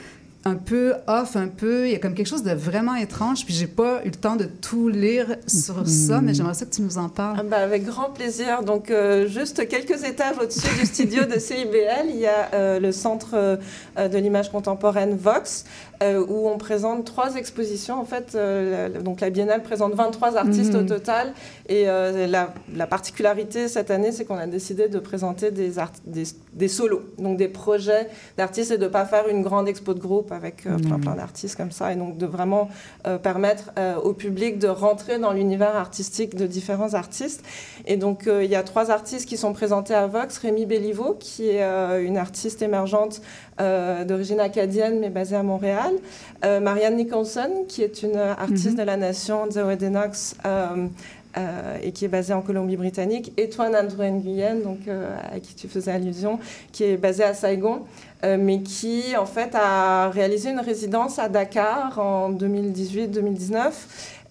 un 0.45 0.55
peu 0.55 0.95
off, 1.07 1.37
un 1.37 1.49
peu. 1.49 1.87
Il 1.87 1.93
y 1.93 1.95
a 1.95 1.99
comme 1.99 2.15
quelque 2.15 2.29
chose 2.29 2.43
de 2.43 2.53
vraiment 2.53 2.95
étrange. 2.95 3.45
Puis 3.45 3.53
j'ai 3.53 3.67
pas 3.67 4.01
eu 4.05 4.09
le 4.09 4.15
temps 4.15 4.37
de 4.37 4.45
tout 4.45 4.89
lire 4.89 5.37
sur 5.47 5.87
ça, 5.87 6.21
mais 6.23 6.33
j'aimerais 6.33 6.55
ça 6.55 6.65
que 6.65 6.75
tu 6.75 6.81
nous 6.83 6.97
en 6.97 7.09
parles. 7.09 7.37
Ah 7.39 7.43
bah 7.43 7.59
avec 7.59 7.85
grand 7.85 8.11
plaisir. 8.11 8.63
Donc, 8.63 8.91
euh, 8.91 9.27
juste 9.27 9.69
quelques 9.69 10.05
étages 10.05 10.37
au-dessus 10.43 10.69
du 10.81 10.87
studio 10.87 11.25
de 11.25 11.39
CIBL, 11.39 12.07
il 12.09 12.17
y 12.17 12.27
a 12.27 12.49
euh, 12.55 12.81
le 12.81 12.91
Centre 12.91 13.31
euh, 13.35 13.57
de 14.09 14.17
l'image 14.17 14.51
contemporaine 14.51 15.17
Vox, 15.17 15.65
où 16.03 16.49
on 16.49 16.57
présente 16.57 17.05
trois 17.05 17.35
expositions. 17.35 18.01
En 18.01 18.07
fait, 18.07 18.35
donc 19.05 19.21
la 19.21 19.29
Biennale 19.29 19.63
présente 19.63 19.93
23 19.93 20.39
artistes 20.39 20.73
mmh. 20.73 20.79
au 20.79 20.83
total. 20.85 21.35
Et 21.69 21.85
la, 21.85 22.55
la, 22.75 22.87
particularité 22.87 23.69
cette 23.69 23.91
année, 23.91 24.11
c'est 24.11 24.25
qu'on 24.25 24.39
a 24.39 24.47
décidé 24.47 24.89
de 24.89 24.99
présenter 24.99 25.51
des, 25.51 25.73
des, 26.07 26.23
des 26.55 26.69
solos, 26.69 27.03
donc 27.19 27.37
des 27.37 27.49
projets 27.49 28.09
d'artistes 28.39 28.71
et 28.71 28.79
de 28.79 28.85
ne 28.85 28.89
pas 28.89 29.05
faire 29.05 29.29
une 29.29 29.43
grande 29.43 29.69
expo 29.69 29.93
de 29.93 30.01
groupe 30.01 30.30
avec 30.33 30.67
euh, 30.67 30.77
plein, 30.79 30.99
plein 30.99 31.15
d'artistes 31.15 31.57
comme 31.57 31.71
ça, 31.71 31.93
et 31.93 31.97
donc 31.97 32.17
de 32.17 32.27
vraiment 32.27 32.69
euh, 33.07 33.19
permettre 33.19 33.71
euh, 33.79 33.97
au 33.97 34.13
public 34.13 34.59
de 34.59 34.69
rentrer 34.69 35.19
dans 35.19 35.33
l'univers 35.33 35.77
artistique 35.77 36.35
de 36.35 36.47
différents 36.47 36.95
artistes. 36.95 37.43
Et 37.87 37.97
donc 37.97 38.29
il 38.29 38.51
y 38.51 38.57
a 38.57 38.63
trois 38.63 38.91
artistes 38.91 39.29
qui 39.29 39.37
sont 39.37 39.53
présentés 39.53 39.95
à 39.95 40.07
Vox, 40.07 40.39
Rémi 40.39 40.67
Belliveau, 40.67 41.17
qui 41.19 41.49
est 41.49 41.63
une 42.03 42.17
artiste 42.17 42.63
émergente 42.63 43.21
d'origine 43.59 44.41
acadienne 44.41 45.01
mais 45.01 45.11
basée 45.11 45.37
à 45.37 45.43
Montréal, 45.43 45.93
Marianne 46.43 46.97
Nicholson, 46.97 47.65
qui 47.69 47.83
est 47.83 48.03
une 48.03 48.17
artiste 48.17 48.67
mm 48.67 48.75
-hmm. 48.75 48.77
de 48.77 48.83
la 48.83 48.97
nation 48.97 49.51
Zoé 49.51 49.77
Denox, 49.77 50.37
euh, 51.39 51.79
et 51.81 51.93
qui 51.93 52.05
est 52.05 52.09
basé 52.09 52.33
en 52.33 52.43
Colombie-Britannique, 52.43 53.33
et 53.37 53.49
Toine 53.49 53.77
Andrew 53.77 54.03
Nguyen, 54.03 54.63
donc 54.65 54.89
euh, 54.89 55.17
à 55.33 55.39
qui 55.39 55.55
tu 55.55 55.69
faisais 55.69 55.93
allusion, 55.93 56.41
qui 56.73 56.83
est 56.83 56.97
basé 56.97 57.23
à 57.23 57.35
Saigon, 57.35 57.83
mais 58.23 58.61
qui 58.61 59.17
en 59.17 59.27
fait 59.27 59.55
a 59.55 60.11
réalisé 60.11 60.51
une 60.51 60.61
résidence 60.61 61.19
à 61.19 61.29
Dakar 61.29 61.99
en 61.99 62.31
2018-2019. 62.33 63.73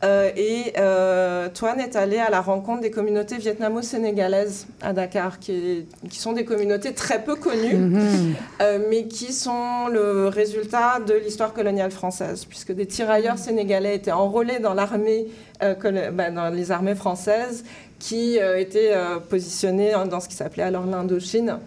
Euh, 0.02 0.32
et 0.38 0.74
euh, 0.78 1.50
Toine 1.54 1.82
est 1.82 1.98
allé 1.98 2.18
à 2.18 2.30
la 2.30 2.40
rencontre 2.40 2.80
des 2.82 2.92
communautés 2.92 3.38
vietnamo-sénégalaises 3.38 4.66
à 4.82 4.94
Dakar, 4.94 5.40
qui, 5.40 5.86
sont 6.12 6.32
des 6.32 6.46
communautés 6.46 6.94
très 6.94 7.22
peu 7.22 7.36
connues, 7.36 7.76
-hmm. 7.76 8.34
euh, 8.62 8.80
mais 8.90 9.08
qui 9.08 9.34
sont 9.34 9.88
le 9.92 10.30
résultat 10.30 11.00
de 11.06 11.16
l'histoire 11.16 11.52
coloniale 11.54 11.92
française, 11.92 12.46
puisque 12.46 12.72
des 12.72 12.86
tirailleurs 12.86 13.38
sénégalais 13.38 13.96
étaient 13.96 14.14
enrôlés 14.14 14.60
dans 14.60 14.74
l'armée, 14.74 15.28
bah, 15.60 16.32
dans 16.32 16.50
les 16.50 16.72
armées 16.72 16.96
françaises, 16.96 17.66
qui 18.00 18.38
étaient 18.38 18.94
positionnés 19.30 19.92
dans 20.10 20.22
ce 20.22 20.30
qui 20.30 20.36
s'appelait 20.36 20.64
alors 20.64 20.86
l'Indochine. 20.86 21.58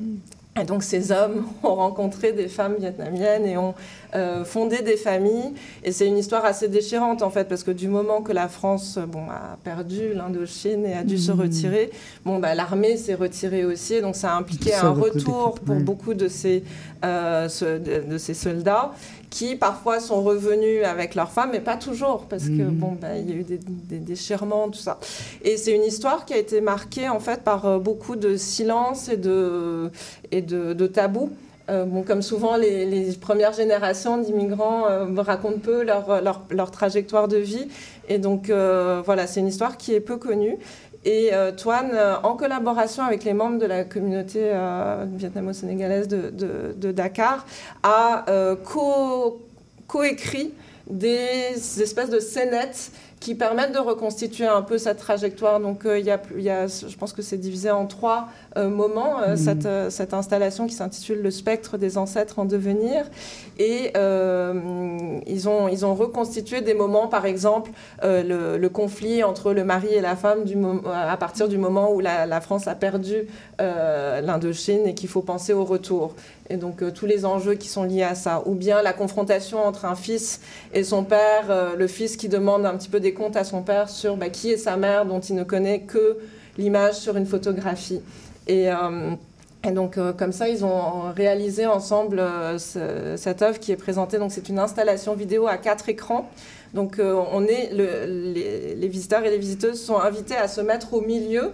Et 0.61 0.65
donc 0.65 0.83
ces 0.83 1.13
hommes 1.13 1.47
ont 1.63 1.75
rencontré 1.75 2.33
des 2.33 2.49
femmes 2.49 2.75
vietnamiennes 2.79 3.47
et 3.47 3.57
ont 3.57 3.75
euh, 4.15 4.45
fondé 4.45 4.83
des 4.83 4.97
familles. 4.97 5.55
Et 5.83 5.93
c'est 5.93 6.07
une 6.07 6.19
histoire 6.19 6.45
assez 6.45 6.69
déchirante 6.69 7.23
en 7.23 7.31
fait, 7.31 7.49
parce 7.49 7.63
que 7.63 7.71
du 7.71 7.89
moment 7.89 8.21
que 8.21 8.33
la 8.33 8.49
France 8.49 8.99
bon, 9.09 9.31
a 9.31 9.57
perdu 9.65 10.13
l'Indochine 10.15 10.85
et 10.85 10.95
a 10.95 11.05
dû 11.05 11.15
mmh. 11.15 11.19
se 11.19 11.33
retirer, 11.33 11.91
bon, 12.27 12.39
bah, 12.39 12.55
l'armée 12.55 12.99
s'est 12.99 13.15
retirée 13.15 13.65
aussi. 13.65 14.01
Donc 14.03 14.15
ça 14.15 14.35
a 14.35 14.37
impliqué 14.37 14.73
ça 14.73 14.89
un 14.89 14.91
retour 14.91 15.55
pour 15.55 15.77
ouais. 15.77 15.83
beaucoup 15.83 16.13
de 16.13 16.29
ces, 16.29 16.65
euh, 17.05 17.49
ce, 17.49 17.79
de, 17.79 18.11
de, 18.11 18.19
ces 18.19 18.35
soldats 18.35 18.93
qui 19.33 19.57
parfois 19.57 19.99
sont 19.99 20.23
revenus 20.23 20.85
avec 20.85 21.15
leurs 21.15 21.31
femmes, 21.31 21.49
mais 21.53 21.61
pas 21.61 21.79
toujours, 21.79 22.27
parce 22.29 22.45
que 22.45 22.51
mmh. 22.51 22.75
bon, 22.75 22.99
bah, 23.01 23.17
il 23.17 23.31
y 23.31 23.33
a 23.33 23.37
eu 23.37 23.45
des, 23.45 23.59
des, 23.59 23.99
déchirements, 23.99 24.69
tout 24.69 24.79
ça. 24.79 25.01
Et 25.43 25.57
c'est 25.57 25.75
une 25.75 25.85
histoire 25.85 26.27
qui 26.27 26.35
a 26.35 26.37
été 26.37 26.61
marquée 26.61 27.09
en 27.09 27.19
fait 27.19 27.43
par 27.43 27.65
euh, 27.65 27.79
beaucoup 27.79 28.15
de 28.15 28.37
silence 28.37 29.09
et 29.09 29.17
de, 29.17 29.91
et 30.33 30.43
de, 30.43 30.75
de 30.75 30.87
tabous. 30.87 31.31
Euh, 31.71 31.87
bon, 31.87 32.03
comme 32.03 32.21
souvent, 32.21 32.57
les, 32.57 32.85
les 32.85 33.13
premières 33.15 33.55
générations 33.55 34.19
d'immigrants 34.19 34.87
euh, 34.87 35.07
racontent 35.17 35.61
peu 35.61 35.83
leur, 35.83 36.21
leur, 36.21 36.43
leur, 36.51 36.71
trajectoire 36.71 37.27
de 37.27 37.39
vie. 37.39 37.69
Et 38.09 38.19
donc, 38.19 38.51
euh, 38.51 39.01
voilà, 39.05 39.27
c'est 39.27 39.41
une 39.41 39.49
histoire 39.49 39.79
qui 39.79 39.95
est 39.95 40.01
peu 40.01 40.19
connue. 40.19 40.59
Et 41.05 41.35
euh, 41.35 41.51
Toine, 41.51 41.99
en 42.23 42.37
collaboration 42.37 43.03
avec 43.03 43.25
les 43.25 43.35
membres 43.35 43.59
de 43.59 43.67
la 43.67 43.83
communauté 43.85 44.41
euh, 44.43 45.05
vietnamo-sénégalaise 45.09 46.07
de, 46.07 46.93
Dakar, 46.93 47.45
a 47.83 48.25
co-écrit 48.65 50.49
co 50.49 50.55
des 50.89 51.83
espèces 51.83 52.11
de 52.11 52.21
scénettes 52.21 52.93
qui 53.23 53.37
permettent 53.37 53.73
de 53.73 53.79
reconstituer 53.79 54.47
un 54.47 54.63
peu 54.63 54.79
cette 54.79 54.99
trajectoire. 54.99 55.61
Donc, 55.61 55.87
euh, 55.87 55.99
y, 56.01 56.11
a, 56.11 56.21
je 56.67 56.97
pense 56.97 57.13
que 57.13 57.23
c'est 57.23 57.37
divisé 57.37 57.71
en 57.71 57.87
trois 57.87 58.29
euh, 58.57 58.69
moments, 58.69 59.21
euh, 59.21 59.35
mmh. 59.35 59.37
cette, 59.37 59.67
euh, 59.67 59.91
cette, 59.91 60.15
installation 60.15 60.67
qui 60.67 60.75
s'intitule 60.75 61.23
Le 61.23 61.31
spectre 61.31 61.79
des 61.79 61.97
ancêtres 61.99 62.39
en 62.39 62.45
devenir. 62.45 63.05
Et 63.59 63.93
ils, 65.27 65.49
ont, 65.49 65.69
ils 65.69 65.87
ont 65.87 65.95
reconstitué 65.95 66.63
des 66.63 66.75
moments, 66.75 67.07
par 67.07 67.27
exemple, 67.27 67.71
le, 68.03 68.57
le, 68.57 68.69
conflit 68.69 69.23
entre 69.23 69.53
le 69.53 69.63
mari 69.63 69.89
et 69.93 70.01
la 70.01 70.17
femme 70.17 70.45
du 70.45 70.57
à 70.93 71.17
partir 71.17 71.49
du 71.49 71.59
moment 71.59 71.93
où 71.93 72.01
la, 72.01 72.27
la 72.27 72.41
France 72.41 72.67
a 72.67 72.75
perdu 72.75 73.27
l'Indochine 73.59 74.87
et 74.87 74.95
qu'il 74.95 75.09
faut 75.09 75.23
penser 75.23 75.53
au 75.53 75.65
retour. 75.65 76.15
Et 76.51 76.57
donc, 76.57 76.83
tous 76.93 77.07
les 77.07 77.25
enjeux 77.25 77.55
qui 77.55 77.69
sont 77.69 77.85
liés 77.85 78.03
à 78.03 78.15
ça. 78.15 78.43
Ou 78.47 78.55
bien 78.55 78.83
la 78.83 78.93
confrontation 78.93 79.65
entre 79.65 79.85
un 79.85 79.95
fils 79.95 80.41
et 80.75 80.83
son 80.83 81.05
père, 81.05 81.77
le 81.77 81.87
fils 81.87 82.17
qui 82.17 82.29
demande 82.29 82.67
un 82.67 82.77
petit 82.77 82.89
peu 82.89 82.99
des 83.01 83.13
des 83.13 83.15
comptes 83.15 83.37
à 83.37 83.45
son 83.45 83.63
père 83.63 83.91
sur 83.91 84.17
bah, 84.17 84.31
qui 84.31 84.51
est 84.51 84.57
sa 84.57 84.77
mère, 84.77 85.05
dont 85.05 85.21
il 85.21 85.35
ne 85.35 85.45
connaît 85.45 85.81
que 85.81 86.17
l'image 86.57 86.95
sur 86.95 87.17
une 87.17 87.27
photographie. 87.27 88.01
Et, 88.49 88.69
et 89.65 89.71
donc, 89.71 89.99
comme 90.19 90.33
ça, 90.33 90.49
ils 90.49 90.65
ont 90.65 91.13
réalisé 91.15 91.67
ensemble 91.67 92.23
cette 92.59 93.43
œuvre 93.43 93.59
qui 93.59 93.73
est 93.73 93.77
présentée. 93.77 94.19
Donc, 94.19 94.33
c'est 94.33 94.49
une 94.49 94.59
installation 94.59 95.15
vidéo 95.15 95.47
à 95.47 95.57
quatre 95.57 95.89
écrans. 95.89 96.29
Donc, 96.75 97.01
on 97.01 97.47
est 97.47 97.71
les, 97.73 98.89
visiteurs 98.89 99.25
et 99.25 99.31
les 99.31 99.39
visiteuses 99.39 99.81
sont 99.81 99.99
invités 99.99 100.37
à 100.37 100.49
se 100.49 100.61
mettre 100.61 100.95
au 100.95 101.01
milieu 101.01 101.53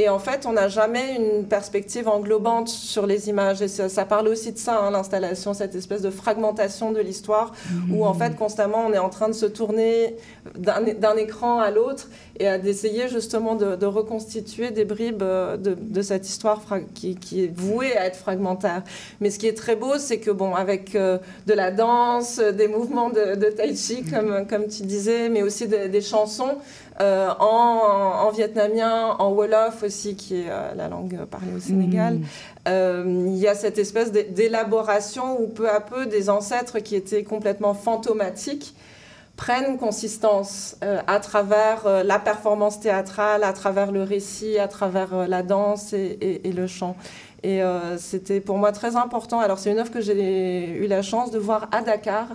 et 0.00 0.08
en 0.08 0.20
fait, 0.20 0.46
on 0.46 0.52
n'a 0.52 0.68
jamais 0.68 1.16
une 1.16 1.44
perspective 1.44 2.06
englobante 2.06 2.68
sur 2.68 3.04
les 3.04 3.28
images. 3.28 3.62
Et 3.62 3.66
ça, 3.66 4.04
parle 4.04 4.28
aussi 4.28 4.52
de 4.52 4.58
ça, 4.58 4.78
hein, 4.78 4.92
l'installation, 4.92 5.54
cette 5.54 5.74
espèce 5.74 6.02
de 6.02 6.10
fragmentation 6.10 6.92
de 6.92 7.00
l'histoire, 7.00 7.52
où 7.92 8.06
en 8.06 8.14
fait, 8.14 8.36
constamment, 8.36 8.86
on 8.86 8.92
est 8.92 8.98
en 8.98 9.08
train 9.08 9.26
de 9.26 9.32
se 9.32 9.46
tourner 9.46 10.14
d'un 10.54 11.16
écran 11.16 11.58
à 11.58 11.72
l'autre 11.72 12.08
et 12.38 12.46
d'essayer 12.58 13.08
justement 13.08 13.56
de, 13.56 13.86
reconstituer 13.86 14.70
des 14.70 14.84
bribes 14.84 15.22
euh, 15.22 15.56
de, 15.56 16.02
cette 16.02 16.28
histoire 16.28 16.62
qui, 16.94 17.18
est 17.32 17.52
vouée 17.52 17.96
à 17.96 18.06
être 18.06 18.18
fragmentaire. 18.18 18.84
Mais 19.20 19.30
ce 19.30 19.40
qui 19.40 19.48
est 19.48 19.56
très 19.56 19.74
beau, 19.74 19.98
c'est 19.98 20.20
que, 20.20 20.30
bon, 20.30 20.54
avec 20.54 20.94
euh, 20.94 21.18
de 21.48 21.54
la 21.54 21.72
danse, 21.72 22.38
des 22.38 22.68
mouvements 22.68 23.10
de, 23.10 23.50
tai 23.50 23.74
chi, 23.74 24.04
comme 24.04 24.68
tu 24.68 24.84
disais, 24.84 25.28
mais 25.28 25.42
aussi 25.42 25.66
des 25.66 26.00
chansons, 26.00 26.58
euh, 27.00 27.28
en, 27.38 28.30
vietnamien, 28.30 29.16
en 29.18 29.30
wolof 29.30 29.82
aussi, 29.82 30.16
qui 30.16 30.42
est 30.42 30.50
euh, 30.50 30.74
la 30.74 30.88
langue 30.88 31.24
parlée 31.30 31.52
au 31.56 31.60
Sénégal. 31.60 32.14
Mm. 32.14 32.24
Euh, 32.68 33.24
il 33.28 33.36
y 33.36 33.46
a 33.46 33.54
cette 33.54 33.78
espèce 33.78 34.10
d'élaboration 34.10 35.40
où 35.40 35.46
peu 35.46 35.68
à 35.68 35.80
peu 35.80 36.06
des 36.06 36.28
ancêtres 36.28 36.80
qui 36.80 36.96
étaient 36.96 37.22
complètement 37.22 37.74
fantomatiques 37.74 38.74
prennent 39.36 39.78
consistance 39.78 40.76
à 41.06 41.20
travers 41.20 42.02
la 42.02 42.18
performance 42.18 42.80
théâtrale, 42.80 43.44
à 43.44 43.52
travers 43.52 43.92
le 43.92 44.02
récit, 44.02 44.58
à 44.58 44.66
travers 44.66 45.28
la 45.28 45.44
danse 45.44 45.92
et, 45.92 46.40
et 46.42 46.52
le 46.52 46.66
chant. 46.66 46.96
Et 47.44 47.60
c'était 47.98 48.40
pour 48.40 48.58
moi 48.58 48.72
très 48.72 48.96
important. 48.96 49.38
Alors 49.38 49.58
c'est 49.58 49.70
une 49.70 49.78
œuvre 49.78 49.92
que 49.92 50.00
j'ai 50.00 50.70
eu 50.70 50.88
la 50.88 51.02
chance 51.02 51.30
de 51.30 51.38
voir 51.38 51.68
à 51.70 51.82
Dakar 51.82 52.26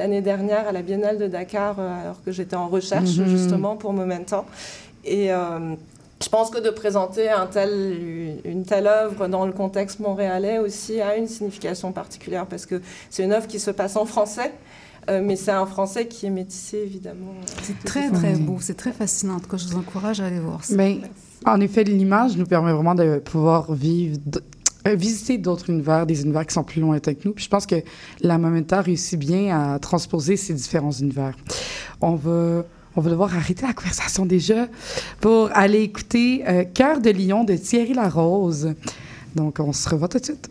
l'année 0.00 0.22
dernière 0.22 0.66
à 0.66 0.72
la 0.72 0.82
Biennale 0.82 1.18
de 1.18 1.26
Dakar, 1.26 1.76
euh, 1.78 2.02
alors 2.02 2.24
que 2.24 2.32
j'étais 2.32 2.56
en 2.56 2.68
recherche 2.68 3.16
mhm. 3.18 3.26
justement 3.26 3.76
pour 3.76 3.92
Momentum. 3.92 4.44
Et 5.04 5.32
euh, 5.32 5.74
je 6.22 6.28
pense 6.28 6.50
que 6.50 6.58
de 6.58 6.70
présenter 6.70 7.28
un 7.28 7.46
tel, 7.46 8.38
une 8.44 8.64
telle 8.64 8.86
œuvre 8.86 9.28
dans 9.28 9.46
le 9.46 9.52
contexte 9.52 10.00
montréalais 10.00 10.58
aussi 10.58 11.00
a 11.00 11.16
une 11.16 11.28
signification 11.28 11.92
particulière 11.92 12.46
parce 12.46 12.66
que 12.66 12.80
c'est 13.10 13.24
une 13.24 13.32
œuvre 13.32 13.46
qui 13.46 13.60
se 13.60 13.70
passe 13.70 13.96
en 13.96 14.06
français. 14.06 14.52
Euh, 15.08 15.22
mais 15.24 15.34
c'est 15.34 15.50
un 15.50 15.64
français 15.64 16.06
qui 16.06 16.26
est 16.26 16.30
métissé, 16.30 16.76
évidemment. 16.76 17.32
C'est 17.62 17.78
très, 17.84 18.10
très 18.10 18.34
beau. 18.34 18.58
C'est 18.60 18.76
très 18.76 18.92
fascinant. 18.92 19.36
En 19.36 19.40
tout 19.40 19.48
cas, 19.48 19.56
je 19.56 19.66
vous 19.66 19.78
encourage 19.78 20.20
à 20.20 20.26
aller 20.26 20.38
voir 20.38 20.62
ça. 20.62 20.74
Mais, 20.76 21.00
en 21.46 21.58
effet, 21.60 21.84
l'image 21.84 22.36
nous 22.36 22.44
permet 22.44 22.72
vraiment 22.72 22.94
de 22.94 23.18
pouvoir 23.18 23.72
vivre 23.72 24.18
euh, 24.36 24.40
visiter 24.86 25.38
d'autres 25.38 25.70
univers, 25.70 26.06
des 26.06 26.22
univers 26.22 26.46
qui 26.46 26.54
sont 26.54 26.64
plus 26.64 26.80
lointains 26.80 27.14
que 27.14 27.20
nous. 27.26 27.32
Puis 27.32 27.44
je 27.44 27.50
pense 27.50 27.66
que 27.66 27.76
la 28.20 28.38
Momenta 28.38 28.80
réussit 28.80 29.18
bien 29.18 29.58
à 29.58 29.78
transposer 29.78 30.36
ces 30.36 30.54
différents 30.54 30.92
univers. 30.92 31.34
On 32.00 32.14
va, 32.14 32.64
on 32.96 33.00
va 33.00 33.10
devoir 33.10 33.34
arrêter 33.34 33.66
la 33.66 33.72
conversation 33.72 34.26
déjà 34.26 34.68
pour 35.20 35.50
aller 35.52 35.82
écouter 35.82 36.44
euh, 36.48 36.64
Cœur 36.64 37.00
de 37.00 37.10
lion 37.10 37.44
de 37.44 37.54
Thierry 37.56 37.94
Larose. 37.94 38.74
Donc, 39.34 39.60
on 39.60 39.72
se 39.72 39.88
revoit 39.88 40.08
tout 40.08 40.18
de 40.18 40.24
suite. 40.24 40.50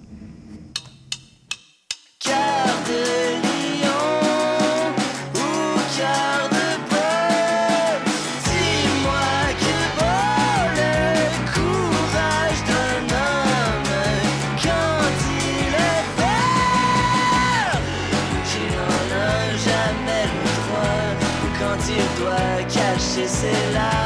Donc, 23.19 23.98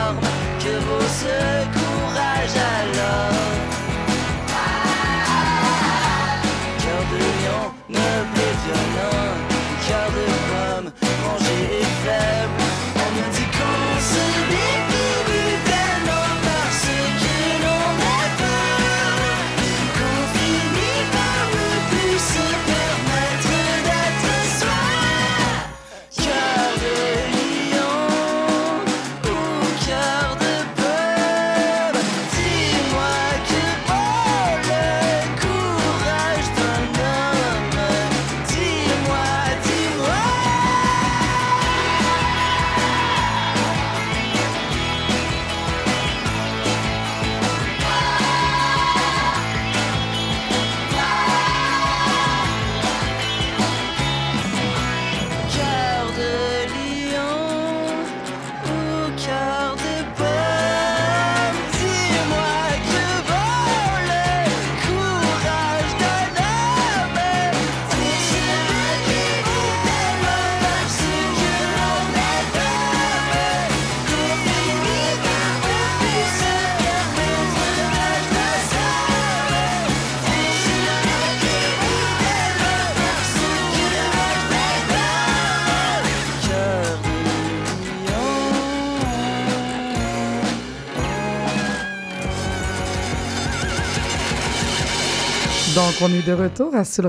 on 96.03 96.09
est 96.09 96.27
de 96.27 96.33
retour 96.33 96.75
à 96.75 96.83
Sous 96.83 97.01
le 97.01 97.07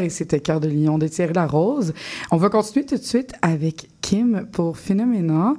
et 0.00 0.10
c'était 0.10 0.38
Cœur 0.38 0.60
de 0.60 0.68
Lion 0.68 0.96
de 0.96 1.08
Thierry 1.08 1.32
Larose. 1.32 1.92
On 2.30 2.36
va 2.36 2.48
continuer 2.50 2.86
tout 2.86 2.96
de 2.96 3.02
suite 3.02 3.32
avec 3.42 3.88
Kim 4.00 4.46
pour 4.52 4.78
Phénoména. 4.78 5.54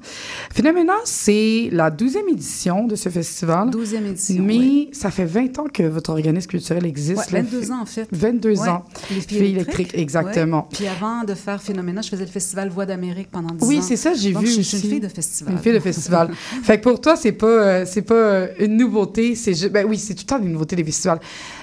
Phénoména, 0.51 0.93
c'est 1.05 1.69
la 1.71 1.91
12e 1.91 2.29
édition 2.31 2.87
de 2.87 2.95
ce 2.95 3.09
festival. 3.09 3.69
12e 3.69 4.05
édition. 4.05 4.43
Mais 4.43 4.89
ça 4.91 5.11
fait 5.11 5.25
20 5.25 5.59
ans 5.59 5.65
que 5.71 5.83
votre 5.83 6.09
organisme 6.11 6.47
culturel 6.47 6.85
existe. 6.85 7.31
Ouais, 7.31 7.41
22 7.41 7.71
ans, 7.71 7.81
en 7.81 7.85
fait. 7.85 8.07
22 8.11 8.61
ans. 8.61 8.85
Les 9.11 9.21
filles, 9.21 9.51
électriques. 9.51 9.91
exactement. 9.93 10.67
Puis 10.71 10.87
avant 10.87 11.23
de 11.23 11.33
faire 11.33 11.61
Phénoména, 11.61 12.01
je 12.01 12.09
faisais 12.09 12.25
le 12.25 12.31
festival 12.31 12.69
Voix 12.69 12.85
d'Amérique 12.85 13.29
pendant 13.31 13.53
10 13.53 13.67
oui, 13.67 13.75
ans. 13.75 13.79
Oui, 13.79 13.85
c'est 13.85 13.97
ça, 13.97 14.13
j'ai 14.13 14.33
vu. 14.33 14.47
Je 14.47 14.61
suis 14.61 14.77
une 14.77 14.89
fille 14.89 14.99
de 14.99 15.07
festival. 15.07 15.53
Une 15.53 15.59
fille 15.59 15.73
de 15.73 15.79
festival. 15.79 16.31
fait 16.63 16.77
que 16.77 16.83
pour 16.83 17.01
toi, 17.01 17.15
c'est 17.15 17.33
pas, 17.33 17.47
euh, 17.47 17.85
c'est 17.85 18.01
pas 18.01 18.13
euh, 18.13 18.47
une 18.59 18.77
nouveauté. 18.77 19.35
C'est, 19.35 19.69
ben 19.69 19.85
oui, 19.87 19.97
c'est 19.97 20.13
tout 20.13 20.23
le 20.23 20.27
temps 20.27 20.41
une 20.41 20.53
nouveauté 20.53 20.75
des 20.75 20.83
festivals. 20.83 21.19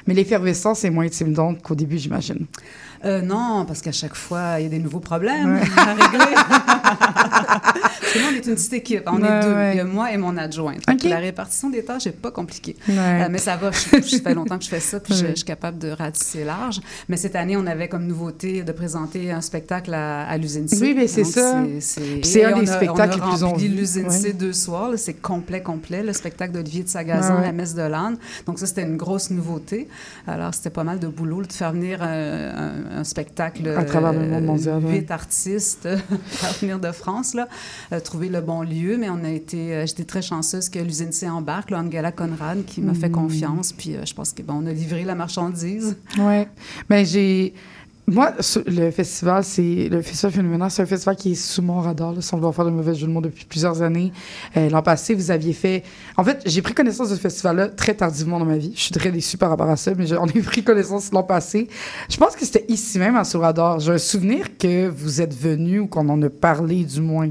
Mais 0.06 0.14
l'effervescence 0.14 0.84
est 0.84 0.90
moins 0.90 1.06
intimidante 1.06 1.62
qu'au 1.62 1.74
début, 1.74 1.98
j'imagine. 1.98 2.46
Euh, 3.06 3.22
non, 3.22 3.64
parce 3.66 3.80
qu'à 3.80 3.92
chaque 3.92 4.16
fois, 4.16 4.58
il 4.58 4.64
y 4.64 4.66
a 4.66 4.68
des 4.68 4.78
nouveaux 4.78 5.00
problèmes 5.00 5.60
à 5.76 5.94
régler. 5.94 6.34
nous, 8.16 8.26
on 8.30 8.34
est 8.34 8.46
une 8.46 8.54
petite 8.54 8.72
équipe. 8.72 9.02
On 9.06 9.22
est 9.22 9.42
deux. 9.42 9.72
Il 9.72 9.76
y 9.76 9.80
a 9.80 9.84
moi 9.84 10.12
et 10.12 10.16
mon 10.16 10.36
adjoint. 10.36 10.74
La 11.04 11.18
répartition 11.18 11.70
des 11.70 11.84
tâches 11.84 12.06
n'est 12.06 12.12
pas 12.12 12.30
compliquée. 12.30 12.76
Euh, 12.88 13.28
mais 13.30 13.38
ça 13.38 13.56
va. 13.56 13.70
Je, 13.70 14.02
je, 14.02 14.16
fais 14.22 14.34
longtemps 14.34 14.58
que 14.58 14.64
je 14.64 14.68
fais 14.68 14.80
ça, 14.80 15.00
puis 15.00 15.14
je, 15.14 15.34
suis 15.34 15.44
capable 15.44 15.78
de 15.78 15.90
ratisser 15.90 16.44
large. 16.44 16.80
Mais 17.08 17.16
cette 17.16 17.36
année, 17.36 17.56
on 17.56 17.66
avait 17.66 17.88
comme 17.88 18.06
nouveauté 18.06 18.62
de 18.62 18.72
présenter 18.72 19.30
un 19.30 19.40
spectacle 19.40 19.94
à, 19.94 20.36
l'usine 20.38 20.68
C. 20.68 20.78
Oui, 20.80 20.94
mais 20.96 21.06
c'est 21.06 21.24
ça. 21.24 21.62
C'est 21.80 22.44
un 22.44 22.58
des 22.58 22.66
spectacles 22.66 23.16
les 23.16 23.20
plus 23.20 23.42
On 23.42 23.46
a 23.46 23.50
rempli 23.50 23.68
l'usine 23.68 24.10
C 24.10 24.32
deux 24.32 24.52
soirs. 24.52 24.92
C'est 24.96 25.14
complet, 25.14 25.62
complet. 25.62 26.02
Le 26.02 26.12
spectacle 26.12 26.52
d'Olivier 26.52 26.82
de 26.82 26.88
Sagazan, 26.88 27.40
La 27.40 27.52
Messe 27.52 27.74
de 27.74 27.82
l'Âne. 27.82 28.16
Donc 28.46 28.58
ça, 28.58 28.66
c'était 28.66 28.82
une 28.82 28.96
grosse 28.96 29.30
nouveauté. 29.30 29.88
Alors, 30.26 30.54
c'était 30.54 30.70
pas 30.70 30.84
mal 30.84 30.98
de 30.98 31.06
boulot 31.06 31.42
de 31.42 31.52
faire 31.52 31.72
venir 31.72 32.02
un, 32.02 32.95
un 32.95 32.95
spectacle 33.04 33.68
à 33.76 33.84
travers 33.84 34.12
le 34.12 34.20
monde 34.28 34.44
mondial, 34.44 34.82
huit 34.86 35.10
artistes, 35.10 35.88
venir 36.60 36.78
de 36.78 36.92
France, 36.92 37.34
là, 37.34 37.48
euh, 37.92 38.00
trouver 38.00 38.28
le 38.28 38.40
bon 38.40 38.62
lieu. 38.62 38.96
Mais 38.98 39.08
on 39.10 39.24
a 39.24 39.30
été, 39.30 39.74
euh, 39.74 39.86
j'étais 39.86 40.04
très 40.04 40.22
chanceuse 40.22 40.68
que 40.68 40.78
l'usine 40.78 41.12
C 41.12 41.28
embarque, 41.28 41.70
là, 41.70 41.78
Angela 41.80 42.12
Conrad, 42.12 42.64
qui 42.64 42.80
m'a 42.80 42.94
fait 42.94 43.08
Mhm. 43.08 43.14
confiance. 43.14 43.72
Puis 43.72 43.94
euh, 43.96 44.04
je 44.04 44.14
pense 44.14 44.32
que 44.32 44.42
bon, 44.42 44.62
on 44.62 44.66
a 44.66 44.72
livré 44.72 45.04
la 45.04 45.14
marchandise. 45.14 45.96
Ouais. 46.18 46.48
Mais 46.90 47.04
j'ai. 47.04 47.54
Moi, 48.08 48.32
le 48.66 48.90
festival, 48.92 49.42
c'est 49.42 49.88
le 49.90 50.00
festival 50.00 50.32
Phénoménal, 50.32 50.70
c'est 50.70 50.82
un 50.82 50.86
festival 50.86 51.16
qui 51.16 51.32
est 51.32 51.34
sous 51.34 51.60
mon 51.60 51.80
radar, 51.80 52.12
là, 52.12 52.20
sans 52.20 52.36
vouloir 52.36 52.54
faire 52.54 52.64
de 52.64 52.70
mauvais 52.70 52.94
jeu 52.94 53.08
de 53.08 53.12
mots 53.12 53.20
depuis 53.20 53.44
plusieurs 53.44 53.82
années. 53.82 54.12
Euh, 54.56 54.70
L'an 54.70 54.80
passé, 54.80 55.12
vous 55.12 55.32
aviez 55.32 55.52
fait. 55.52 55.82
En 56.16 56.22
fait, 56.22 56.40
j'ai 56.46 56.62
pris 56.62 56.72
connaissance 56.72 57.10
de 57.10 57.16
ce 57.16 57.20
festival-là 57.20 57.66
très 57.66 57.94
tardivement 57.94 58.38
dans 58.38 58.44
ma 58.44 58.58
vie. 58.58 58.72
Je 58.76 58.80
suis 58.82 58.92
très 58.92 59.10
déçue 59.10 59.36
par 59.38 59.50
rapport 59.50 59.68
à 59.68 59.76
ça, 59.76 59.90
mais 59.98 60.06
j'en 60.06 60.24
ai 60.26 60.40
pris 60.40 60.62
connaissance 60.62 61.10
l'an 61.12 61.24
passé. 61.24 61.66
Je 62.08 62.16
pense 62.16 62.36
que 62.36 62.44
c'était 62.44 62.64
ici 62.68 63.00
même 63.00 63.16
à 63.16 63.24
Sous 63.24 63.40
Radar. 63.40 63.80
J'ai 63.80 63.90
un 63.92 63.98
souvenir 63.98 64.56
que 64.56 64.86
vous 64.86 65.20
êtes 65.20 65.34
venu 65.34 65.80
ou 65.80 65.86
qu'on 65.88 66.08
en 66.08 66.22
a 66.22 66.30
parlé, 66.30 66.84
du 66.84 67.00
moins. 67.00 67.30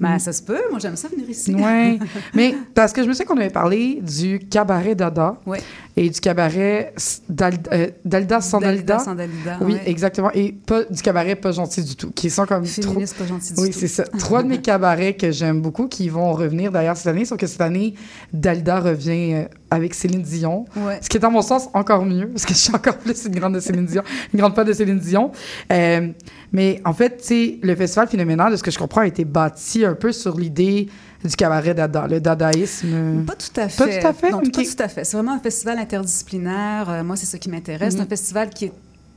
Ben, 0.00 0.18
ça 0.18 0.32
se 0.32 0.40
peut. 0.42 0.60
Moi, 0.70 0.78
j'aime 0.78 0.96
ça 0.96 1.08
venir 1.08 1.28
ici. 1.28 1.54
Ouais. 1.54 1.98
mais 2.34 2.54
parce 2.74 2.94
que 2.94 3.02
je 3.02 3.08
me 3.08 3.12
sais 3.12 3.26
qu'on 3.26 3.36
avait 3.36 3.50
parlé 3.50 4.00
du 4.00 4.38
cabaret 4.38 4.94
Dada 4.94 5.36
Ouais. 5.44 5.60
et 5.94 6.08
du 6.08 6.20
cabaret 6.20 6.94
Dal- 7.28 7.58
euh, 7.70 7.88
Dalda 8.02 8.38
Dalda. 8.38 9.04
Dalida. 9.14 9.58
Oui, 9.60 9.74
ouais. 9.74 9.82
exactement. 9.84 10.05
Et 10.34 10.52
pas 10.52 10.84
du 10.84 11.00
cabaret 11.02 11.36
pas 11.36 11.52
gentil 11.52 11.82
du 11.82 11.96
tout, 11.96 12.10
qui 12.10 12.30
sont 12.30 12.46
comme 12.46 12.64
trop- 12.64 12.82
Féministe, 12.82 13.16
pas 13.16 13.26
gentil 13.26 13.52
du 13.54 13.60
Oui, 13.60 13.70
tout. 13.70 13.78
c'est 13.78 13.88
ça. 13.88 14.04
Trois 14.18 14.42
de 14.42 14.48
mes 14.48 14.60
cabarets 14.60 15.14
que 15.14 15.30
j'aime 15.30 15.60
beaucoup, 15.60 15.88
qui 15.88 16.08
vont 16.08 16.32
revenir 16.32 16.70
d'ailleurs 16.72 16.96
cette 16.96 17.06
année, 17.08 17.24
sauf 17.24 17.38
que 17.38 17.46
cette 17.46 17.60
année, 17.60 17.94
Dalda 18.32 18.80
revient 18.80 19.34
euh, 19.34 19.44
avec 19.70 19.94
Céline 19.94 20.22
Dion. 20.22 20.64
Ouais. 20.76 20.98
Ce 21.02 21.08
qui 21.08 21.16
est, 21.16 21.24
à 21.24 21.30
mon 21.30 21.42
sens, 21.42 21.68
encore 21.74 22.04
mieux, 22.04 22.28
parce 22.28 22.44
que 22.44 22.54
je 22.54 22.58
suis 22.58 22.74
encore 22.74 22.96
plus 22.98 23.24
une 23.26 23.34
grande 23.38 23.54
de 23.54 23.60
Céline 23.60 23.86
Dion, 23.86 24.02
une 24.32 24.40
grande 24.40 24.54
fan 24.54 24.66
de 24.66 24.72
Céline 24.72 24.98
Dion. 24.98 25.32
Euh, 25.72 26.08
mais 26.52 26.80
en 26.84 26.92
fait, 26.92 27.18
tu 27.18 27.24
sais, 27.24 27.58
le 27.62 27.74
festival 27.74 28.08
phénoménal, 28.08 28.52
de 28.52 28.56
ce 28.56 28.62
que 28.62 28.70
je 28.70 28.78
comprends, 28.78 29.00
a 29.02 29.06
été 29.06 29.24
bâti 29.24 29.84
un 29.84 29.94
peu 29.94 30.12
sur 30.12 30.38
l'idée 30.38 30.88
du 31.24 31.34
cabaret 31.34 31.74
Dada, 31.74 32.06
le 32.06 32.20
dadaïsme. 32.20 33.24
Pas 33.26 33.34
tout 33.34 33.60
à 33.60 33.68
fait. 33.68 33.84
Pas 33.84 34.00
tout 34.00 34.06
à 34.06 34.12
fait? 34.12 34.30
Non, 34.30 34.40
pas 34.40 34.50
tout 34.62 34.82
à 34.82 34.88
fait. 34.88 35.04
C'est 35.04 35.16
vraiment 35.16 35.32
un 35.32 35.40
festival 35.40 35.78
interdisciplinaire. 35.78 36.88
Euh, 36.88 37.02
moi, 37.04 37.16
c'est 37.16 37.26
ça 37.26 37.38
qui 37.38 37.48
m'intéresse. 37.50 37.94
C'est 37.94 38.00
un 38.00 38.06
festival 38.06 38.50
qui 38.50 38.66
est 38.66 38.72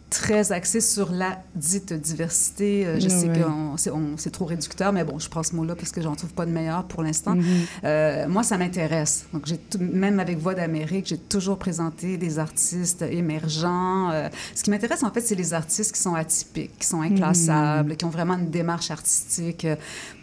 très 0.10 0.52
axé 0.52 0.82
sur 0.82 1.12
la 1.12 1.40
dite 1.56 1.94
diversité. 1.94 2.86
Euh, 2.86 3.00
je 3.00 3.08
sais 3.10 3.28
Ouais. 3.30 3.40
que 3.40 3.82
c'est 4.18 4.32
trop 4.32 4.46
réducteur, 4.46 4.92
mais 4.92 5.04
bon, 5.04 5.20
je 5.20 5.30
prends 5.30 5.44
ce 5.44 5.56
mot-là 5.56 5.76
parce 5.76 5.92
que 5.92 6.02
j'en 6.02 6.16
trouve 6.16 6.34
pas 6.34 6.46
de 6.46 6.52
meilleur 6.52 6.86
pour 6.86 7.04
l'instant. 7.04 7.36
Mhm. 7.36 7.46
Euh, 7.84 8.28
moi, 8.28 8.44
ça 8.44 8.58
m'intéresse. 8.58 9.26
Donc, 9.34 9.46
j'ai 9.46 9.58
tout- 9.58 9.78
même 9.80 10.20
avec 10.20 10.38
Voix 10.40 10.56
d'Amérique, 10.56 11.06
j'ai 11.08 11.18
toujours 11.18 11.58
présenté 11.60 12.18
des 12.18 12.40
artistes 12.40 13.04
émergents. 13.04 14.10
Euh, 14.12 14.30
ce 14.56 14.64
qui 14.64 14.70
m'intéresse, 14.72 15.04
en 15.04 15.12
fait, 15.12 15.22
c'est 15.22 15.36
les 15.36 15.54
artistes 15.54 15.94
qui 15.96 16.02
sont 16.02 16.16
atypiques, 16.16 16.78
qui 16.80 16.88
sont 16.88 17.02
inclassables, 17.02 17.96
qui 17.96 18.06
ont 18.06 18.10
vraiment 18.10 18.36
une 18.38 18.50
démarche 18.50 18.92
artistique 18.92 19.66
euh, 19.66 19.76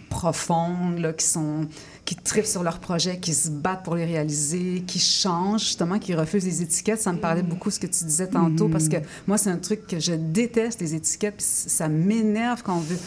profonde, 0.08 0.98
là, 0.98 1.12
qui 1.12 1.26
sont 1.26 1.66
qui 2.06 2.14
trippent 2.14 2.46
sur 2.46 2.62
leurs 2.62 2.78
projets, 2.78 3.18
qui 3.18 3.34
se 3.34 3.50
battent 3.50 3.82
pour 3.82 3.96
les 3.96 4.04
réaliser, 4.04 4.84
qui 4.86 5.00
changent, 5.00 5.64
justement, 5.64 5.98
qui 5.98 6.14
refusent 6.14 6.46
les 6.46 6.62
étiquettes. 6.62 7.02
Ça 7.02 7.12
me 7.12 7.18
parlait 7.18 7.42
beaucoup 7.42 7.70
ce 7.70 7.80
que 7.80 7.88
tu 7.88 8.04
disais 8.04 8.28
tantôt, 8.28 8.68
parce 8.68 8.88
que 8.88 8.96
moi, 9.26 9.36
c'est 9.36 9.50
un 9.50 9.58
truc 9.58 9.86
que 9.86 9.98
je 9.98 10.12
déteste, 10.12 10.80
les 10.80 10.94
étiquettes, 10.94 11.36
puis 11.36 11.46
ça 11.46 11.88
m'énerve 11.88 12.62
quand 12.62 12.76
on 12.76 12.80
veut 12.80 12.98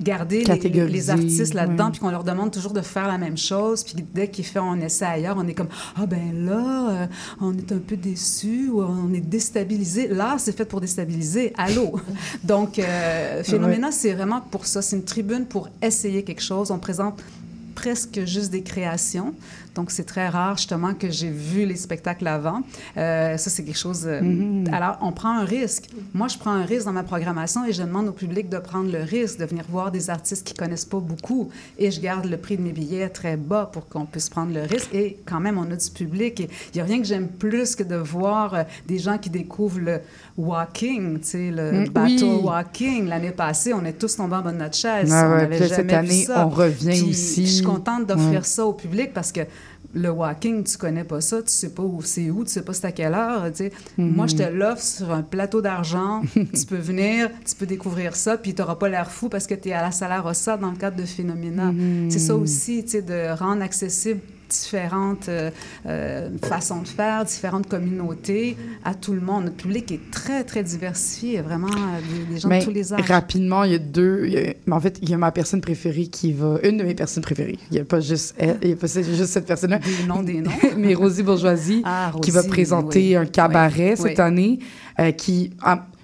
garder 0.00 0.44
les, 0.44 1.10
artistes 1.10 1.54
là-dedans, 1.54 1.90
puis 1.90 2.00
qu'on 2.00 2.10
leur 2.10 2.24
demande 2.24 2.52
toujours 2.52 2.72
de 2.72 2.80
faire 2.80 3.08
la 3.08 3.18
même 3.18 3.36
chose, 3.36 3.82
puis 3.82 3.94
dès 4.14 4.28
qu'ils 4.28 4.46
font 4.46 4.70
un 4.70 4.80
essai 4.80 5.04
ailleurs, 5.04 5.36
on 5.38 5.46
est 5.46 5.54
comme 5.54 5.68
ah 5.96 6.06
ben 6.06 6.46
là, 6.46 6.90
euh, 6.90 7.06
on 7.40 7.52
est 7.56 7.72
un 7.72 7.78
peu 7.78 7.96
déçu 7.96 8.68
ou 8.68 8.80
on 8.82 9.12
est 9.12 9.20
déstabilisé. 9.20 10.08
L'art 10.08 10.38
c'est 10.38 10.56
fait 10.56 10.64
pour 10.64 10.80
déstabiliser. 10.80 11.52
Allô. 11.56 11.98
Donc 12.44 12.78
euh, 12.78 13.42
Phénoména 13.44 13.90
c'est 13.90 14.14
vraiment 14.14 14.40
pour 14.40 14.66
ça. 14.66 14.82
C'est 14.82 14.96
une 14.96 15.04
tribune 15.04 15.46
pour 15.46 15.68
essayer 15.82 16.22
quelque 16.22 16.42
chose. 16.42 16.70
On 16.70 16.78
présente 16.78 17.20
presque 17.78 18.24
juste 18.24 18.50
des 18.50 18.64
créations. 18.64 19.36
Donc, 19.78 19.92
c'est 19.92 20.02
très 20.04 20.28
rare, 20.28 20.56
justement, 20.56 20.92
que 20.92 21.08
j'ai 21.08 21.30
vu 21.30 21.64
les 21.64 21.76
spectacles 21.76 22.26
avant. 22.26 22.62
Euh, 22.96 23.36
ça, 23.36 23.48
c'est 23.48 23.62
quelque 23.64 23.78
chose... 23.78 24.02
euh, 24.06 24.20
Mhm. 24.20 24.74
Alors, 24.74 24.98
on 25.02 25.12
prend 25.12 25.38
un 25.38 25.44
risque. 25.44 25.84
Moi, 26.14 26.26
je 26.26 26.36
prends 26.36 26.50
un 26.50 26.64
risque 26.64 26.86
dans 26.86 26.92
ma 26.92 27.04
programmation 27.04 27.64
et 27.64 27.72
je 27.72 27.82
demande 27.82 28.08
au 28.08 28.12
public 28.12 28.48
de 28.48 28.58
prendre 28.58 28.90
le 28.90 29.02
risque 29.04 29.38
de 29.38 29.44
venir 29.44 29.64
voir 29.68 29.92
des 29.92 30.10
artistes 30.10 30.44
qui 30.44 30.54
connaissent 30.54 30.84
pas 30.84 30.98
beaucoup. 30.98 31.48
Et 31.78 31.92
je 31.92 32.00
garde 32.00 32.24
le 32.24 32.36
prix 32.38 32.56
de 32.56 32.62
mes 32.62 32.72
billets 32.72 33.08
très 33.08 33.36
bas 33.36 33.70
pour 33.72 33.88
qu'on 33.88 34.04
puisse 34.04 34.28
prendre 34.28 34.52
le 34.52 34.62
risque. 34.62 34.92
Et 34.92 35.18
quand 35.24 35.38
même, 35.38 35.58
on 35.58 35.70
a 35.70 35.76
du 35.76 35.90
public. 35.90 36.40
Il 36.40 36.48
n'y 36.74 36.80
a 36.80 36.84
rien 36.84 36.98
que 37.00 37.06
j'aime 37.06 37.28
plus 37.28 37.76
que 37.76 37.84
de 37.84 37.94
voir 37.94 38.54
euh, 38.54 38.62
des 38.88 38.98
gens 38.98 39.16
qui 39.16 39.30
découvrent 39.30 39.78
le 39.78 40.00
walking, 40.36 41.20
tu 41.20 41.26
sais, 41.26 41.50
le 41.52 41.68
Mm, 41.72 41.88
battle 41.90 42.24
oui. 42.24 42.40
walking. 42.42 43.06
L'année 43.08 43.30
passée, 43.30 43.72
on 43.74 43.84
est 43.84 43.92
tous 43.92 44.16
tombés 44.16 44.36
en 44.36 44.42
bas 44.42 44.52
de 44.52 44.56
notre 44.58 44.76
chaise. 44.76 45.10
Ah 45.12 45.28
on 45.28 45.32
ouais, 45.36 45.48
là, 45.48 45.56
jamais 45.66 45.68
cette 45.68 45.92
année, 45.92 46.24
ça. 46.24 46.46
on 46.46 46.48
revient 46.48 46.90
Puis 47.00 47.10
aussi. 47.10 47.46
Je 47.46 47.52
suis 47.52 47.64
contente 47.64 48.06
d'offrir 48.06 48.40
Ouais. 48.40 48.44
ça 48.44 48.64
au 48.66 48.72
public 48.72 49.12
parce 49.14 49.30
que 49.32 49.40
le 49.94 50.10
walking, 50.10 50.64
tu 50.64 50.76
connais 50.76 51.04
pas 51.04 51.20
ça, 51.20 51.42
tu 51.42 51.50
sais 51.50 51.70
pas 51.70 51.82
où 51.82 52.02
c'est 52.02 52.30
où, 52.30 52.44
tu 52.44 52.50
sais 52.50 52.62
pas 52.62 52.72
c'est 52.74 52.86
à 52.86 52.92
quelle 52.92 53.14
heure. 53.14 53.50
tu 53.50 53.56
sais. 53.56 53.72
Mhm. 53.96 54.14
Moi, 54.14 54.26
je 54.26 54.36
te 54.36 54.42
l'offre 54.42 54.82
sur 54.82 55.10
un 55.10 55.22
plateau 55.22 55.62
d'argent. 55.62 56.22
tu 56.34 56.66
peux 56.68 56.76
venir, 56.76 57.30
tu 57.46 57.54
peux 57.54 57.66
découvrir 57.66 58.14
ça, 58.14 58.36
puis 58.36 58.54
tu 58.54 58.60
n'auras 58.60 58.76
pas 58.76 58.88
l'air 58.88 59.10
fou 59.10 59.28
parce 59.28 59.46
que 59.46 59.54
tu 59.54 59.70
es 59.70 59.72
à 59.72 59.82
la 59.82 59.90
Sala 59.90 60.20
Rossa 60.20 60.56
dans 60.56 60.70
le 60.70 60.76
cadre 60.76 60.96
de 60.96 61.04
Phénoména. 61.04 61.72
Mhm. 61.72 62.10
C'est 62.10 62.18
ça 62.18 62.34
aussi, 62.34 62.84
tu 62.84 62.90
sais, 62.90 63.02
de 63.02 63.36
rendre 63.38 63.62
accessible 63.62 64.20
différentes 64.48 65.28
euh, 65.28 65.50
euh, 65.86 66.28
façons 66.42 66.82
de 66.82 66.88
faire, 66.88 67.24
différentes 67.24 67.68
communautés 67.68 68.56
à 68.84 68.94
tout 68.94 69.12
le 69.12 69.20
monde. 69.20 69.44
Notre 69.44 69.56
public 69.56 69.90
est 69.92 70.10
très, 70.10 70.44
très 70.44 70.62
diversifié. 70.62 71.30
Il 71.30 71.34
y 71.34 71.38
a 71.38 71.42
vraiment 71.42 71.68
euh, 71.68 72.00
des, 72.28 72.34
des 72.34 72.40
gens 72.40 72.48
Mais 72.48 72.60
de 72.60 72.64
tous 72.64 72.70
les 72.70 72.92
âges. 72.92 73.00
rapidement, 73.08 73.64
il 73.64 73.72
y 73.72 73.74
a 73.74 73.78
deux. 73.78 74.22
il 74.26 74.32
y 74.32 74.38
a- 74.38 74.54
mais 74.66 74.74
en 74.74 74.80
fait, 74.80 74.98
il 75.02 75.10
y 75.10 75.14
a 75.14 75.18
ma 75.18 75.30
personne 75.32 75.60
préférée 75.60 76.06
qui 76.06 76.32
va. 76.32 76.58
Une 76.62 76.76
de 76.78 76.84
mes 76.84 76.94
personnes 76.94 77.22
préférées. 77.22 77.58
Il 77.70 77.74
n'y 77.74 77.80
a 77.80 77.84
pas 77.84 78.00
juste 78.00 78.34
elle, 78.38 78.58
il 78.62 78.70
y 78.70 78.72
a 78.72 78.76
pas 78.76 78.86
juste 78.86 79.26
cette 79.26 79.46
personne-là. 79.46 79.78
Des 79.78 80.06
noms, 80.06 80.22
des 80.22 80.40
noms. 80.40 80.50
mais 80.76 80.94
Rosie 80.94 81.22
Bourgeoisie, 81.22 81.82
Ah, 81.84 82.12
qui 82.22 82.30
va 82.30 82.42
présenter 82.42 83.00
oui. 83.10 83.16
un 83.16 83.26
cabaret 83.26 83.90
Oui, 83.90 83.96
cette 83.96 84.18
oui. 84.18 84.24
année, 84.24 84.58
euh, 85.00 85.12
qui. 85.12 85.50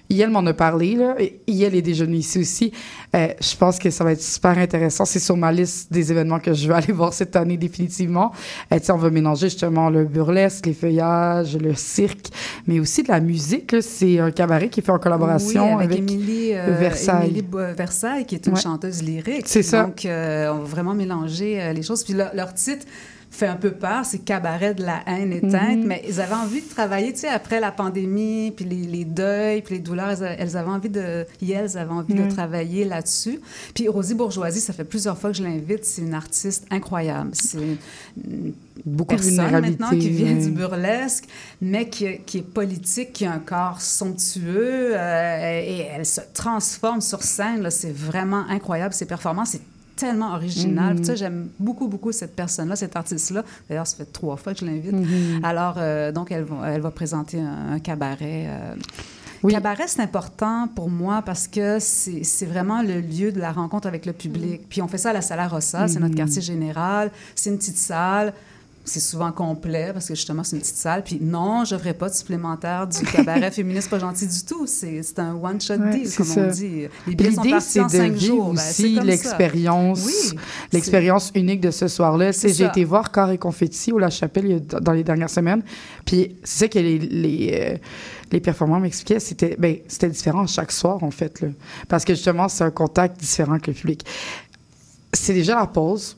Yel 0.09 0.29
m'en 0.29 0.45
a 0.45 0.53
parlé, 0.53 0.95
là. 0.95 1.15
Yel 1.47 1.75
est 1.75 1.81
déjà 1.81 2.05
ici 2.05 2.39
aussi. 2.39 2.71
Euh, 3.15 3.27
je 3.41 3.55
pense 3.55 3.79
que 3.79 3.89
ça 3.89 4.03
va 4.03 4.11
être 4.11 4.21
super 4.21 4.57
intéressant. 4.57 5.05
C'est 5.05 5.19
sur 5.19 5.35
ma 5.37 5.51
liste 5.51 5.91
des 5.91 6.11
événements 6.11 6.39
que 6.39 6.53
je 6.53 6.67
vais 6.67 6.73
aller 6.83 6.93
voir 6.93 7.13
cette 7.13 7.35
année, 7.35 7.57
définitivement. 7.57 8.31
Euh, 8.71 8.79
on 8.89 8.97
va 8.97 9.09
mélanger 9.09 9.49
justement 9.49 9.89
le 9.89 10.05
burlesque, 10.05 10.65
les 10.67 10.73
feuillages, 10.73 11.57
le 11.57 11.73
cirque, 11.73 12.27
mais 12.67 12.79
aussi 12.79 13.03
de 13.03 13.09
la 13.09 13.19
musique. 13.19 13.75
C'est 13.81 14.19
un 14.19 14.31
cabaret 14.31 14.69
qui 14.69 14.81
fait 14.81 14.91
en 14.91 14.99
collaboration 14.99 15.77
Oui, 15.77 15.83
avec, 15.85 15.99
avec. 15.99 16.11
Émilie, 16.11 16.53
euh, 16.53 16.75
Versailles. 16.79 17.29
Émilie 17.29 17.45
Versailles, 17.75 18.25
qui 18.25 18.35
est 18.35 18.45
une 18.47 18.53
Ouais. 18.53 18.61
chanteuse 18.61 19.01
lyrique. 19.03 19.45
C'est 19.47 19.63
ça. 19.63 19.83
Donc, 19.83 20.05
euh, 20.05 20.51
on 20.53 20.59
va 20.59 20.65
vraiment 20.65 20.93
mélanger 20.93 21.61
euh, 21.61 21.73
les 21.73 21.81
choses. 21.83 22.03
Puis 22.03 22.13
leur, 22.13 22.33
leur 22.35 22.53
titre 22.53 22.85
fait 23.35 23.47
un 23.47 23.55
peu 23.55 23.71
peur, 23.71 24.05
c'est 24.05 24.19
Cabaret 24.19 24.73
de 24.73 24.83
la 24.83 25.01
haine 25.07 25.33
éteinte, 25.33 25.79
Mhm. 25.79 25.85
mais 25.85 26.03
ils 26.07 26.19
avaient 26.21 26.35
envie 26.35 26.61
de 26.61 26.69
travailler, 26.69 27.11
tu 27.13 27.19
sais, 27.19 27.27
après 27.27 27.59
la 27.59 27.71
pandémie, 27.71 28.51
puis 28.55 28.65
les, 28.65 28.83
les 28.87 29.05
deuils, 29.05 29.61
puis 29.61 29.75
les 29.75 29.81
douleurs, 29.81 30.21
elles, 30.23 30.35
elles 30.39 30.57
avaient 30.57 30.69
envie 30.69 30.89
de... 30.89 31.25
Elles 31.47 31.77
avaient 31.77 31.91
envie 31.91 32.13
de 32.13 32.29
travailler 32.29 32.83
là-dessus. 32.85 33.39
Puis 33.73 33.87
Rosie 33.87 34.13
Bourgeoisie, 34.15 34.59
ça 34.59 34.73
fait 34.73 34.83
plusieurs 34.83 35.17
fois 35.17 35.31
que 35.31 35.37
je 35.37 35.43
l'invite, 35.43 35.85
c'est 35.85 36.01
une 36.01 36.13
artiste 36.13 36.65
incroyable. 36.71 37.31
C'est 37.33 37.57
une 38.17 38.53
beaucoup 38.85 39.15
de 39.15 39.21
personne 39.21 39.51
maintenant 39.61 39.89
qui 39.89 40.09
vient 40.09 40.33
du 40.33 40.51
burlesque, 40.51 41.25
mais 41.61 41.89
qui, 41.89 42.19
qui 42.25 42.39
est 42.39 42.41
politique, 42.41 43.13
qui 43.13 43.25
a 43.25 43.31
un 43.31 43.39
corps 43.39 43.79
somptueux 43.81 44.91
euh, 44.95 45.61
et 45.61 45.87
elle 45.95 46.05
se 46.05 46.21
transforme 46.33 47.01
sur 47.01 47.23
scène. 47.23 47.67
C'est 47.71 47.95
vraiment 47.95 48.43
incroyable. 48.49 48.93
Ses 48.93 49.05
performances, 49.05 49.49
c'est 49.51 49.61
tellement 49.95 50.33
original. 50.33 50.93
Mhm. 50.93 50.99
Tu 50.99 51.05
sais, 51.05 51.15
J'aime 51.15 51.49
beaucoup, 51.59 51.87
beaucoup 51.87 52.11
cette 52.11 52.35
personne-là, 52.35 52.75
cette 52.75 52.95
artiste-là. 52.95 53.43
D'ailleurs, 53.69 53.87
ça 53.87 53.97
fait 53.97 54.11
trois 54.11 54.35
fois 54.35 54.53
que 54.53 54.59
je 54.59 54.65
l'invite. 54.65 54.93
Mhm. 54.93 55.43
Alors, 55.43 55.75
euh, 55.77 56.11
donc, 56.11 56.31
elle 56.31 56.43
va, 56.43 56.69
elle 56.71 56.81
va 56.81 56.91
présenter 56.91 57.39
un, 57.39 57.73
un 57.73 57.79
cabaret. 57.79 58.45
euh, 58.47 58.75
Oui. 59.43 59.53
Cabaret, 59.53 59.87
c'est 59.87 60.01
important 60.01 60.67
pour 60.75 60.89
moi 60.89 61.21
parce 61.23 61.47
que 61.47 61.77
c'est 61.79 62.45
vraiment 62.47 62.81
le 62.81 62.99
lieu 62.99 63.31
de 63.31 63.39
la 63.39 63.51
rencontre 63.51 63.87
avec 63.87 64.05
le 64.05 64.13
public. 64.13 64.61
Puis 64.67 64.81
on 64.81 64.87
fait 64.87 64.97
ça 64.97 65.11
à 65.11 65.13
la 65.13 65.21
Sala 65.21 65.47
Rossa, 65.47 65.87
c'est 65.87 65.99
notre 65.99 66.13
Mhm. 66.13 66.17
quartier 66.17 66.41
général, 66.41 67.11
c'est 67.35 67.49
une 67.51 67.57
petite 67.57 67.77
salle. 67.77 68.33
C'est 68.87 68.99
souvent 68.99 69.31
complet 69.31 69.89
parce 69.93 70.07
que 70.07 70.13
justement, 70.15 70.43
c'est 70.43 70.55
une 70.55 70.61
petite 70.61 70.75
salle. 70.75 71.03
Puis 71.03 71.17
non, 71.19 71.65
je 71.65 71.73
n'offrirai 71.73 71.95
pas 71.95 72.07
de 72.07 72.13
supplémentaire 72.13 72.85
du 72.87 72.99
cabaret 73.03 73.49
féministe 73.51 73.89
pas 73.89 73.97
gentil 73.97 74.27
du 74.27 74.43
tout. 74.45 74.67
C'est 74.67 75.01
c'est 75.01 75.17
un 75.19 75.33
one-shot 75.33 75.73
Ouais, 75.77 75.89
deal, 75.99 76.13
comme 76.15 76.25
ça. 76.25 76.41
on 76.47 76.51
dit. 76.51 76.87
Les 77.07 77.15
billets 77.15 77.29
L'idée, 77.31 77.59
c'est 77.59 77.83
de 77.83 77.89
cinq 77.89 78.13
vivre 78.13 78.35
jours. 78.35 78.53
Ben, 78.53 78.61
aussi 78.61 78.99
l'expérience, 79.01 80.05
Oui, 80.05 80.37
l'expérience 80.71 81.31
unique 81.33 81.61
de 81.61 81.71
ce 81.71 81.87
soir-là. 81.87 82.31
C'est 82.31 82.53
J'ai 82.53 82.65
été 82.65 82.83
voir 82.83 83.11
Corps 83.11 83.31
et 83.31 83.37
Confetti 83.39 83.91
au 83.91 83.97
La 83.97 84.09
Chapelle 84.09 84.63
dans 84.65 84.91
les 84.91 85.03
dernières 85.03 85.29
semaines. 85.31 85.63
Puis 86.05 86.35
c'est 86.43 86.65
ça 86.65 86.67
que 86.67 86.77
les, 86.79 86.99
les, 86.99 87.49
euh, 87.53 87.77
les 88.31 88.39
performants 88.39 88.79
m'expliquaient. 88.79 89.19
C'était 89.19 89.55
ben, 89.57 89.77
c'était 89.87 90.09
différent 90.09 90.45
chaque 90.45 90.71
soir, 90.71 91.03
en 91.03 91.11
fait. 91.11 91.41
Là. 91.41 91.47
Parce 91.87 92.05
que 92.05 92.13
justement, 92.13 92.47
c'est 92.49 92.63
un 92.63 92.71
contact 92.71 93.19
différent 93.19 93.53
avec 93.53 93.65
le 93.67 93.73
public. 93.73 94.05
C'est 95.11 95.33
déjà 95.33 95.55
la 95.55 95.65
pause. 95.67 96.17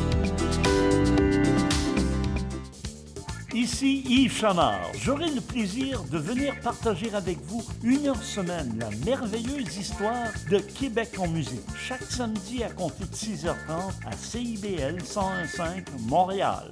Ici 3.53 4.01
Yves 4.07 4.31
Chamard. 4.31 4.91
J'aurai 4.97 5.29
le 5.29 5.41
plaisir 5.41 6.03
de 6.05 6.17
venir 6.17 6.57
partager 6.61 7.13
avec 7.13 7.37
vous 7.41 7.61
une 7.83 8.07
heure 8.07 8.23
semaine 8.23 8.79
la 8.79 8.89
merveilleuse 9.05 9.75
histoire 9.77 10.31
de 10.49 10.59
Québec 10.59 11.09
en 11.17 11.27
musique. 11.27 11.59
Chaque 11.77 12.03
samedi 12.03 12.63
à 12.63 12.69
compter 12.69 13.03
de 13.03 13.13
6h30 13.13 13.91
à 14.05 14.13
CIBL 14.13 15.01
1015 15.01 15.83
Montréal. 16.07 16.71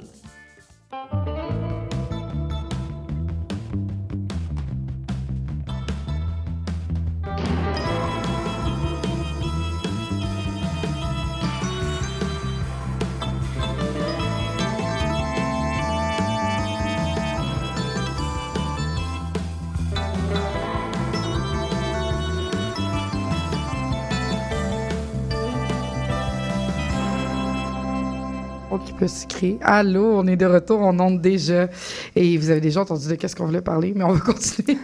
Qui 28.86 28.94
peut 28.94 29.08
se 29.08 29.26
créer. 29.28 29.58
Allô, 29.62 30.06
on 30.15 30.28
est 30.28 30.36
de 30.36 30.46
retour, 30.46 30.80
on 30.80 31.00
onde 31.00 31.22
déjà. 31.22 31.68
Et 32.15 32.38
vous 32.38 32.50
avez 32.50 32.62
déjà 32.62 32.82
entendu 32.82 33.08
de 33.08 33.15
qu'est-ce 33.15 33.36
qu'on 33.36 33.46
voulait 33.46 33.62
parler, 33.62 33.94
mais 33.96 34.04
on 34.04 34.13
va 34.13 34.20
continuer 34.34 34.78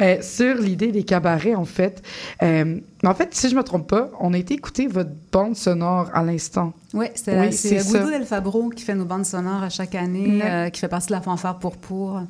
euh, 0.00 0.18
sur 0.22 0.54
l'idée 0.56 0.92
des 0.92 1.02
cabarets, 1.02 1.54
en 1.54 1.64
fait. 1.64 2.02
Euh, 2.42 2.78
en 3.04 3.14
fait, 3.14 3.34
si 3.34 3.48
je 3.48 3.56
me 3.56 3.62
trompe 3.62 3.88
pas, 3.88 4.10
on 4.20 4.32
a 4.32 4.38
été 4.38 4.54
écouter 4.54 4.86
votre 4.86 5.10
bande 5.32 5.56
sonore 5.56 6.08
à 6.12 6.22
l'instant. 6.22 6.72
Ouais, 6.94 7.12
oui, 7.26 7.52
c'est 7.52 7.76
Guido 7.76 8.10
Del 8.10 8.24
Fabro 8.24 8.70
qui 8.70 8.82
fait 8.82 8.94
nos 8.94 9.04
bandes 9.04 9.26
sonores 9.26 9.62
à 9.62 9.68
chaque 9.68 9.94
année, 9.94 10.40
euh, 10.42 10.70
qui 10.70 10.80
fait 10.80 10.88
partie 10.88 11.08
de 11.08 11.12
la 11.12 11.20
fanfare 11.20 11.58
pour 11.58 11.76
pour. 11.76 12.20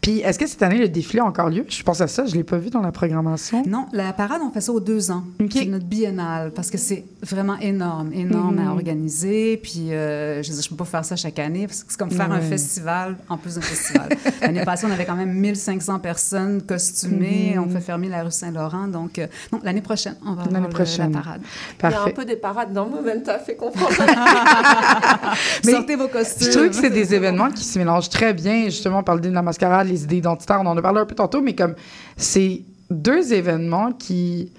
Puis, 0.00 0.20
est-ce 0.20 0.38
que 0.38 0.46
cette 0.46 0.62
année, 0.62 0.78
le 0.78 0.88
défilé 0.88 1.20
a 1.20 1.24
encore 1.24 1.50
lieu? 1.50 1.64
Je 1.68 1.82
pense 1.82 2.00
à 2.00 2.08
ça, 2.08 2.24
je 2.26 2.32
ne 2.32 2.36
l'ai 2.36 2.44
pas 2.44 2.58
vu 2.58 2.70
dans 2.70 2.80
la 2.80 2.92
programmation. 2.92 3.62
Non, 3.66 3.86
la 3.92 4.12
parade, 4.12 4.40
on 4.44 4.50
fait 4.50 4.60
ça 4.60 4.72
aux 4.72 4.80
deux 4.80 5.10
ans. 5.10 5.24
C'est 5.50 5.66
notre 5.66 5.86
biennale, 5.86 6.52
parce 6.52 6.70
que 6.70 6.78
c'est 6.78 7.04
vraiment 7.22 7.58
énorme, 7.58 8.12
énorme 8.12 8.58
à 8.58 8.62
mhm. 8.62 8.70
organiser. 8.70 9.56
Puis, 9.56 9.92
euh, 9.92 10.42
je 10.42 10.52
ne 10.52 10.68
peux 10.70 10.76
pas 10.76 10.84
faire 10.84 11.04
ça 11.04 11.16
chaque 11.16 11.38
année, 11.38 11.66
parce 11.66 11.84
que 11.84 11.92
c'est 11.92 11.98
comme 11.98 12.10
faire 12.10 12.30
un 12.30 12.40
festival 12.40 13.16
en 13.28 13.36
plus 13.36 13.56
d'un 13.56 13.60
festival. 13.60 14.08
L'année 14.40 14.64
passée, 14.64 14.86
on 14.88 14.92
avait 14.92 15.04
quand 15.04 15.16
même 15.16 15.32
1500 15.32 15.98
personnes 15.98 16.62
costumées. 16.62 17.54
Mhm. 17.56 17.64
On 17.64 17.68
fait 17.68 17.80
fermer 17.80 18.08
la 18.08 18.22
rue 18.22 18.30
Saint-Laurent. 18.30 18.88
Donc, 18.88 19.18
euh, 19.18 19.26
l'année 19.62 19.82
prochaine, 19.82 20.16
on 20.24 20.34
va 20.34 20.42
avoir 20.42 20.68
prochaine. 20.68 21.12
la 21.12 21.20
parade. 21.20 21.42
Il 21.82 21.90
y 21.90 21.94
a 21.94 22.02
un 22.02 22.10
peu 22.10 22.24
des 22.24 22.36
parades 22.36 22.72
dans 22.72 22.88
Momenta, 22.88 23.38
fait 23.38 23.56
comprendre. 23.56 23.90
Sortez 25.64 25.96
vos 25.96 26.08
costumes. 26.08 26.46
Je 26.46 26.56
trouve 26.56 26.68
que 26.68 26.74
c'est 26.74 26.90
des 26.90 27.14
événements 27.14 27.50
qui 27.50 27.64
se 27.64 27.78
mélangent 27.78 28.08
très 28.08 28.32
bien. 28.34 28.64
Justement, 28.66 28.98
on 28.98 29.02
parle 29.02 29.20
de 29.20 29.28
la 29.28 29.42
les 29.84 30.04
idées 30.04 30.18
identitaires, 30.18 30.60
on 30.60 30.66
en 30.66 30.76
a 30.76 30.82
parlé 30.82 31.00
un 31.00 31.06
peu 31.06 31.14
tantôt, 31.14 31.40
mais 31.40 31.54
comme 31.54 31.74
c'est 32.16 32.62
deux 32.90 33.32
événements 33.32 33.92
qui 33.92 34.52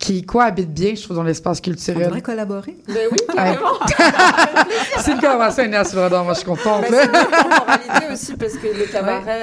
qui 0.00 0.22
cohabitent 0.22 0.72
bien, 0.72 0.94
je 0.94 1.02
trouve, 1.02 1.18
dans 1.18 1.22
l'espace 1.22 1.60
culturel. 1.60 2.04
On 2.04 2.06
devrait 2.06 2.22
collaborer. 2.22 2.74
Ben 2.88 3.08
oui, 3.12 3.18
carrément. 3.32 3.78
c'est 4.98 5.12
une 5.12 5.20
collaboration 5.20 5.64
Inès 5.64 5.94
Moi, 5.94 6.08
je 6.30 6.34
suis 6.34 6.44
contente. 6.46 6.86
Ben, 6.90 7.08
c'est 7.12 8.06
une 8.06 8.12
aussi, 8.14 8.34
parce 8.34 8.54
que 8.54 8.66
le 8.66 8.90
cabaret 8.90 9.42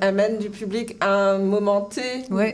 amène 0.00 0.38
du 0.38 0.48
public 0.48 0.96
à 1.00 1.12
un 1.12 1.38
moment 1.38 1.82
T 1.82 2.00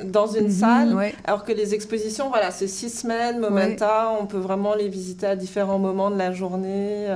dans 0.05 0.27
une 0.27 0.47
mhm. 0.47 0.51
salle, 0.51 1.13
alors 1.25 1.45
que 1.45 1.53
les 1.53 1.73
expositions, 1.73 2.31
voilà, 2.31 2.51
c'est 2.51 2.67
six 2.67 2.91
semaines, 2.91 3.39
momenta, 3.39 4.11
on 4.21 4.27
peut 4.27 4.39
vraiment 4.39 4.75
les 4.75 4.89
visiter 4.89 5.29
à 5.29 5.37
différents 5.37 5.79
moments 5.79 6.11
de 6.11 6.19
la 6.19 6.33
journée. 6.33 7.07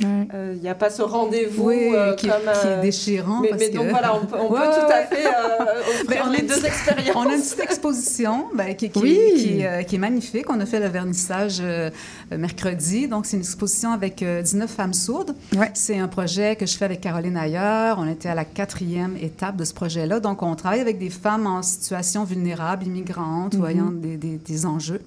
Il 0.00 0.06
euh, 0.06 0.54
n'y 0.56 0.68
euh, 0.68 0.72
a 0.72 0.74
pas 0.74 0.90
ce 0.90 1.00
rendez-vous 1.00 1.70
euh, 1.70 2.14
qui, 2.16 2.28
comme, 2.28 2.36
qui, 2.60 2.66
est 2.66 2.80
déchirant. 2.82 3.40
Mais, 3.40 3.52
mais 3.58 3.70
donc 3.70 3.88
voilà, 3.88 4.14
on 4.14 4.26
peut, 4.26 4.36
on 4.38 4.48
peut 4.48 4.56
tout 4.56 4.92
à 4.92 5.06
fait 5.06 5.26
offrir 6.04 6.26
ben, 6.26 6.32
les 6.32 6.42
deux 6.42 6.66
expériences. 6.66 7.16
On 7.16 7.30
a 7.30 7.34
une 7.34 7.40
petite 7.40 7.60
exposition 7.60 8.46
ben, 8.54 8.76
qui, 8.76 8.90
qui, 8.90 9.00
qui 9.00 9.64
euh, 9.70 9.82
qui 9.82 9.96
est 9.96 9.98
magnifique. 9.98 10.50
On 10.50 10.60
a 10.60 10.66
fait 10.66 10.80
le 10.80 10.88
vernissage 10.88 11.58
euh, 11.60 11.90
mercredi. 12.36 13.08
Donc, 13.08 13.26
c'est 13.26 13.36
une 13.36 13.42
exposition 13.42 13.92
avec 13.92 14.24
19 14.24 14.24
euh, 14.24 14.66
femmes 14.66 14.94
sourdes. 14.94 15.34
C'est 15.74 15.98
un 15.98 16.08
projet 16.08 16.56
que 16.56 16.66
je 16.66 16.76
fais 16.76 16.84
avec 16.84 17.00
Caroline 17.00 17.36
Ayer. 17.36 17.94
On 17.96 18.08
était 18.08 18.28
à 18.28 18.34
la 18.34 18.44
quatrième 18.44 19.16
étape 19.16 19.56
de 19.56 19.64
ce 19.64 19.72
projet-là. 19.74 20.20
Donc, 20.20 20.42
on 20.42 20.54
travaille 20.54 20.80
avec 20.80 20.98
des 20.98 21.10
femmes 21.10 21.46
en 21.46 21.62
situation 21.62 22.24
vulnérable, 22.24 22.86
immigrantes, 22.86 23.54
mm 23.54 23.66
ayant 23.66 23.90
des, 23.90 24.16
des, 24.16 24.36
des, 24.36 24.66
enjeux. 24.66 25.00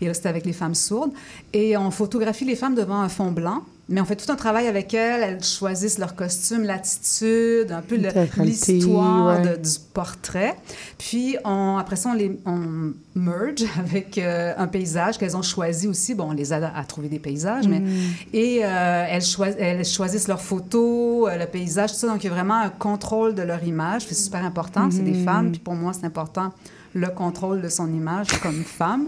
Et 0.00 0.06
là, 0.06 0.14
c'était 0.14 0.28
avec 0.28 0.44
les 0.44 0.52
femmes 0.52 0.74
sourdes. 0.74 1.12
Et 1.52 1.76
on 1.76 1.90
photographie 1.90 2.44
les 2.44 2.56
femmes 2.56 2.74
devant 2.74 3.00
un 3.00 3.08
fond 3.08 3.30
blanc. 3.30 3.62
Mais 3.90 4.02
on 4.02 4.04
fait 4.04 4.16
tout 4.16 4.30
un 4.30 4.36
travail 4.36 4.66
avec 4.66 4.92
elles. 4.92 5.22
Elles 5.22 5.42
choisissent 5.42 5.98
leur 5.98 6.14
costume, 6.14 6.62
l'attitude, 6.62 7.72
un 7.72 7.80
peu 7.80 7.98
l'histoire 8.42 9.40
du 9.40 9.70
portrait. 9.94 10.56
Puis 10.98 11.36
on, 11.44 11.78
après 11.78 11.96
ça, 11.96 12.10
on 12.10 12.12
les 12.12 12.38
on 12.44 12.92
merge 13.14 13.64
avec 13.78 14.18
euh, 14.18 14.52
un 14.58 14.66
paysage 14.66 15.16
qu'elles 15.16 15.36
ont 15.36 15.42
choisi 15.42 15.88
aussi. 15.88 16.14
Bon, 16.14 16.30
on 16.30 16.32
les 16.32 16.52
aide 16.52 16.68
à, 16.74 16.84
trouver 16.84 17.08
des 17.08 17.18
paysages, 17.18 17.66
mais 17.66 17.80
mm. 17.80 17.90
et 18.34 18.60
euh, 18.62 19.06
elles, 19.08 19.24
elles, 19.58 19.84
choisissent 19.86 20.28
leurs 20.28 20.42
photos, 20.42 21.30
euh, 21.30 21.38
le 21.38 21.46
paysage, 21.46 21.92
tout 21.92 21.98
ça. 21.98 22.08
Donc 22.08 22.22
il 22.22 22.26
y 22.26 22.30
a 22.30 22.34
vraiment 22.34 22.60
un 22.60 22.70
contrôle 22.70 23.34
de 23.34 23.42
leur 23.42 23.64
image. 23.64 24.02
C'est 24.06 24.14
super 24.14 24.44
important. 24.44 24.90
C'est 24.90 25.02
des 25.02 25.18
mm. 25.18 25.24
femmes. 25.24 25.50
Puis 25.50 25.60
pour 25.60 25.74
moi, 25.74 25.92
c'est 25.94 26.06
important 26.06 26.52
le 26.94 27.08
contrôle 27.08 27.60
de 27.62 27.68
son 27.68 27.92
image 27.92 28.28
comme 28.42 28.64
femme 28.64 29.06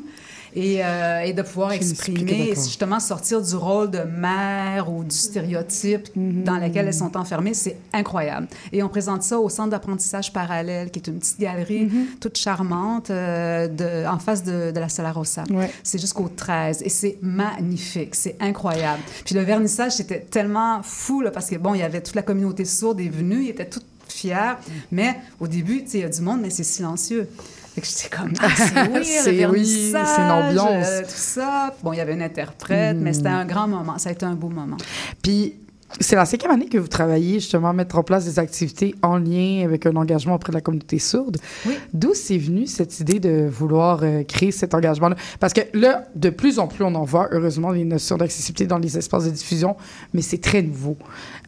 et, 0.55 0.85
euh, 0.85 1.21
et 1.21 1.33
de 1.33 1.43
pouvoir 1.43 1.73
exprimer, 1.73 2.55
justement 2.55 3.01
sortir 3.01 3.41
du 3.43 3.55
rôle 3.55 3.91
de 3.91 4.01
mère 4.01 4.93
ou 4.93 5.05
du 5.05 5.15
stéréotype 5.15 6.09
mm-hmm. 6.17 6.45
dans 6.45 6.59
lequel 6.59 6.87
elles 6.87 6.95
sont 6.95 7.17
enfermées, 7.17 7.55
c'est 7.55 7.77
incroyable. 7.93 8.49
Et 8.73 8.83
on 8.83 8.89
présente 8.89 9.23
ça 9.23 9.39
au 9.39 9.49
Centre 9.49 9.71
d'apprentissage 9.71 10.33
parallèle, 10.33 10.91
qui 10.91 10.99
est 10.99 11.09
une 11.09 11.19
petite 11.19 11.41
galerie 11.41 11.87
mm-hmm. 11.87 12.19
toute 12.21 12.37
charmante 12.37 13.11
euh, 13.11 13.69
de, 13.69 14.07
en 14.07 14.19
face 14.19 14.43
de, 14.43 14.71
de 14.71 14.81
la 14.81 14.89
Sala 14.89 15.13
Rossa. 15.13 15.45
C'est 15.83 16.01
jusqu'au 16.01 16.29
13 16.29 16.83
et 16.83 16.89
c'est 16.89 17.19
magnifique, 17.23 18.15
c'est 18.15 18.37
incroyable. 18.41 19.03
Puis 19.25 19.35
le 19.35 19.43
vernissage, 19.43 19.93
c'était 19.93 20.21
tellement 20.21 20.83
fou 20.83 21.21
là, 21.21 21.31
parce 21.31 21.49
que 21.49 21.57
bon, 21.57 21.75
il 21.75 21.81
y 21.81 21.83
avait 21.83 22.01
toute 22.01 22.15
la 22.15 22.23
communauté 22.23 22.64
sourde 22.64 23.01
est 23.01 23.09
venue, 23.09 23.45
ils 23.45 23.51
étaient 23.51 23.68
toutes 23.68 23.85
fiers, 24.09 24.57
mais 24.91 25.16
au 25.39 25.47
début, 25.47 25.85
tu 25.85 25.91
sais, 25.91 25.99
il 25.99 26.01
y 26.03 26.05
a 26.05 26.09
du 26.09 26.20
monde, 26.20 26.41
mais 26.41 26.51
c'est 26.51 26.64
silencieux. 26.64 27.29
J'étais 27.77 28.14
comme, 28.14 28.33
ah, 28.41 28.49
c'est 28.57 29.47
oui, 29.47 29.66
c'est 29.66 30.21
une 30.21 30.31
ambiance. 30.31 30.87
Euh, 30.87 31.03
tout 31.03 31.09
ça. 31.09 31.75
Bon, 31.83 31.93
il 31.93 31.97
y 31.97 32.01
avait 32.01 32.14
une 32.14 32.23
interprète, 32.23 32.97
mais 32.99 33.12
c'était 33.12 33.29
un 33.29 33.47
grand 33.47 33.68
moment. 33.68 33.99
Ça 33.99 34.11
a 34.11 34.12
été 34.12 34.27
un 34.27 34.35
beau 34.35 34.49
moment. 34.49 34.77
Puis, 35.23 35.55
c'est 35.99 36.14
la 36.14 36.25
cinquième 36.25 36.53
année 36.53 36.68
que 36.68 36.79
vous 36.79 36.89
travaillez 36.89 37.35
justement 37.35 37.71
à 37.71 37.73
mettre 37.73 37.99
en 37.99 38.03
place 38.03 38.25
des 38.25 38.39
activités 38.39 38.95
en 39.03 39.18
lien 39.18 39.64
avec 39.64 39.87
un 39.87 39.97
engagement 39.97 40.35
auprès 40.35 40.53
de 40.53 40.57
la 40.57 40.61
communauté 40.61 40.99
sourde. 40.99 41.39
Oui. 41.66 41.75
D'où 41.93 42.14
c'est 42.14 42.39
venu 42.39 42.66
cette 42.66 43.01
idée 43.01 43.18
de 43.18 43.49
vouloir 43.51 44.01
euh, 44.03 44.23
créer 44.23 44.53
cet 44.53 44.75
engagement-là? 44.75 45.16
Parce 45.41 45.53
que 45.53 45.62
là, 45.75 46.07
de 46.14 46.31
plus 46.31 46.59
en 46.59 46.68
plus, 46.68 46.85
on 46.85 46.95
en 46.95 47.05
voit, 47.05 47.29
heureusement, 47.33 47.71
les 47.71 47.85
notions 47.85 48.16
d'accessibilité 48.16 48.66
dans 48.66 48.79
les 48.79 48.99
espaces 48.99 49.25
de 49.25 49.31
diffusion, 49.31 49.77
mais 50.14 50.23
c'est 50.23 50.41
très 50.41 50.62
nouveau. 50.62 50.97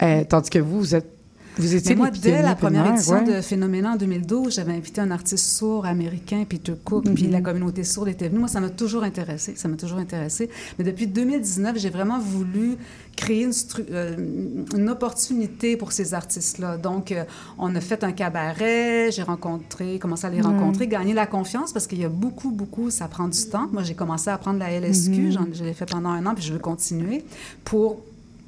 Euh, 0.02 0.24
tandis 0.28 0.50
que 0.50 0.58
vous, 0.58 0.78
vous 0.78 0.94
êtes 0.94 1.21
vous 1.58 1.74
étiez 1.74 1.94
moi, 1.94 2.10
dès 2.10 2.42
la 2.42 2.54
première 2.54 2.86
édition 2.86 3.22
de 3.22 3.40
Phénoména 3.40 3.92
en 3.92 3.96
2012, 3.96 4.54
j'avais 4.54 4.72
invité 4.72 5.00
un 5.00 5.10
artiste 5.10 5.44
sourd 5.44 5.84
américain, 5.84 6.44
Peter 6.48 6.74
Cook, 6.82 7.04
puis 7.14 7.28
la 7.28 7.38
mhm. 7.38 7.44
communauté 7.44 7.84
sourde 7.84 8.08
était 8.08 8.28
venue. 8.28 8.40
Moi, 8.40 8.48
ça 8.48 8.60
m'a 8.60 8.70
toujours 8.70 9.02
intéressé. 9.02 9.54
Ça 9.56 9.68
m'a 9.68 9.76
toujours 9.76 9.98
intéressé. 9.98 10.48
Mais 10.78 10.84
depuis 10.84 11.06
2019, 11.06 11.78
j'ai 11.78 11.90
vraiment 11.90 12.18
voulu 12.18 12.76
créer 13.16 13.44
une, 13.44 13.52
euh, 13.90 14.16
une, 14.74 14.88
opportunité 14.88 15.76
pour 15.76 15.92
ces 15.92 16.14
artistes-là. 16.14 16.78
Donc, 16.78 17.12
euh, 17.12 17.24
on 17.58 17.74
a 17.76 17.80
fait 17.80 18.02
un 18.04 18.12
cabaret, 18.12 19.10
j'ai 19.12 19.22
rencontré, 19.22 19.98
commencé 19.98 20.26
à 20.26 20.30
les 20.30 20.40
rencontrer, 20.40 20.88
gagner 20.88 21.12
la 21.12 21.26
confiance 21.26 21.72
parce 21.72 21.86
qu'il 21.86 22.00
y 22.00 22.04
a 22.04 22.08
beaucoup, 22.08 22.50
beaucoup, 22.50 22.90
ça 22.90 23.08
prend 23.08 23.28
du 23.28 23.44
temps. 23.48 23.68
Moi, 23.72 23.82
j'ai 23.82 23.94
commencé 23.94 24.30
à 24.30 24.34
apprendre 24.34 24.58
la 24.58 24.70
LSQ, 24.70 25.10
mhm. 25.10 25.48
je 25.52 25.64
l'ai 25.64 25.74
fait 25.74 25.86
pendant 25.86 26.08
un 26.08 26.24
an, 26.24 26.34
puis 26.34 26.44
je 26.44 26.54
veux 26.54 26.58
continuer 26.58 27.24
pour 27.64 28.00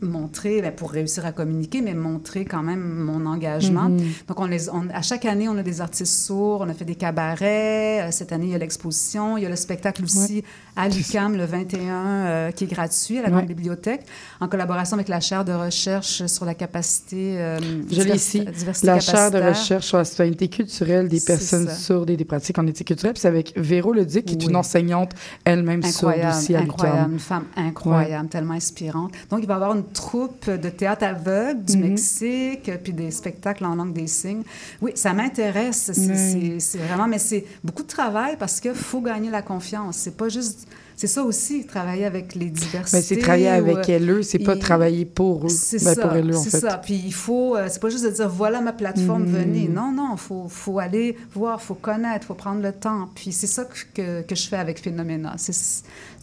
montrer, 0.05 0.63
ben, 0.63 0.73
pour 0.73 0.91
réussir 0.91 1.27
à 1.27 1.33
communiquer, 1.33 1.81
mais 1.83 1.95
montrer 1.95 2.45
quand 2.45 2.63
même 2.63 2.81
mon 2.83 3.27
engagement. 3.27 3.89
Mhm. 3.89 3.99
Donc, 4.29 4.41
on 4.41 4.47
les, 4.47 4.69
on- 4.71 4.89
à 4.93 5.03
chaque 5.03 5.25
année, 5.25 5.49
on 5.49 5.57
a 5.59 5.63
des 5.63 5.81
artistes 5.81 6.13
sourds, 6.27 6.61
on 6.63 6.69
a 6.69 6.75
fait 6.75 6.85
des 6.85 6.95
cabarets. 6.95 8.03
Euh, 8.03 8.11
Cette 8.11 8.33
année, 8.33 8.47
il 8.47 8.53
y 8.53 8.55
a 8.55 8.59
l'exposition. 8.59 9.37
Il 9.37 9.43
y 9.43 9.47
a 9.47 9.51
le 9.51 9.57
spectacle 9.57 10.05
aussi 10.05 10.45
à 10.77 10.89
l'UQAM 10.89 11.37
le 11.37 11.45
21 11.45 11.81
euh, 11.95 12.51
qui 12.51 12.65
est 12.65 12.67
gratuit 12.67 13.19
à 13.19 13.23
la 13.23 13.29
Ouais. 13.29 13.35
Grande 13.35 13.47
Bibliothèque, 13.47 14.03
en 14.41 14.49
collaboration 14.49 14.95
avec 14.95 15.09
la 15.09 15.21
chaire 15.21 15.45
de 15.45 15.53
recherche 15.53 16.27
sur 16.27 16.45
la 16.45 16.55
capacité. 16.55 17.37
euh, 17.39 17.59
Je 17.91 18.03
l'ai 18.03 18.15
ici. 18.17 18.45
La 18.83 19.01
chaire 19.01 19.31
de 19.31 19.39
recherche 19.41 19.87
sur 19.87 19.99
la 19.99 20.05
citoyenneté 20.05 20.49
culturelle 20.49 21.09
des 21.09 21.21
personnes 21.21 21.69
sourdes 21.71 22.11
et 22.11 22.17
des 22.17 22.25
pratiques 22.25 22.59
en 22.59 22.67
éthique 22.67 22.89
culturelle. 22.89 23.13
Puis 23.15 23.21
c'est 23.23 23.29
avec 23.29 23.53
Véro 23.57 23.93
Leduc, 23.93 24.25
qui 24.25 24.35
est 24.35 24.45
une 24.45 24.57
enseignante 24.57 25.13
elle-même 25.45 25.83
sourde 25.83 26.15
aussi 26.29 26.55
à 26.55 26.61
incroyable, 26.61 27.13
une 27.15 27.19
femme 27.19 27.45
incroyable, 27.57 28.29
tellement 28.29 28.55
inspirante. 28.55 29.13
Donc, 29.31 29.41
il 29.43 29.47
va 29.47 29.55
y 29.55 29.57
avoir 29.57 29.75
une 29.77 29.85
troupe 29.85 30.51
de 30.51 30.69
théâtre 30.69 31.05
aveugle 31.05 31.65
du 31.65 31.77
Mhm. 31.77 31.89
Mexique, 31.89 32.71
puis 32.83 32.93
des 32.93 33.11
spectacles 33.11 33.65
en 33.65 33.75
langue 33.75 33.93
des 33.93 34.07
signes. 34.07 34.43
Oui, 34.83 34.93
ça 34.95 35.13
m'intéresse. 35.13 35.91
C'est 35.95 36.79
vraiment, 36.79 37.07
mais 37.07 37.19
c'est 37.19 37.45
beaucoup 37.63 37.83
de 37.83 37.89
travail 37.89 38.37
parce 38.39 38.61
qu'il 38.61 38.75
faut 38.75 39.01
gagner 39.01 39.31
la 39.31 39.43
confiance. 39.43 39.97
C'est 39.97 40.17
pas 40.17 40.29
juste, 40.29 40.64
c'est 40.97 41.07
ça 41.07 41.23
aussi, 41.25 41.67
travailler 41.67 42.05
avec 42.05 42.35
les 42.35 42.51
diversités. 42.51 43.03
C'est 43.03 43.17
travailler 43.19 43.49
avec 43.49 43.89
euh, 43.89 43.97
elle, 43.97 44.11
eux, 44.11 44.23
c'est 44.23 44.39
pas 44.39 44.57
travailler 44.57 45.05
pour 45.05 45.47
eux. 45.47 45.49
c'est 45.49 45.83
Ben, 45.85 45.95
ça, 45.95 46.03
pour 46.03 46.13
elle, 46.13 46.31
eux, 46.31 46.37
en 46.37 46.43
c'est 46.43 46.61
ça. 46.61 46.79
Puis 46.79 47.03
il 47.05 47.13
faut, 47.15 47.57
euh, 47.57 47.67
c'est 47.69 47.81
pas 47.81 47.89
juste 47.89 48.05
de 48.05 48.11
dire 48.11 48.29
voilà 48.29 48.61
ma 48.61 48.73
plateforme, 48.73 49.25
Mhm. 49.25 49.33
venez. 49.33 49.69
Non, 49.69 49.93
non, 49.93 50.11
il 50.13 50.19
faut, 50.19 50.47
faut 50.49 50.79
aller 50.79 51.17
voir, 51.35 51.61
faut 51.61 51.75
connaître, 51.75 52.27
faut 52.27 52.35
prendre 52.35 52.63
le 52.63 52.73
temps. 52.73 53.09
Puis 53.15 53.33
c'est 53.33 53.47
ça 53.47 53.65
que, 53.95 54.23
que, 54.23 54.35
je 54.35 54.49
fais 54.49 54.57
avec 54.57 54.79
Phénoména. 54.81 55.35
C'est, 55.37 55.55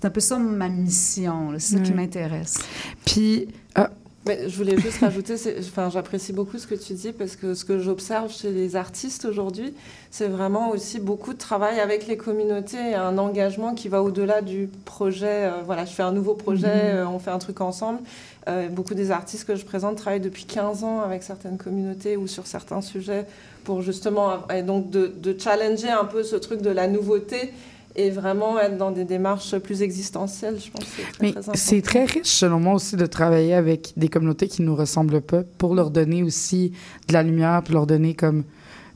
un 0.03 0.09
peu 0.09 0.19
ça 0.19 0.38
ma 0.39 0.69
mission, 0.69 1.53
c'est 1.59 1.76
ça 1.78 1.82
qui 1.82 1.93
m'intéresse. 1.93 2.57
Puis, 3.05 3.47
ah, 3.76 3.89
Mais 4.28 4.47
je 4.49 4.55
voulais 4.55 4.78
juste 4.78 4.99
rajouter, 5.01 5.36
enfin, 5.59 5.89
j'apprécie 5.89 6.32
beaucoup 6.32 6.59
ce 6.59 6.67
que 6.67 6.76
tu 6.76 6.93
dis 6.93 7.11
parce 7.11 7.36
que 7.36 7.53
ce 7.55 7.65
que 7.65 7.80
j'observe 7.80 8.32
chez 8.32 8.51
les 8.51 8.76
artistes 8.76 9.26
aujourd'hui, 9.26 9.74
c'est 10.11 10.28
vraiment 10.28 10.69
aussi 10.69 10.99
beaucoup 10.99 11.34
de 11.34 11.39
travail 11.39 11.80
avec 11.80 12.05
les 12.07 12.17
communautés 12.17 12.91
et 12.91 12.93
un 12.95 13.17
engagement 13.17 13.74
qui 13.74 13.88
va 13.89 14.03
au-delà 14.03 14.41
du 14.41 14.69
projet. 14.86 15.26
euh, 15.45 15.51
voilà, 15.65 15.86
je 15.86 15.93
fais 15.93 16.03
un 16.03 16.11
nouveau 16.11 16.36
projet, 16.36 16.67
Mhm. 16.67 16.97
euh, 16.97 17.07
on 17.07 17.17
fait 17.19 17.32
un 17.32 17.39
truc 17.39 17.61
ensemble. 17.61 17.99
Euh, 18.47 18.69
beaucoup 18.69 18.93
des 18.93 19.11
artistes 19.11 19.45
que 19.45 19.55
je 19.55 19.65
présente 19.65 19.97
travaillent 19.97 20.19
depuis 20.19 20.45
15 20.45 20.84
ans 20.84 21.01
avec 21.01 21.24
certaines 21.24 21.57
communautés 21.57 22.15
ou 22.17 22.28
sur 22.28 22.45
certains 22.47 22.82
sujets 22.82 23.26
pour 23.63 23.82
justement, 23.82 24.47
et 24.55 24.63
donc 24.63 24.89
de, 24.89 25.07
de 25.15 25.36
challenger 25.39 25.89
un 25.89 26.05
peu 26.05 26.24
ce 26.24 26.36
truc 26.36 26.61
de 26.61 26.69
la 26.72 26.88
nouveauté 26.88 27.53
et 27.96 28.10
vraiment 28.10 28.60
être 28.60 28.78
dans 28.78 28.92
des 28.92 29.06
démarches 29.06 29.58
plus 29.58 29.82
existentielles, 29.82 30.58
je 30.64 30.72
pense 30.72 30.86
que 30.86 31.02
très, 31.14 31.22
mais 31.22 31.34
c'est 31.56 31.82
très 31.82 32.06
riche, 32.06 32.28
selon 32.28 32.60
moi, 32.60 32.76
aussi, 32.76 32.96
de 32.96 33.06
travailler 33.06 33.54
avec 33.54 33.94
des 33.98 34.08
communautés 34.08 34.48
qui 34.48 34.62
nous 34.62 34.76
ressemblent 34.76 35.22
pas 35.22 35.44
pour 35.58 35.76
leur 35.76 35.92
donner 35.92 36.24
aussi 36.24 36.72
de 37.08 37.14
la 37.14 37.24
lumière, 37.24 37.62
puis 37.64 37.74
leur 37.74 37.88
donner 37.88 38.14
comme 38.14 38.44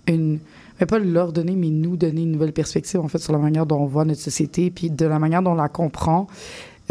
une. 0.08 0.40
Mais 0.80 0.86
pas 0.86 1.00
leur 1.00 1.32
donner, 1.32 1.56
mais 1.56 1.70
nous 1.70 1.96
donner 1.96 2.24
une 2.24 2.34
nouvelle 2.34 2.52
perspective, 2.52 3.00
en 3.00 3.08
fait, 3.08 3.20
sur 3.20 3.32
la 3.32 3.40
manière 3.40 3.66
dont 3.66 3.80
on 3.80 3.86
voit 3.86 4.04
notre 4.04 4.20
société, 4.20 4.72
puis 4.72 4.90
de 4.90 5.06
la 5.06 5.20
manière 5.20 5.42
dont 5.42 5.52
on 5.52 5.56
la 5.56 5.70
comprend. 5.70 6.28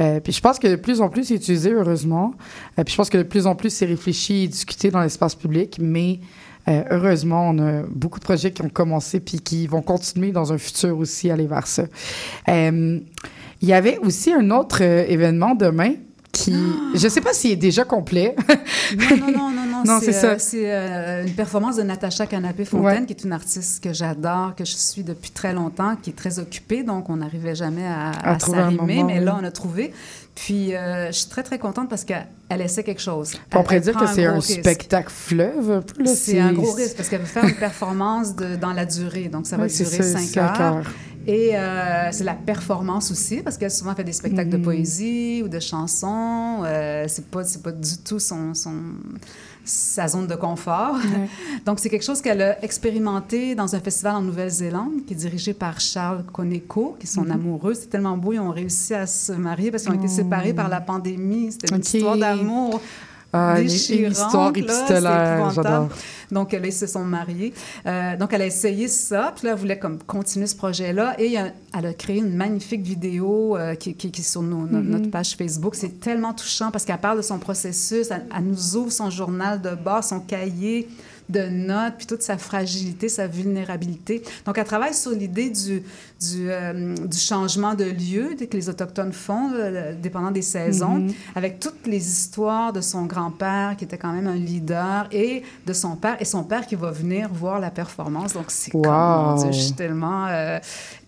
Euh, 0.00 0.20
puis 0.20 0.32
je 0.32 0.40
pense 0.40 0.58
que 0.58 0.66
de 0.66 0.76
plus 0.76 1.00
en 1.00 1.08
plus 1.08 1.24
c'est 1.24 1.34
utilisé, 1.34 1.70
heureusement. 1.70 2.34
Euh, 2.78 2.84
puis 2.84 2.92
je 2.92 2.96
pense 2.96 3.10
que 3.10 3.18
de 3.18 3.22
plus 3.22 3.46
en 3.46 3.54
plus 3.54 3.70
c'est 3.70 3.86
réfléchi 3.86 4.44
et 4.44 4.48
discuté 4.48 4.90
dans 4.90 5.00
l'espace 5.00 5.34
public, 5.34 5.78
mais 5.80 6.18
euh, 6.68 6.82
heureusement, 6.90 7.50
on 7.50 7.58
a 7.58 7.82
beaucoup 7.88 8.18
de 8.18 8.24
projets 8.24 8.50
qui 8.52 8.62
ont 8.62 8.68
commencé 8.68 9.20
puis 9.20 9.40
qui 9.40 9.66
vont 9.66 9.82
continuer 9.82 10.32
dans 10.32 10.52
un 10.52 10.58
futur 10.58 10.98
aussi 10.98 11.30
aller 11.30 11.46
vers 11.46 11.66
ça. 11.66 11.84
Euh, 12.48 12.98
il 13.60 13.68
y 13.68 13.72
avait 13.72 13.98
aussi 13.98 14.32
un 14.32 14.50
autre 14.50 14.78
euh, 14.82 15.04
événement 15.08 15.54
demain 15.54 15.92
qui, 16.32 16.56
je 16.94 17.06
sais 17.06 17.20
pas 17.20 17.32
s'il 17.32 17.52
est 17.52 17.56
déjà 17.56 17.84
complet. 17.84 18.34
Non, 18.98 19.16
non, 19.16 19.26
non, 19.32 19.50
non, 19.50 19.66
non. 19.66 19.82
Non, 19.86 19.98
c'est 20.02 20.12
ça. 20.12 20.36
c'est 20.40 20.64
euh, 20.72 21.24
une 21.26 21.32
performance 21.32 21.76
de 21.76 21.82
Natacha 21.84 22.26
Canapé-Fontaine, 22.26 23.02
Ouais. 23.02 23.06
qui 23.06 23.12
est 23.12 23.22
une 23.24 23.32
artiste 23.32 23.82
que 23.84 23.92
j'adore, 23.92 24.54
que 24.56 24.64
je 24.64 24.74
suis 24.74 25.04
depuis 25.04 25.30
très 25.30 25.52
longtemps, 25.52 25.94
qui 26.02 26.10
est 26.10 26.14
très 26.14 26.40
occupée, 26.40 26.82
donc 26.82 27.08
on 27.08 27.16
n'arrivait 27.16 27.54
jamais 27.54 27.86
à, 27.86 28.10
À 28.10 28.34
à 28.34 28.38
s'arrimer, 28.40 28.96
moment, 28.96 29.06
mais 29.06 29.20
là, 29.20 29.38
on 29.40 29.44
a 29.44 29.50
trouvé. 29.52 29.92
Puis, 30.34 30.74
euh, 30.74 31.06
je 31.08 31.12
suis 31.12 31.28
très, 31.28 31.42
très 31.44 31.58
contente 31.58 31.88
parce 31.88 32.04
qu'elle 32.04 32.26
elle 32.48 32.60
essaie 32.60 32.82
quelque 32.82 33.00
chose. 33.00 33.32
on 33.54 33.62
pourrait 33.62 33.80
dire 33.80 33.96
que 33.96 34.06
c'est 34.06 34.24
un 34.24 34.34
risque. 34.34 34.60
spectacle 34.60 35.10
fleuve 35.10 35.82
un 36.00 36.06
C'est 36.06 36.40
un 36.40 36.52
gros 36.52 36.72
risque 36.72 36.96
parce 36.96 37.08
qu'elle 37.08 37.20
veut 37.20 37.26
faire 37.26 37.44
une 37.44 37.54
performance 37.54 38.34
de, 38.34 38.56
dans 38.56 38.72
la 38.72 38.84
durée. 38.84 39.28
Donc, 39.28 39.46
ça 39.46 39.56
va 39.56 39.64
Ouais, 39.64 39.68
durer 39.68 40.02
cinq 40.02 40.36
heures. 40.36 40.60
heures. 40.60 40.90
Et 41.26 41.56
euh, 41.56 42.10
c'est 42.12 42.24
la 42.24 42.34
performance 42.34 43.10
aussi, 43.10 43.38
parce 43.42 43.56
qu'elle 43.56 43.70
souvent 43.70 43.94
fait 43.94 44.04
des 44.04 44.12
spectacles 44.12 44.50
de 44.50 44.56
Mhm. 44.58 44.62
poésie 44.64 45.40
ou 45.42 45.48
de 45.48 45.58
chansons. 45.60 46.62
Euh, 46.64 47.06
c'est 47.08 47.26
pas, 47.30 47.42
pas 47.62 47.72
du 47.72 47.96
tout 48.04 48.18
son, 48.18 48.52
son, 48.54 48.74
sa 49.64 50.08
zone 50.08 50.26
de 50.26 50.34
confort. 50.34 50.94
Ouais. 50.96 51.28
Donc, 51.66 51.78
c'est 51.80 51.88
quelque 51.88 52.04
chose 52.04 52.20
qu'elle 52.20 52.42
a 52.42 52.62
expérimenté 52.64 53.54
dans 53.54 53.74
un 53.74 53.80
festival 53.80 54.16
en 54.16 54.22
Nouvelle-Zélande, 54.22 55.04
qui 55.06 55.14
est 55.14 55.16
dirigé 55.16 55.54
par 55.54 55.80
Charles 55.80 56.24
Koneko, 56.32 56.96
qui 56.98 57.06
est 57.06 57.10
son 57.10 57.24
Mhm. 57.24 57.30
amoureux. 57.32 57.74
C'est 57.74 57.88
tellement 57.88 58.16
beau, 58.16 58.32
ils 58.34 58.40
ont 58.40 58.50
réussi 58.50 58.94
à 58.94 59.06
se 59.06 59.32
marier 59.32 59.70
parce 59.70 59.84
qu'ils 59.84 59.92
ont 59.92 59.96
été 59.96 60.06
Oh. 60.08 60.16
séparés 60.16 60.52
par 60.52 60.68
la 60.68 60.80
pandémie. 60.80 61.50
C'était 61.52 61.74
une 61.74 61.80
histoire 61.80 62.16
d'amour 62.18 62.80
Ah, 63.36 63.60
une, 63.60 63.68
histoire 64.12 64.52
épistolaire, 64.60 65.50
j'adore. 65.50 65.88
Donc, 66.30 66.52
là, 66.52 66.60
ils 66.64 66.72
se 66.72 66.86
sont 66.86 67.04
mariés. 67.04 67.52
Euh, 67.86 68.16
donc, 68.16 68.32
elle 68.32 68.42
a 68.42 68.46
essayé 68.46 68.88
ça, 68.88 69.32
puis 69.36 69.46
là, 69.46 69.52
elle 69.52 69.58
voulait 69.58 69.78
comme 69.78 69.98
continuer 69.98 70.46
ce 70.46 70.56
projet-là. 70.56 71.14
Et 71.20 71.38
euh, 71.38 71.48
elle 71.76 71.86
a 71.86 71.92
créé 71.92 72.18
une 72.18 72.34
magnifique 72.34 72.82
vidéo 72.82 73.56
euh, 73.56 73.74
qui, 73.74 73.94
qui- 73.94 74.10
qui 74.10 74.20
est 74.20 74.24
sur 74.24 74.42
nos- 74.42 74.66
no- 74.66 74.80
notre 74.82 75.10
page 75.10 75.36
Facebook. 75.36 75.74
C'est 75.74 76.00
tellement 76.00 76.32
touchant 76.32 76.70
parce 76.70 76.84
qu'elle 76.84 76.98
parle 76.98 77.18
de 77.18 77.22
son 77.22 77.38
processus. 77.38 78.08
Elle, 78.10 78.24
elle 78.36 78.44
nous 78.44 78.76
ouvre 78.76 78.90
son 78.92 79.10
journal 79.10 79.60
de 79.60 79.74
bord, 79.74 80.02
son 80.04 80.20
cahier 80.20 80.88
de 81.28 81.40
notes, 81.48 81.94
puis 81.98 82.06
toute 82.06 82.22
sa 82.22 82.36
fragilité, 82.36 83.08
sa 83.08 83.26
vulnérabilité. 83.26 84.22
Donc, 84.44 84.58
elle 84.58 84.64
travaille 84.64 84.92
sur 84.94 85.10
l'idée 85.12 85.48
du, 85.50 85.82
du, 86.20 86.50
euh, 86.50 86.94
du 86.94 87.18
changement 87.18 87.74
de 87.74 87.84
lieu 87.84 88.34
que 88.38 88.56
les 88.56 88.68
Autochtones 88.68 89.12
font, 89.12 89.50
là, 89.50 89.92
dépendant 89.94 90.30
des 90.30 90.42
saisons 90.42 90.98
Mhm. 90.98 91.12
avec 91.34 91.60
toutes 91.60 91.86
les 91.86 92.06
histoires 92.06 92.72
de 92.72 92.80
son 92.82 93.06
grand-père, 93.06 93.74
qui 93.78 93.84
était 93.84 93.96
quand 93.98 94.12
même 94.12 94.26
un 94.26 94.34
leader, 94.36 95.08
et 95.12 95.42
de 95.66 95.72
son 95.72 95.96
père, 95.96 96.16
et 96.20 96.24
son 96.26 96.44
père 96.44 96.66
qui 96.66 96.74
va 96.74 96.90
venir 96.90 97.28
voir 97.32 97.58
la 97.58 97.70
performance. 97.70 98.34
Donc, 98.34 98.46
c'est 98.48 98.74
Wow. 98.74 98.82
comme, 98.82 98.92
mon 98.92 99.34
Dieu, 99.42 99.52
je 99.52 99.60
suis 99.60 99.72
tellement 99.72 100.26
euh, 100.28 100.58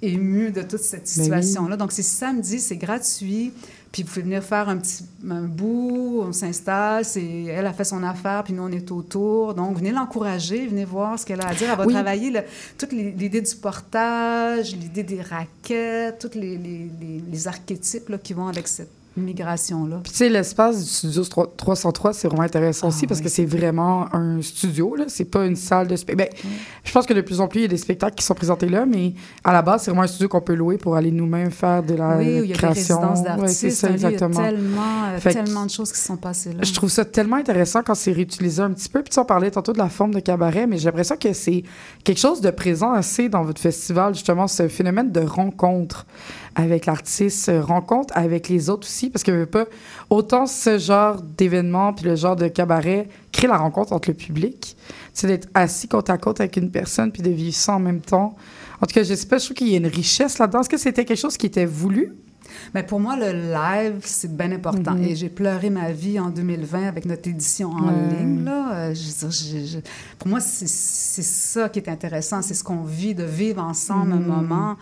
émue 0.03 0.51
de 0.51 0.63
toute 0.63 0.81
cette 0.81 1.03
oui. 1.17 1.25
situation-là. 1.25 1.77
Donc, 1.77 1.93
c'est 1.93 2.03
samedi, 2.03 2.59
c'est 2.59 2.77
gratuit. 2.77 3.53
Puis 3.97 4.03
vous 4.03 4.11
pouvez 4.11 4.23
venir 4.25 4.43
faire 4.43 4.69
un 4.69 4.77
petit 4.77 5.07
un 5.27 5.45
bout, 5.45 6.21
on 6.29 6.31
s'installe, 6.31 7.03
c'est 7.03 7.45
elle 7.45 7.65
a 7.65 7.73
fait 7.73 7.85
son 7.85 8.03
affaire, 8.03 8.45
puis 8.45 8.53
nous 8.53 8.63
on 8.65 8.69
est 8.71 8.91
autour. 8.91 9.55
Donc 9.55 9.79
venez 9.79 9.91
l'encourager, 9.91 10.67
venez 10.67 10.85
voir 10.85 11.19
ce 11.19 11.25
qu'elle 11.25 11.41
a 11.41 11.47
à 11.49 11.55
dire. 11.55 11.71
Elle 11.71 11.79
va 11.79 11.87
Oui. 11.87 11.95
travailler 11.95 12.31
le- 12.31 12.43
toute 12.77 12.93
l'idée 12.93 13.41
du 13.41 13.55
portage, 13.57 14.77
l'idée 14.77 15.03
des 15.03 15.23
raquettes, 15.23 16.19
tous 16.19 16.39
les, 16.39 16.59
les- 16.59 16.91
les- 17.01 17.23
les 17.27 17.49
archétypes 17.49 18.11
là, 18.11 18.19
qui 18.19 18.35
vont 18.35 18.49
avec 18.49 18.69
cette 18.69 18.91
migration-là. 19.17 20.01
Puis 20.03 20.13
tu 20.13 20.19
sais, 20.19 20.29
l'espace 20.29 20.79
du 20.83 20.89
studio 20.91 21.23
3- 21.23 21.57
303, 21.57 22.13
c'est 22.13 22.29
vraiment 22.29 22.43
intéressant 22.43 22.87
Ah, 22.87 22.89
aussi 22.89 23.07
parce 23.07 23.21
oui, 23.21 23.25
que 23.25 23.31
c'est 23.31 23.45
vraiment 23.45 24.07
un 24.15 24.41
studio, 24.43 24.95
là. 24.97 25.05
C'est 25.09 25.25
pas 25.25 25.47
une 25.47 25.57
salle 25.57 25.87
de 25.89 25.97
spectacle. 25.97 26.37
Ben, 26.43 26.51
je 26.85 26.93
pense 26.93 27.07
que 27.07 27.15
de 27.15 27.21
plus 27.21 27.41
en 27.41 27.49
plus, 27.49 27.61
il 27.61 27.63
y 27.63 27.67
a 27.67 27.69
des 27.69 27.77
spectacles 27.77 28.15
qui 28.15 28.25
sont 28.25 28.35
présentés 28.35 28.69
là, 28.69 28.87
mais 28.87 29.15
à 29.45 29.53
la 29.53 29.63
base, 29.63 29.83
c'est 29.83 29.91
vraiment 29.91 30.03
un 30.05 30.07
studio 30.07 30.29
qu'on 30.29 30.41
peut 30.41 30.55
louer 30.55 30.79
pour 30.79 30.97
aller 30.97 31.11
nous-mêmes 31.11 31.51
faire 31.51 31.83
de 31.83 31.95
la 31.95 32.17
oui, 32.19 32.25
où 32.25 32.29
il 32.29 32.35
y 32.35 32.39
a 32.39 32.47
des 32.47 32.53
création. 32.53 33.01
Ouais, 33.39 33.49
c'est 33.49 33.71
ça, 33.71 33.91
exactement. 33.91 34.41
Il 34.41 34.45
y 34.45 34.47
a 34.47 34.51
tellement, 34.51 35.05
euh, 35.15 35.19
Fait 35.19 35.33
tellement 35.35 35.65
de 35.67 35.71
choses 35.71 35.93
qui 35.93 36.01
sont 36.01 36.17
passées 36.17 36.53
là. 36.53 36.61
Je 36.63 36.73
trouve 36.73 36.91
ça 36.91 37.05
tellement 37.05 37.37
intéressant 37.37 37.83
quand 37.83 37.95
c'est 37.95 38.13
réutilisé 38.13 38.63
un 38.63 38.71
petit 38.73 38.89
peu. 38.89 39.01
Puis 39.03 39.11
tu 39.11 39.15
sais, 39.15 39.21
on 39.21 39.25
parlait 39.25 39.51
tantôt 39.51 39.73
de 39.73 39.79
la 39.79 39.89
forme 39.89 40.15
de 40.15 40.21
cabaret, 40.21 40.67
mais 40.67 40.79
j'ai 40.79 40.87
l'impression 40.87 41.17
que 41.17 41.33
c'est 41.33 41.63
quelque 42.05 42.19
chose 42.21 42.41
de 42.41 42.51
présent 42.51 42.93
assez 42.93 43.29
dans 43.29 43.43
votre 43.43 43.61
festival, 43.61 44.15
justement, 44.15 44.47
ce 44.47 44.69
phénomène 44.69 45.11
de 45.13 45.21
rencontre 45.21 46.07
avec 46.55 46.87
l'artiste, 46.87 47.51
rencontre 47.61 48.13
avec 48.17 48.49
les 48.49 48.71
autres 48.71 48.87
aussi, 48.87 49.06
parce 49.11 49.23
que 49.23 49.45
pas, 49.45 49.65
autant 50.11 50.47
ce 50.47 50.79
genre 50.79 51.21
d'événement 51.23 51.93
puis 51.93 52.05
le 52.05 52.17
genre 52.17 52.37
de 52.37 52.49
cabaret 52.49 53.09
crée 53.33 53.47
la 53.49 53.57
rencontre 53.59 53.93
entre 53.93 54.09
le 54.11 54.15
public, 54.15 54.77
c'est 55.13 55.27
d'être 55.27 55.49
assis 55.55 55.89
côte 55.89 56.11
à 56.11 56.19
côte 56.19 56.41
avec 56.41 56.57
une 56.57 56.71
personne 56.71 57.11
puis 57.13 57.23
de 57.23 57.31
vivre 57.31 57.55
ça 57.57 57.75
en 57.75 57.81
même 57.81 58.01
temps. 58.01 58.37
En 58.81 58.87
tout 58.87 58.93
cas, 58.95 59.03
je 59.03 59.15
sais 59.15 59.27
pas, 59.27 59.39
je 59.39 59.45
trouve 59.47 59.57
qu'il 59.57 59.69
y 59.69 59.75
a 59.75 59.79
une 59.79 59.87
richesse 59.87 60.39
là-dedans. 60.39 60.61
Est-ce 60.61 60.69
que 60.69 60.77
c'était 60.77 61.05
quelque 61.05 61.19
chose 61.19 61.37
qui 61.37 61.47
était 61.47 61.65
voulu? 61.65 62.13
Mais 62.75 62.83
pour 62.83 63.01
moi, 63.01 63.17
le 63.17 63.33
live, 63.53 64.01
c'est 64.03 64.35
bien 64.35 64.53
important. 64.53 64.95
Mhm. 64.95 65.05
Et 65.05 65.17
j'ai 65.17 65.29
pleuré 65.29 65.69
ma 65.71 65.91
vie 65.93 66.19
en 66.21 66.31
2020 66.31 66.87
avec 66.87 67.05
notre 67.05 67.29
édition 67.29 67.71
en 67.71 67.91
ligne. 67.91 68.45
Là. 68.45 68.73
Euh, 68.73 68.95
je 68.95 69.03
veux 69.03 69.29
dire, 69.29 69.31
je- 69.31 69.67
je- 69.67 69.79
pour 70.19 70.29
moi, 70.29 70.41
c'est 70.41 70.67
ça 71.23 71.69
qui 71.69 71.79
est 71.81 71.89
intéressant. 71.89 72.43
C'est 72.43 72.55
ce 72.55 72.63
qu'on 72.65 72.83
vit, 72.85 73.15
de 73.15 73.25
vivre 73.25 73.63
ensemble 73.63 74.13
un 74.13 74.17
moment. 74.21 74.77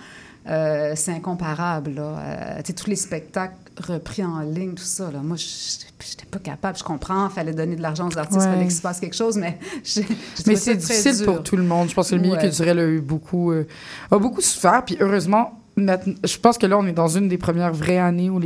Euh, 0.47 0.93
c'est 0.95 1.13
incomparable. 1.13 1.93
Là. 1.95 2.19
Euh, 2.19 2.61
tous 2.77 2.87
les 2.89 2.97
spectacles 2.97 3.55
repris 3.81 4.25
en 4.25 4.41
ligne, 4.41 4.75
tout 4.75 4.83
ça. 4.85 5.11
Là. 5.11 5.21
Moi, 5.23 5.37
je 5.37 5.45
n'étais 6.11 6.27
pas 6.31 6.39
capable. 6.39 6.79
Je 6.79 6.85
comprends, 6.85 7.29
il 7.29 7.33
fallait 7.33 7.53
donner 7.53 7.77
de 7.77 7.83
l'argent 7.83 8.09
aux 8.09 8.19
artistes, 8.19 8.41
il 8.43 8.47
Ouais. 8.47 8.53
fallait 8.53 8.63
qu'il 8.67 8.73
se 8.75 8.83
passe 8.83 9.01
quelque 9.01 9.17
chose, 9.17 9.37
mais 9.37 9.59
Mais 10.47 10.57
c'est 10.57 10.77
difficile 10.77 11.17
dur. 11.19 11.27
pour 11.27 11.43
tout 11.43 11.57
le 11.57 11.63
monde. 11.65 11.89
Je 11.89 11.95
pense 11.95 12.11
que 12.11 12.15
le 12.15 12.21
milieu 12.21 12.35
Ouais. 12.35 12.41
culturel 12.41 12.79
a 12.79 12.87
eu 12.87 13.01
beaucoup, 13.01 13.53
euh, 13.53 13.67
a 14.11 14.19
beaucoup 14.19 14.41
souffert. 14.41 14.85
Puis 14.85 14.97
heureusement, 15.01 15.61
je 15.77 16.39
pense 16.39 16.57
que 16.59 16.67
là, 16.67 16.79
on 16.79 16.87
est 16.87 16.93
dans 16.93 17.09
une 17.09 17.29
des 17.29 17.39
premières 17.39 17.73
vraies 17.73 17.99
années 17.99 18.31
où 18.31 18.41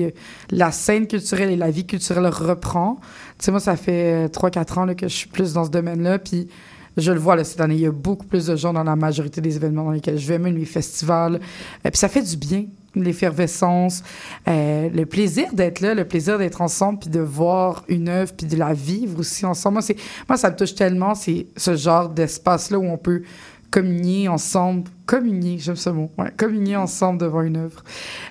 la 0.50 0.72
scène 0.72 1.06
culturelle 1.06 1.50
et 1.50 1.56
la 1.56 1.70
vie 1.70 1.84
culturelle 1.86 2.26
reprend. 2.28 2.98
Tu 3.38 3.44
sais, 3.44 3.50
moi, 3.50 3.60
ça 3.60 3.76
fait 3.76 4.28
3-4 4.30 4.78
ans 4.78 4.84
là, 4.86 4.94
que 4.94 5.08
je 5.08 5.14
suis 5.14 5.28
plus 5.28 5.52
dans 5.52 5.64
ce 5.64 5.70
domaine-là, 5.70 6.18
puis 6.18 6.48
je 6.96 7.12
le 7.12 7.18
vois 7.20 7.36
là, 7.36 7.44
cette 7.44 7.60
année, 7.60 7.74
il 7.74 7.80
y 7.80 7.86
a 7.86 7.92
beaucoup 7.92 8.24
plus 8.26 8.46
de 8.46 8.56
gens 8.56 8.72
dans 8.72 8.82
la 8.82 8.96
majorité 8.96 9.40
des 9.40 9.54
événements 9.56 9.84
dans 9.84 9.90
lesquels 9.92 10.18
je 10.18 10.26
vais, 10.26 10.38
même 10.38 10.56
les 10.56 10.64
festivals. 10.64 11.38
Et 11.84 11.90
puis 11.90 11.98
ça 11.98 12.08
fait 12.08 12.22
du 12.22 12.36
bien, 12.36 12.64
l'effervescence, 12.94 14.02
euh, 14.48 14.88
le 14.88 15.06
plaisir 15.06 15.52
d'être 15.52 15.80
là, 15.80 15.94
le 15.94 16.06
plaisir 16.06 16.38
d'être 16.38 16.60
ensemble, 16.60 17.00
puis 17.00 17.10
de 17.10 17.20
voir 17.20 17.84
une 17.88 18.08
œuvre, 18.08 18.32
puis 18.32 18.46
de 18.46 18.56
la 18.56 18.72
vivre 18.72 19.20
aussi 19.20 19.44
ensemble. 19.46 19.74
Moi, 19.74 19.96
moi 20.28 20.36
ça 20.36 20.50
me 20.50 20.56
touche 20.56 20.74
tellement, 20.74 21.14
c'est 21.14 21.46
ce 21.56 21.76
genre 21.76 22.08
d'espace-là 22.08 22.78
où 22.78 22.86
on 22.86 22.98
peut 22.98 23.22
communier 23.70 24.28
ensemble, 24.28 24.84
communier, 25.06 25.58
j'aime 25.58 25.76
ce 25.76 25.90
mot, 25.90 26.10
ouais, 26.18 26.32
communier 26.36 26.76
ensemble 26.76 27.20
devant 27.20 27.42
une 27.42 27.58
œuvre. 27.58 27.84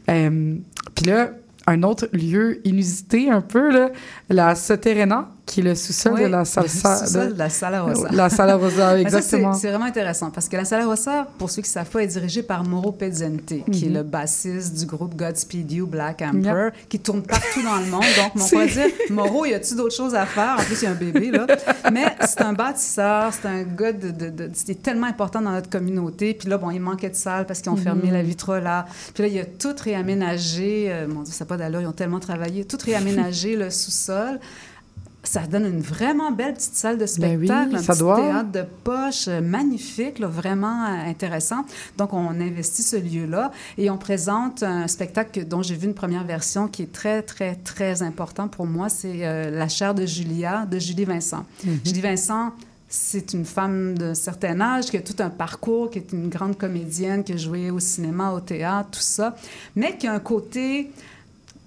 Euh, 0.10 0.56
puis 0.96 1.06
là, 1.06 1.32
un 1.68 1.84
autre 1.84 2.08
lieu 2.14 2.66
inusité 2.66 3.30
un 3.30 3.42
peu, 3.42 3.72
là, 3.72 3.92
la 4.30 4.56
Soterena, 4.56 5.30
qui 5.48 5.62
est 5.62 5.64
le 5.64 5.76
sous-sol 5.76 6.20
de 6.20 6.26
la 6.26 6.44
salsa. 6.44 7.00
Le 7.00 7.08
sous-sol 7.08 7.34
de, 7.34 7.40
la 7.40 7.50
Sala 7.50 7.82
Rosa. 7.82 8.10
La 8.12 8.30
Sala 8.30 8.56
Rosa, 8.58 9.00
exactement. 9.00 9.54
C'est 9.54 9.70
vraiment 9.70 9.86
intéressant 9.86 10.30
parce 10.30 10.50
que 10.50 10.58
la 10.58 10.66
Sala 10.66 10.86
Rosa, 10.86 11.26
pour 11.38 11.50
ceux 11.50 11.62
qui 11.62 11.70
ne 11.70 11.74
savent 11.74 11.90
pas, 11.90 12.04
est 12.04 12.08
dirigée 12.08 12.44
par 12.44 12.66
Mauro 12.66 12.92
Pezzente, 12.92 13.46
qui 13.72 13.86
est 13.86 13.88
mhm. 13.88 13.94
le 13.96 14.04
bassiste 14.04 14.78
du 14.78 14.86
groupe 14.86 15.16
Godspeed 15.16 15.72
You, 15.72 15.88
Black 15.88 16.22
Emperor, 16.22 16.72
qui 16.90 17.00
tourne 17.00 17.24
partout 17.24 17.64
dans 17.64 17.78
le 17.78 17.86
monde. 17.86 18.04
Donc, 18.18 18.32
on 18.36 18.40
pourrait 18.48 18.68
dire, 18.68 18.88
Mauro, 19.10 19.46
y 19.46 19.54
a-tu 19.54 19.76
d'autres 19.76 19.96
choses 19.96 20.14
à 20.14 20.26
faire? 20.26 20.58
En 20.60 20.64
plus, 20.64 20.82
il 20.82 20.86
y 20.86 20.88
a 20.88 20.92
un 20.92 20.96
bébé, 20.96 21.32
là. 21.32 21.48
Mais 21.94 22.14
c'est 22.28 22.42
un 22.42 22.54
bâtisseur, 22.54 23.32
c'est 23.34 23.48
un 23.48 23.64
gars 23.64 23.94
de, 23.94 24.12
de, 24.12 24.30
de 24.30 24.74
tellement 24.74 25.08
important 25.08 25.42
dans 25.42 25.52
notre 25.52 25.70
communauté. 25.70 26.34
Puis 26.34 26.50
là, 26.50 26.58
bon, 26.58 26.72
il 26.72 26.82
manquait 26.82 27.10
de 27.10 27.16
salle 27.16 27.46
parce 27.46 27.62
qu'ils 27.62 27.72
ont 27.72 27.78
fermé 27.78 28.12
la 28.12 28.22
mhm. 28.22 28.28
vitre 28.28 28.58
là. 28.58 28.86
Puis 29.14 29.24
là, 29.24 29.30
il 29.30 29.40
a 29.40 29.46
tout 29.46 29.76
réaménagé. 29.82 30.88
Euh, 30.90 31.08
mon 31.08 31.22
Dieu, 31.22 31.34
ça 31.34 31.46
n'a 31.46 31.50
pas 31.50 31.58
d'allure, 31.58 31.82
ils 31.82 31.88
ont 31.88 31.94
tellement 31.94 32.20
travaillé. 32.20 32.66
Tout 32.66 32.78
réaménagé, 32.84 33.56
le 33.56 33.70
sous-sol 33.70 34.40
ça 35.28 35.46
donne 35.48 35.66
une 35.66 35.82
vraiment 35.82 36.32
belle 36.32 36.54
petite 36.54 36.76
salle 36.76 36.96
de 36.96 37.02
ben 37.02 37.08
spectacle, 37.08 37.76
un 37.76 37.80
petit 37.80 38.22
théâtre 38.22 38.52
de 38.52 38.64
poche 38.84 39.28
euh, 39.28 39.42
magnifique, 39.42 40.22
vraiment 40.22 40.86
euh, 40.86 41.10
intéressant. 41.10 41.66
Donc, 41.98 42.14
on 42.14 42.30
investit 42.30 42.84
ce 42.84 42.96
lieu-là 42.96 43.52
et 43.78 43.90
on 43.90 43.98
présente 43.98 44.64
un 44.64 44.88
spectacle 44.88 45.46
dont 45.46 45.62
j'ai 45.62 45.76
vu 45.76 45.88
une 45.88 45.94
première 45.94 46.24
version 46.24 46.68
qui 46.68 46.84
est 46.84 46.92
très, 46.92 47.22
très, 47.22 47.56
très 47.56 48.04
important 48.04 48.48
pour 48.48 48.66
moi. 48.66 48.90
C'est 48.90 49.26
euh, 49.26 49.52
La 49.52 49.68
chair 49.68 49.94
de 49.94 50.06
Julia 50.06 50.66
de 50.66 50.80
Julie 50.80 51.06
Vincent. 51.06 51.46
Mhm. 51.64 51.80
Julie 51.86 52.02
Vincent, 52.02 52.52
c'est 52.90 53.34
une 53.34 53.46
femme 53.46 53.98
d'un 53.98 54.14
certain 54.14 54.62
âge 54.62 54.86
qui 54.86 54.98
a 54.98 55.02
tout 55.02 55.16
un 55.20 55.30
parcours, 55.30 55.90
qui 55.90 56.00
est 56.00 56.14
une 56.14 56.30
grande 56.30 56.58
comédienne, 56.58 57.24
qui 57.24 57.34
a 57.34 57.38
joué 57.38 57.70
au 57.70 57.80
cinéma, 57.80 58.32
au 58.32 58.40
théâtre, 58.40 58.90
tout 58.92 59.00
ça, 59.00 59.36
mais 59.76 59.98
qui 59.98 60.08
a 60.08 60.14
un 60.14 60.20
côté 60.20 60.92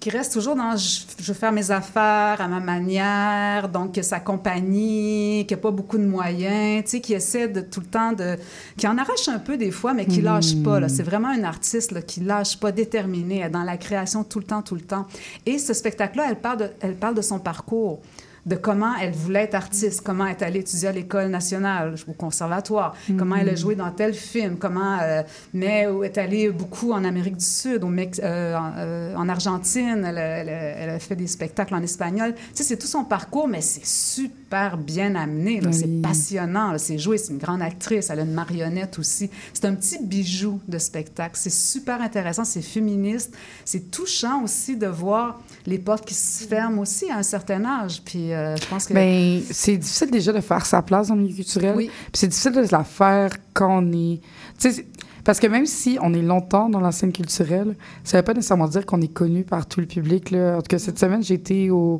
qui 0.01 0.09
reste 0.09 0.33
toujours 0.33 0.55
dans 0.55 0.75
je, 0.75 1.03
veux 1.27 1.35
faire 1.35 1.51
mes 1.51 1.69
affaires 1.69 2.41
à 2.41 2.47
ma 2.47 2.59
manière, 2.59 3.69
donc 3.69 3.99
sa 4.01 4.19
compagnie, 4.19 5.45
qui 5.47 5.53
n'a 5.53 5.59
pas 5.59 5.69
beaucoup 5.69 5.99
de 5.99 6.05
moyens, 6.05 6.83
tu 6.85 6.89
sais, 6.89 7.01
qui 7.01 7.13
essaie 7.13 7.47
de 7.47 7.61
tout 7.61 7.81
le 7.81 7.85
temps 7.85 8.11
de. 8.11 8.35
qui 8.77 8.87
en 8.87 8.97
arrache 8.97 9.27
un 9.27 9.37
peu 9.37 9.57
des 9.57 9.69
fois, 9.69 9.93
mais 9.93 10.07
qui 10.07 10.21
lâche 10.21 10.55
pas. 10.63 10.79
Là. 10.79 10.89
C'est 10.89 11.03
vraiment 11.03 11.27
un 11.27 11.43
artiste 11.43 11.91
là, 11.91 12.01
qui 12.01 12.19
lâche 12.19 12.59
pas, 12.59 12.71
déterminé, 12.71 13.47
dans 13.49 13.63
la 13.63 13.77
création 13.77 14.23
tout 14.23 14.39
le 14.39 14.45
temps, 14.45 14.63
tout 14.63 14.75
le 14.75 14.81
temps. 14.81 15.05
Et 15.45 15.59
ce 15.59 15.73
spectacle-là, 15.73 16.25
elle 16.29 16.39
parle 16.39 16.57
de, 16.57 16.69
elle 16.81 16.95
parle 16.95 17.13
de 17.13 17.21
son 17.21 17.37
parcours 17.37 18.01
de 18.45 18.55
comment 18.55 18.95
elle 18.99 19.11
voulait 19.11 19.43
être 19.43 19.55
artiste, 19.55 20.01
comment 20.01 20.25
elle 20.25 20.31
est 20.31 20.43
allée 20.43 20.59
étudier 20.61 20.87
à 20.87 20.91
l'école 20.91 21.27
nationale, 21.27 21.95
au 22.07 22.13
conservatoire, 22.13 22.95
comment 23.17 23.35
elle 23.35 23.49
a 23.49 23.55
joué 23.55 23.75
dans 23.75 23.91
tel 23.91 24.13
film, 24.13 24.57
comment, 24.57 24.97
euh, 25.01 25.21
mais 25.53 25.85
elle 25.87 26.03
est 26.03 26.17
allée 26.17 26.49
beaucoup 26.49 26.91
en 26.91 27.03
Amérique 27.03 27.37
du 27.37 27.45
Sud, 27.45 27.83
au 27.83 27.87
Mex 27.87 28.19
euh, 28.23 28.57
euh, 28.77 29.15
en, 29.15 29.29
Argentine, 29.29 30.03
elle, 30.05 30.17
elle, 30.17 30.89
a 30.89 30.99
fait 30.99 31.15
des 31.15 31.27
spectacles 31.27 31.75
en 31.75 31.81
espagnol. 31.81 32.33
Tu 32.33 32.41
sais, 32.55 32.63
c'est 32.63 32.77
tout 32.77 32.87
son 32.87 33.03
parcours, 33.03 33.47
mais 33.47 33.61
c'est 33.61 33.85
super 33.85 34.40
bien 34.77 35.15
amené, 35.15 35.61
c'est 35.71 36.01
passionnant, 36.01 36.77
c'est 36.77 36.97
joué, 36.97 37.17
c'est 37.17 37.31
une 37.31 37.39
grande 37.39 37.61
actrice, 37.61 38.09
elle 38.09 38.19
a 38.19 38.23
une 38.23 38.33
marionnette 38.33 38.99
aussi. 38.99 39.29
C'est 39.53 39.65
un 39.65 39.75
petit 39.75 39.97
bijou 40.03 40.59
de 40.67 40.77
spectacle, 40.77 41.35
c'est 41.35 41.51
super 41.51 42.01
intéressant, 42.01 42.43
c'est 42.43 42.61
féministe, 42.61 43.33
c'est 43.65 43.91
touchant 43.91 44.43
aussi 44.43 44.75
de 44.75 44.87
voir 44.87 45.41
les 45.65 45.79
portes 45.79 46.05
qui 46.05 46.13
se 46.13 46.45
ferment 46.45 46.81
aussi 46.81 47.09
à 47.09 47.17
un 47.17 47.23
certain 47.23 47.63
âge, 47.65 48.01
puis 48.03 48.33
euh, 48.33 48.55
je 48.55 48.65
pense 48.67 48.85
que. 48.85 48.93
Mais 48.93 49.41
c'est 49.49 49.77
difficile 49.77 50.11
déjà 50.11 50.33
de 50.33 50.41
faire 50.41 50.65
sa 50.65 50.81
place 50.81 51.07
dans 51.07 51.15
le 51.15 51.21
milieu 51.21 51.35
culturel. 51.35 51.73
Oui. 51.75 51.87
Puis 51.87 52.19
c'est 52.19 52.27
difficile 52.27 52.53
de 52.53 52.67
la 52.71 52.83
faire 52.83 53.31
quand 53.53 53.83
on 53.83 53.91
est. 53.91 54.19
Tu 54.59 54.71
sais, 54.71 54.85
parce 55.23 55.39
que 55.39 55.47
même 55.47 55.65
si 55.65 55.97
on 56.01 56.13
est 56.13 56.21
longtemps 56.21 56.69
dans 56.69 56.79
la 56.79 56.91
scène 56.91 57.11
culturelle, 57.11 57.75
ça 58.03 58.17
ne 58.17 58.21
veut 58.21 58.25
pas 58.25 58.33
nécessairement 58.33 58.67
dire 58.67 58.85
qu'on 58.85 59.01
est 59.01 59.13
connu 59.13 59.43
par 59.43 59.67
tout 59.67 59.79
le 59.79 59.85
public. 59.85 60.31
Là. 60.31 60.57
En 60.57 60.61
tout 60.61 60.67
cas, 60.67 60.79
cette 60.79 60.99
semaine, 60.99 61.21
été 61.29 61.69
au 61.69 61.99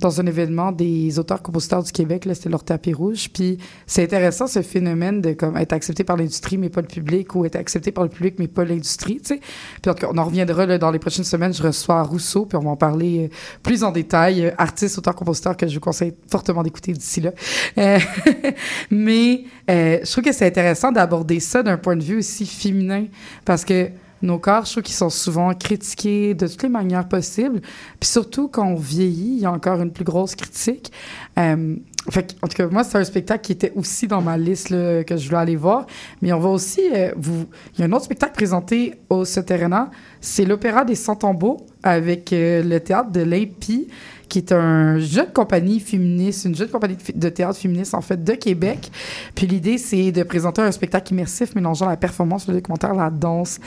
dans 0.00 0.20
un 0.20 0.26
événement 0.26 0.72
des 0.72 1.18
auteurs-compositeurs 1.18 1.82
du 1.82 1.92
Québec, 1.92 2.24
là, 2.24 2.34
c'était 2.34 2.48
leur 2.48 2.64
tapis 2.64 2.92
rouge. 2.92 3.28
Puis 3.32 3.58
c'est 3.86 4.02
intéressant 4.02 4.46
ce 4.46 4.62
phénomène 4.62 5.20
de 5.20 5.32
comme 5.32 5.56
être 5.56 5.72
accepté 5.72 6.04
par 6.04 6.16
l'industrie 6.16 6.58
mais 6.58 6.68
pas 6.68 6.80
le 6.80 6.86
public 6.86 7.34
ou 7.34 7.44
être 7.44 7.56
accepté 7.56 7.92
par 7.92 8.04
le 8.04 8.10
public 8.10 8.36
mais 8.38 8.48
pas 8.48 8.64
l'industrie, 8.64 9.20
tu 9.20 9.34
sais. 9.34 9.40
Puis 9.82 9.90
en 9.90 9.94
tout 9.94 10.06
cas, 10.06 10.08
on 10.12 10.18
en 10.18 10.24
reviendra 10.24 10.66
là, 10.66 10.78
dans 10.78 10.90
les 10.90 10.98
prochaines 10.98 11.24
semaines. 11.24 11.52
Je 11.52 11.62
reçois 11.62 12.02
Rousseau 12.02 12.46
puis 12.46 12.56
on 12.56 12.62
va 12.62 12.70
en 12.70 12.76
parler 12.76 13.24
euh, 13.24 13.34
plus 13.62 13.84
en 13.84 13.90
détail. 13.90 14.46
Euh, 14.46 14.50
artiste, 14.58 14.98
auteur-compositeur 14.98 15.56
que 15.56 15.66
je 15.66 15.74
vous 15.74 15.80
conseille 15.80 16.14
fortement 16.30 16.62
d'écouter 16.62 16.92
d'ici 16.92 17.20
là. 17.20 17.32
Euh, 17.78 17.98
mais 18.90 19.44
je 19.68 20.10
trouve 20.10 20.24
que 20.24 20.32
c'est 20.32 20.46
intéressant 20.46 20.92
d'aborder 20.92 21.40
ça 21.40 21.62
d'un 21.62 21.76
point 21.76 21.96
de 21.96 22.02
vue 22.02 22.18
aussi 22.18 22.46
féminin 22.46 23.06
parce 23.44 23.64
que 23.64 23.90
nos 24.22 24.38
corps, 24.38 24.64
je 24.64 24.72
trouve 24.72 24.82
qu'ils 24.82 24.94
sont 24.94 25.10
souvent 25.10 25.54
critiqués 25.54 26.34
de 26.34 26.46
toutes 26.46 26.62
les 26.62 26.68
manières 26.68 27.08
possibles. 27.08 27.60
Puis 28.00 28.08
surtout, 28.08 28.48
quand 28.48 28.66
on 28.66 28.76
vieillit, 28.76 29.36
il 29.36 29.40
y 29.40 29.46
a 29.46 29.52
encore 29.52 29.80
une 29.80 29.92
plus 29.92 30.04
grosse 30.04 30.34
critique. 30.34 30.92
Euh, 31.38 31.76
fait 32.10 32.36
en 32.42 32.48
tout 32.48 32.56
cas, 32.56 32.66
moi, 32.68 32.84
c'est 32.84 32.98
un 32.98 33.04
spectacle 33.04 33.42
qui 33.42 33.52
était 33.52 33.72
aussi 33.76 34.06
dans 34.06 34.22
ma 34.22 34.38
liste 34.38 34.70
que 34.70 35.16
je 35.16 35.26
voulais 35.26 35.40
aller 35.40 35.56
voir. 35.56 35.86
Mais 36.22 36.32
on 36.32 36.40
va 36.40 36.48
aussi... 36.48 36.80
Euh, 36.92 37.12
vous... 37.16 37.46
Il 37.74 37.80
y 37.80 37.82
a 37.82 37.86
un 37.86 37.92
autre 37.92 38.04
spectacle 38.04 38.32
présenté 38.32 38.94
au 39.10 39.24
Soterena. 39.24 39.90
C'est 40.20 40.44
l'Opéra 40.44 40.84
des 40.84 40.94
Sans 40.94 41.16
Tombeaux 41.16 41.58
avec 41.82 42.32
euh, 42.32 42.62
le 42.62 42.80
théâtre 42.80 43.10
de 43.10 43.20
l'API 43.20 43.88
qui 44.28 44.38
est 44.38 44.52
un 44.52 44.98
jeune 44.98 45.32
compagnie 45.32 45.80
féministe, 45.80 46.44
une 46.44 46.54
jeune 46.54 46.68
compagnie 46.68 46.98
de 47.14 47.28
théâtre 47.30 47.58
féministe, 47.58 47.94
en 47.94 48.02
fait, 48.02 48.22
de 48.22 48.34
Québec. 48.34 48.90
Puis 49.34 49.46
l'idée, 49.46 49.78
c'est 49.78 50.12
de 50.12 50.22
présenter 50.22 50.60
un 50.60 50.70
spectacle 50.70 51.14
immersif 51.14 51.54
mélangeant 51.54 51.88
la 51.88 51.96
performance, 51.96 52.46
le 52.46 52.54
documentaire, 52.54 52.94
la 52.94 53.08
danse, 53.08 53.58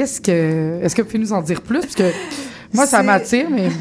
Qu'est-ce 0.00 0.22
que. 0.22 0.80
Est-ce 0.82 0.96
que 0.96 1.02
vous 1.02 1.08
pouvez 1.08 1.18
nous 1.18 1.34
en 1.34 1.42
dire 1.42 1.60
plus? 1.60 1.80
Parce 1.80 1.94
que 1.94 2.10
moi, 2.72 2.86
ça 2.86 3.02
m'attire, 3.02 3.50
mais. 3.50 3.68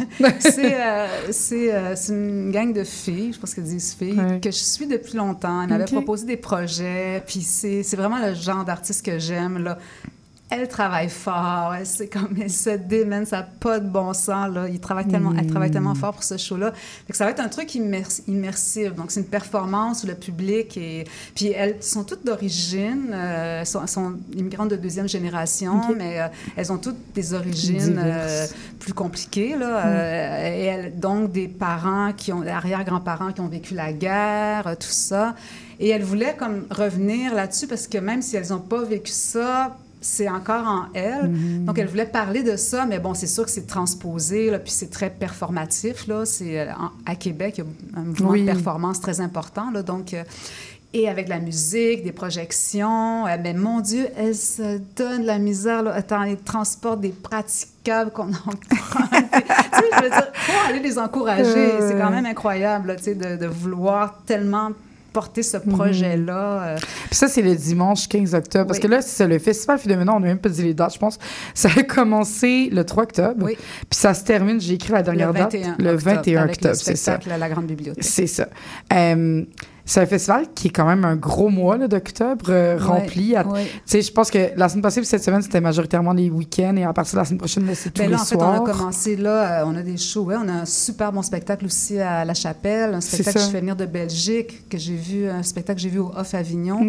Euh, 0.59 1.07
euh, 1.53 1.93
c'est 1.95 2.13
une 2.13 2.51
gang 2.51 2.74
de 2.74 2.84
filles, 2.84 3.32
je 3.34 3.39
pense 3.39 3.53
qu'elles 3.53 3.63
disent 3.63 3.95
filles, 3.97 4.20
que 4.41 4.51
je 4.51 4.57
suis 4.57 4.86
depuis 4.86 5.15
longtemps. 5.15 5.61
Elles 5.61 5.70
m'avaient 5.70 5.86
proposé 5.86 6.26
des 6.26 6.36
projets, 6.36 7.24
puis 7.26 7.41
c'est 7.41 7.95
vraiment 7.95 8.20
le 8.20 8.34
genre 8.34 8.65
d'artiste 8.65 9.05
que 9.05 9.17
j'aime, 9.17 9.59
là 9.59 9.78
elle 10.52 10.68
travaille 10.68 11.10
fort, 11.10 11.76
elle, 11.78 11.86
c'est 11.86 12.08
comme 12.08 12.36
elle 12.41 12.50
se 12.50 12.72
démène, 12.72 13.26
ça 13.26 13.38
n'a 13.38 13.43
pas 13.43 13.80
de 13.80 13.88
bon 13.88 14.14
sens 14.14 14.52
là. 14.52 14.68
Il 14.68 14.80
travaille 14.80 15.08
tellement, 15.08 15.32
elle 15.38 15.45
travaille 15.45 15.70
tellement 15.70 15.93
fort 15.93 16.14
pour 16.14 16.24
ce 16.24 16.38
show-là. 16.38 16.74
ça 17.12 17.26
va 17.26 17.32
être 17.32 17.39
un 17.39 17.50
truc 17.50 17.76
immersif. 17.76 18.95
Donc 18.95 19.12
c'est 19.12 19.20
une 19.20 19.28
performance 19.28 20.04
où 20.04 20.08
le 20.08 20.16
public 20.16 20.76
et 20.78 21.06
puis 21.36 21.47
elles 21.47 21.84
sont 21.84 22.04
toutes 22.04 22.26
d'origine, 22.26 23.12
euh, 23.14 23.64
sont, 23.64 23.86
sont, 23.86 24.16
immigrantes 24.36 24.72
de 24.72 24.76
deuxième 24.76 25.08
génération, 25.08 25.82
mais 25.95 26.20
euh, 26.20 26.28
elles 26.56 26.72
ont 26.72 26.78
toutes 26.78 27.14
des 27.14 27.36
origines 27.36 28.02
euh, 28.04 28.47
plus 28.80 28.93
compliquées 28.93 29.56
là. 29.56 29.86
Mm. 29.86 30.56
et 30.56 30.64
elles, 30.64 31.00
donc 31.00 31.32
des 31.32 31.47
parents 31.47 32.12
qui 32.14 32.34
ont, 32.34 32.41
arrière-grands-parents 32.41 33.34
qui 33.34 33.41
ont 33.41 33.47
vécu 33.47 33.76
la 33.76 33.93
guerre, 33.93 34.76
tout 34.80 34.88
ça. 34.88 35.36
Et 35.80 35.89
elles 35.89 36.04
voulaient 36.04 36.36
comme 36.36 36.66
revenir 36.72 37.36
là-dessus 37.36 37.68
parce 37.68 37.88
que 37.88 38.00
même 38.00 38.24
si 38.24 38.36
elles 38.36 38.50
n'ont 38.50 38.60
pas 38.60 38.84
vécu 38.84 39.12
ça 39.12 39.78
c'est 40.02 40.30
encore 40.30 40.66
en 40.66 40.86
elle. 40.93 41.30
Mhm. 41.30 41.66
Donc, 41.66 41.78
elle 41.78 41.88
voulait 41.88 42.06
parler 42.06 42.43
de 42.43 42.56
ça, 42.56 42.86
mais 42.86 43.00
bon, 43.00 43.14
c'est 43.14 43.28
sûr 43.28 43.45
que 43.45 43.52
c'est 43.52 43.68
transposé, 43.68 44.50
là, 44.50 44.60
puis 44.60 44.72
c'est 44.72 44.89
très 44.89 45.10
performatif. 45.10 46.08
Là. 46.08 46.26
C'est, 46.26 46.60
euh, 46.60 46.72
à 47.06 47.16
Québec, 47.16 47.56
il 47.58 47.64
y 47.64 47.68
a 47.68 48.00
un 48.00 48.04
mouvement 48.04 48.34
de 48.34 48.45
performance 48.45 49.02
très 49.02 49.20
important. 49.20 49.72
Là, 49.72 49.84
donc, 49.84 50.14
euh, 50.14 50.24
et 50.93 51.08
avec 51.08 51.28
la 51.28 51.39
musique, 51.39 52.04
des 52.04 52.12
projections. 52.12 53.28
Euh, 53.28 53.38
mais 53.41 53.54
mon 53.54 53.80
Dieu, 53.80 54.08
elle 54.18 54.36
se 54.36 54.80
donne 54.95 55.24
la 55.24 55.38
misère. 55.38 55.84
Là. 55.84 55.93
Attends, 55.93 56.24
elle 56.24 56.38
transporte 56.38 57.02
des 57.02 57.10
praticables 57.10 58.12
qu'on 58.12 58.24
en 58.34 58.56
prend. 58.70 59.08
tu 59.08 59.20
sais, 59.20 59.84
je 59.97 60.04
veux 60.04 60.10
dire, 60.10 60.32
faut 60.34 60.70
aller 60.70 60.80
les 60.80 60.97
encourager. 60.97 61.72
C'est 61.82 61.97
quand 61.97 62.10
même 62.10 62.26
incroyable, 62.26 62.95
tu 62.97 63.04
sais, 63.04 63.16
de, 63.16 63.36
de 63.36 63.45
vouloir 63.45 64.22
tellement 64.26 64.72
porter 65.12 65.43
ce 65.43 65.57
projet-là. 65.57 66.64
Euh. 66.64 66.78
Puis 66.78 67.16
ça, 67.16 67.28
c'est 67.28 67.41
le 67.41 67.55
dimanche 67.55 68.07
15 68.07 68.36
octobre. 68.36 68.68
Parce 68.68 68.80
que 68.80 68.88
là, 68.88 69.01
c'est 69.01 69.28
le 69.28 69.39
Festival 69.39 69.80
Philomena, 69.80 70.16
on 70.16 70.20
n'a 70.20 70.28
même 70.28 70.39
pas 70.39 70.49
dit 70.49 70.64
les 70.64 70.74
dates, 70.74 70.93
je 70.93 70.99
pense. 70.99 71.20
Ça 71.53 71.70
a 71.76 71.84
commencé 71.84 72.70
le 72.72 72.84
3 72.84 73.03
octobre. 73.03 73.45
Oui. 73.45 73.55
Puis 73.55 73.99
ça 73.99 74.14
se 74.14 74.24
termine, 74.24 74.60
j'ai 74.60 74.74
écrit 74.76 74.91
la 74.91 75.03
dernière 75.03 75.34
date, 75.34 75.55
le 75.78 75.95
21 75.95 76.45
octobre, 76.45 76.76
c'est 76.76 76.95
ça. 76.95 77.20
la 77.26 77.49
Grande 77.49 77.68
Bibliothèque. 77.68 78.03
C'est 78.03 78.28
ça. 78.28 78.47
Euh, 78.93 79.43
c'est 79.92 80.02
un 80.02 80.06
festival 80.06 80.46
qui 80.54 80.68
est 80.68 80.72
quand 80.72 80.86
même 80.86 81.04
un 81.04 81.16
gros 81.16 81.50
mois 81.50 81.78
d'octobre 81.88 82.46
euh, 82.50 82.78
rempli. 82.80 83.34
Ouais. 83.36 83.66
Tu 83.66 83.70
sais, 83.86 84.02
je 84.04 84.12
pense 84.12 84.30
que 84.30 84.52
la 84.56 84.70
semaine 84.70 84.84
passée, 84.84 85.04
cette 85.04 85.24
semaine, 85.24 85.42
c'était 85.42 85.62
majoritairement 85.62 86.14
les 86.14 86.30
week-ends 86.30 86.76
et 86.78 86.84
à 86.84 86.94
partir 86.94 87.16
de 87.16 87.20
la 87.22 87.26
semaine 87.26 87.40
prochaine, 87.40 87.68
c'est 87.74 87.90
tous 87.92 88.02
Ben 88.04 88.10
les 88.10 88.16
là, 88.16 88.22
en 88.22 88.26
fait, 88.26 88.36
soirs. 88.36 88.62
on 88.62 88.66
a 88.66 88.72
commencé 88.72 89.16
là, 89.16 89.62
euh, 89.62 89.66
on 89.66 89.76
a 89.76 89.82
des 89.82 89.98
shows, 89.98 90.30
on 90.32 90.48
a 90.48 90.52
un 90.54 90.66
super 90.66 91.12
bon 91.12 91.24
spectacle 91.24 91.66
aussi 91.66 92.00
à 92.00 92.24
La 92.24 92.36
Chapelle, 92.36 92.94
un 92.94 93.02
spectacle 93.02 93.40
que 93.40 93.44
je 93.46 93.50
fais 93.50 93.60
venir 93.62 93.76
de 93.76 93.86
Belgique, 93.88 94.70
que 94.70 94.78
j'ai 94.78 94.96
vu, 94.96 95.28
un 95.28 95.42
spectacle 95.42 95.78
que 95.78 95.84
j'ai 95.84 95.90
vu 95.90 96.00
au 96.00 96.12
Off 96.16 96.36
Avignon. 96.36 96.88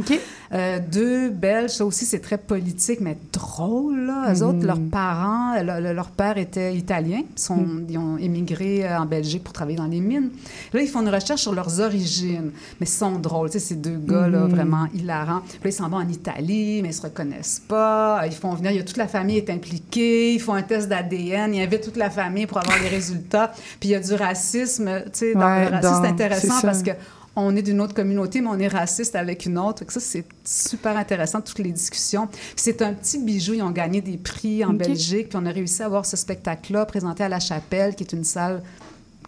Euh, 0.52 0.78
deux 0.92 1.30
Belges, 1.30 1.70
ça 1.70 1.86
aussi 1.86 2.04
c'est 2.04 2.18
très 2.18 2.36
politique, 2.36 3.00
mais 3.00 3.16
drôle. 3.32 4.00
Là. 4.06 4.32
Eux 4.34 4.42
autres, 4.42 4.66
leurs 4.66 4.80
parents, 4.80 5.54
le- 5.62 5.80
le- 5.82 5.94
leur 5.94 6.10
père 6.10 6.36
était 6.36 6.74
italien, 6.74 7.22
ils, 7.34 7.40
sont, 7.40 7.64
ils 7.88 7.96
ont 7.96 8.18
émigré 8.18 8.86
en 8.94 9.06
Belgique 9.06 9.42
pour 9.44 9.52
travailler 9.54 9.78
dans 9.78 9.86
les 9.86 10.00
mines. 10.00 10.30
Là, 10.74 10.82
ils 10.82 10.88
font 10.88 11.00
une 11.00 11.08
recherche 11.08 11.40
sur 11.40 11.54
leurs 11.54 11.80
origines, 11.80 12.50
mais 12.80 12.86
sont 12.90 13.12
drôles. 13.18 13.48
Tu 13.50 13.58
sais, 13.58 13.66
ces 13.68 13.74
deux 13.76 13.96
gars 13.98 14.28
là, 14.28 14.40
Mhm. 14.40 14.50
vraiment 14.54 14.86
hilarants. 14.94 15.40
Puis 15.48 15.58
là, 15.64 15.70
ils 15.70 15.72
s'en 15.72 15.88
vont 15.88 15.96
en 15.98 16.08
Italie, 16.08 16.80
mais 16.82 16.88
ils 16.90 16.94
se 16.94 17.02
reconnaissent 17.02 17.62
pas. 17.66 18.22
Ils 18.26 18.32
font 18.32 18.52
venir, 18.54 18.72
il 18.72 18.76
y 18.76 18.80
a 18.80 18.84
toute 18.84 18.96
la 18.98 19.08
famille 19.08 19.36
est 19.38 19.50
impliquée. 19.50 20.34
Ils 20.34 20.40
font 20.40 20.54
un 20.54 20.62
test 20.62 20.88
d'ADN, 20.88 21.54
ils 21.54 21.62
invitent 21.62 21.82
toute 21.82 21.96
la 21.96 22.10
famille 22.10 22.46
pour 22.46 22.58
avoir 22.58 22.78
les 22.82 22.88
résultats. 22.88 23.52
Puis 23.78 23.88
il 23.88 23.92
y 23.92 23.94
a 23.94 24.00
du 24.00 24.14
racisme. 24.14 24.90
Tu 25.04 25.10
sais, 25.12 25.34
dans 25.34 25.40
Ouais, 25.40 25.64
le 25.70 25.76
racisme, 25.76 26.00
c'est 26.02 26.08
intéressant 26.10 26.60
parce 26.62 26.82
que 26.82 26.90
on 27.36 27.54
est 27.54 27.62
d'une 27.62 27.80
autre 27.80 27.94
communauté, 27.94 28.40
mais 28.40 28.48
on 28.50 28.58
est 28.58 28.66
raciste 28.68 29.14
avec 29.14 29.46
une 29.46 29.56
autre. 29.56 29.84
Ça, 29.88 30.00
c'est 30.00 30.24
super 30.44 30.96
intéressant, 30.96 31.40
toutes 31.40 31.60
les 31.60 31.70
discussions. 31.72 32.28
C'est 32.56 32.82
un 32.82 32.92
petit 32.92 33.18
bijou. 33.18 33.54
Ils 33.54 33.62
ont 33.62 33.70
gagné 33.70 34.00
des 34.00 34.16
prix 34.18 34.64
en. 34.64 34.72
Belgique. 34.72 35.28
Puis 35.28 35.38
on 35.40 35.46
a 35.46 35.50
réussi 35.50 35.80
à 35.82 35.86
avoir 35.86 36.04
ce 36.04 36.16
spectacle-là 36.16 36.86
présenté 36.86 37.22
à 37.22 37.28
La 37.28 37.38
Chapelle, 37.38 37.94
qui 37.94 38.02
est 38.02 38.12
une 38.12 38.24
salle 38.24 38.62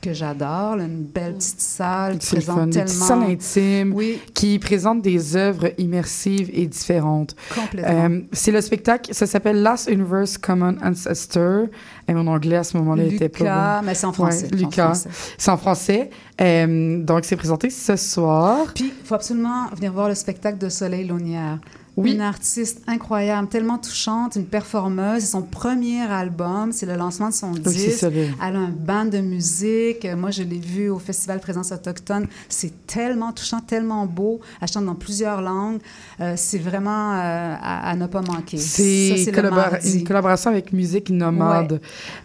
que 0.03 0.13
j'adore, 0.13 0.75
une 0.79 1.05
belle 1.05 1.35
petite 1.35 1.61
salle 1.61 2.19
qui 2.19 2.35
présente 2.35 2.59
fun. 2.59 2.67
Des 2.67 2.83
petites 2.83 2.99
tellement... 2.99 3.07
salles 3.07 3.31
intimes 3.31 3.93
Oui, 3.95 4.21
qui 4.35 4.59
présentent 4.59 5.01
des 5.01 5.37
œuvres 5.37 5.71
immersives 5.79 6.51
et 6.53 6.67
différentes. 6.67 7.37
complètement. 7.55 8.05
Euh, 8.11 8.21
c'est 8.33 8.51
le 8.51 8.61
spectacle, 8.61 9.15
ça 9.15 9.27
s'appelle 9.27 9.63
Last 9.63 9.89
Universe 9.89 10.37
Common 10.39 10.77
Ancestor. 10.83 11.67
Et 12.09 12.15
mon 12.15 12.27
anglais 12.27 12.57
à 12.57 12.65
ce 12.65 12.77
moment-là 12.79 13.05
était 13.05 13.29
pas 13.29 13.39
bon. 13.39 13.45
Lucas, 13.45 13.83
mais 13.85 13.95
c'est 13.95 14.07
en 14.07 14.13
français. 14.13 14.43
Ouais, 14.43 14.49
c'est 14.51 14.55
en 14.55 14.59
Lucas. 14.59 14.85
français. 14.87 15.09
C'est 15.39 15.51
en 15.51 15.57
français. 15.57 16.11
Euh, 16.41 17.03
donc, 17.05 17.25
c'est 17.25 17.37
présenté 17.37 17.71
ce 17.71 17.95
soir. 17.97 18.67
Puis, 18.75 18.93
il 19.01 19.07
faut 19.07 19.15
absolument 19.15 19.69
venir 19.77 19.93
voir 19.93 20.09
le 20.09 20.17
spectacle 20.17 20.59
de 20.59 20.69
Soleil 20.69 21.07
Launière. 21.07 21.59
Oui. 21.95 22.13
Une 22.15 22.23
artiste 22.23 22.81
incroyable, 22.87 23.49
tellement 23.49 23.77
touchante, 23.77 24.37
une 24.37 24.47
performeuse. 24.47 25.21
C'est 25.21 25.27
son 25.33 25.43
premier 25.43 26.01
album, 26.01 26.73
c'est 26.73 26.87
le 26.87 26.97
lancement 26.97 27.29
de 27.29 27.35
son 27.35 27.53
Oui, 27.53 27.61
disque. 27.61 28.03
Elle 28.05 28.57
a 28.57 28.59
un 28.59 28.71
band 28.71 29.05
de 29.05 29.19
musique. 29.19 30.07
Moi, 30.17 30.31
je 30.31 30.43
l'ai 30.43 30.59
vu 30.59 30.89
au 30.89 30.99
Festival 30.99 31.39
Présence 31.41 31.71
Autochtone. 31.71 32.29
C'est 32.49 32.87
tellement 32.87 33.33
touchant, 33.33 33.61
tellement 33.61 34.07
beau. 34.07 34.41
Elle 34.63 34.69
chante 34.69 34.87
dans 34.87 34.95
plusieurs 34.95 35.43
langues. 35.43 35.81
Euh, 36.21 36.33
c'est 36.37 36.57
vraiment 36.59 37.13
euh, 37.13 37.55
à, 37.61 37.91
à 37.91 37.95
ne 37.95 38.07
pas 38.07 38.23
manquer. 38.23 38.57
C'est 38.57 39.31
collabora- 39.31 39.79
une 39.95 40.05
collaboration 40.05 40.51
avec 40.51 40.73
Musique 40.73 41.11
Nomade. 41.11 41.79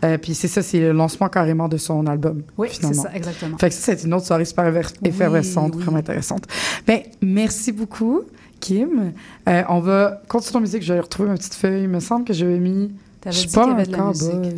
Euh, 0.06 0.18
puis 0.18 0.34
c'est 0.34 0.48
ça, 0.48 0.62
c'est 0.62 0.80
le 0.80 0.94
lancement 0.94 1.28
carrément 1.28 1.68
de 1.68 1.76
son 1.78 2.06
album. 2.08 2.42
Oui, 2.58 2.70
c'est 2.72 2.94
ça, 2.94 3.10
exactement. 3.14 3.58
Fait 3.58 3.68
que 3.68 3.76
ça, 3.76 3.82
c'est 3.98 4.06
une 4.06 4.14
autre 4.14 4.26
soirée 4.26 4.46
super 4.46 4.74
effervescente, 5.04 5.74
oui. 5.76 5.84
vraiment 5.84 5.98
intéressante. 5.98 6.46
Ben, 6.88 7.02
merci 7.22 7.74
beaucoup, 7.74 8.22
Kim. 8.60 9.14
Euh, 9.48 9.64
on 9.70 9.80
va 9.80 10.22
continuer 10.28 10.58
en 10.58 10.62
musique. 10.62 10.84
Je 10.84 10.94
vais 10.94 11.00
retrouver 11.00 11.30
ma 11.30 11.36
petite 11.36 11.56
feuille. 11.56 11.84
Il 11.84 11.90
me 11.90 12.00
semble 12.00 12.26
que 12.26 12.34
j'avais 12.34 12.60
mis. 12.60 12.92
Je 13.26 13.32
suis 13.32 13.50
pas 13.50 13.66
un 13.68 13.86
cowboy. 13.86 14.54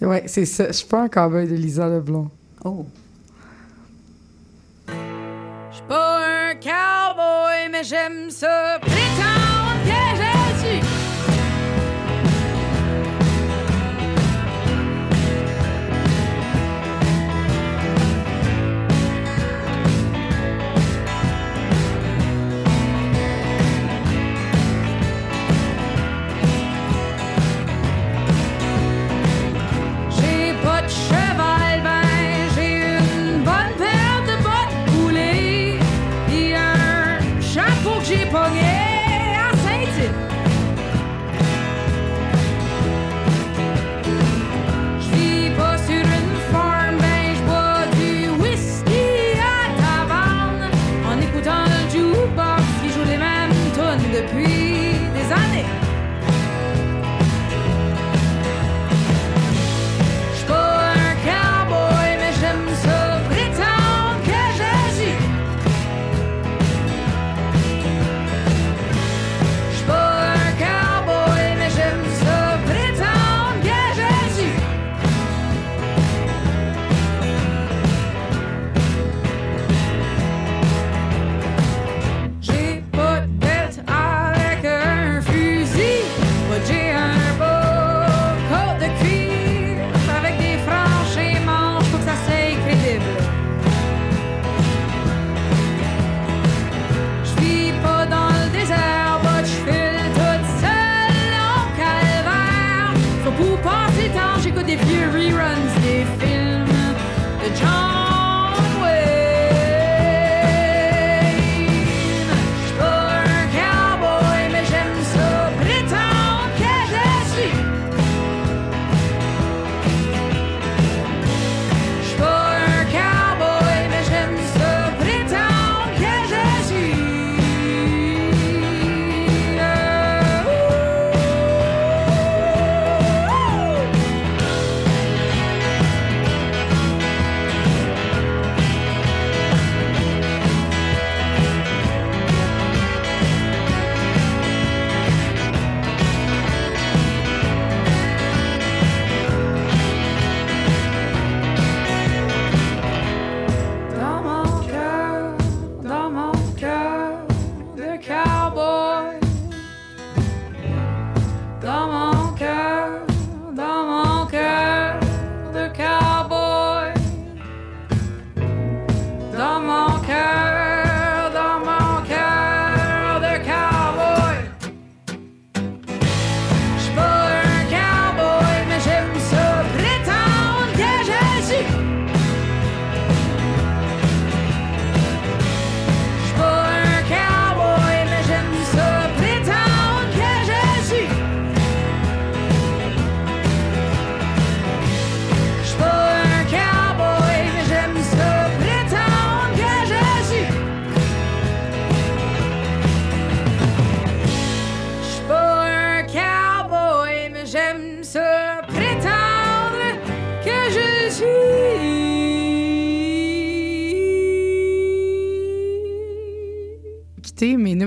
Ouais. 0.00 0.06
Ouais, 0.06 0.24
c'est 0.26 0.44
ça. 0.44 0.68
Je 0.68 0.72
suis 0.72 0.86
pas 0.86 1.02
un 1.02 1.08
cowboy 1.08 1.46
de 1.46 1.54
Lisa 1.54 1.88
Leblanc. 1.88 2.30
Oh. 2.64 2.86
Je 4.88 5.76
suis 5.76 5.86
pas 5.88 6.18
un 6.18 6.54
cowboy, 6.54 7.70
mais 7.72 7.84
j'aime 7.84 8.30
ça 8.30 8.78
prétendre 8.80 9.35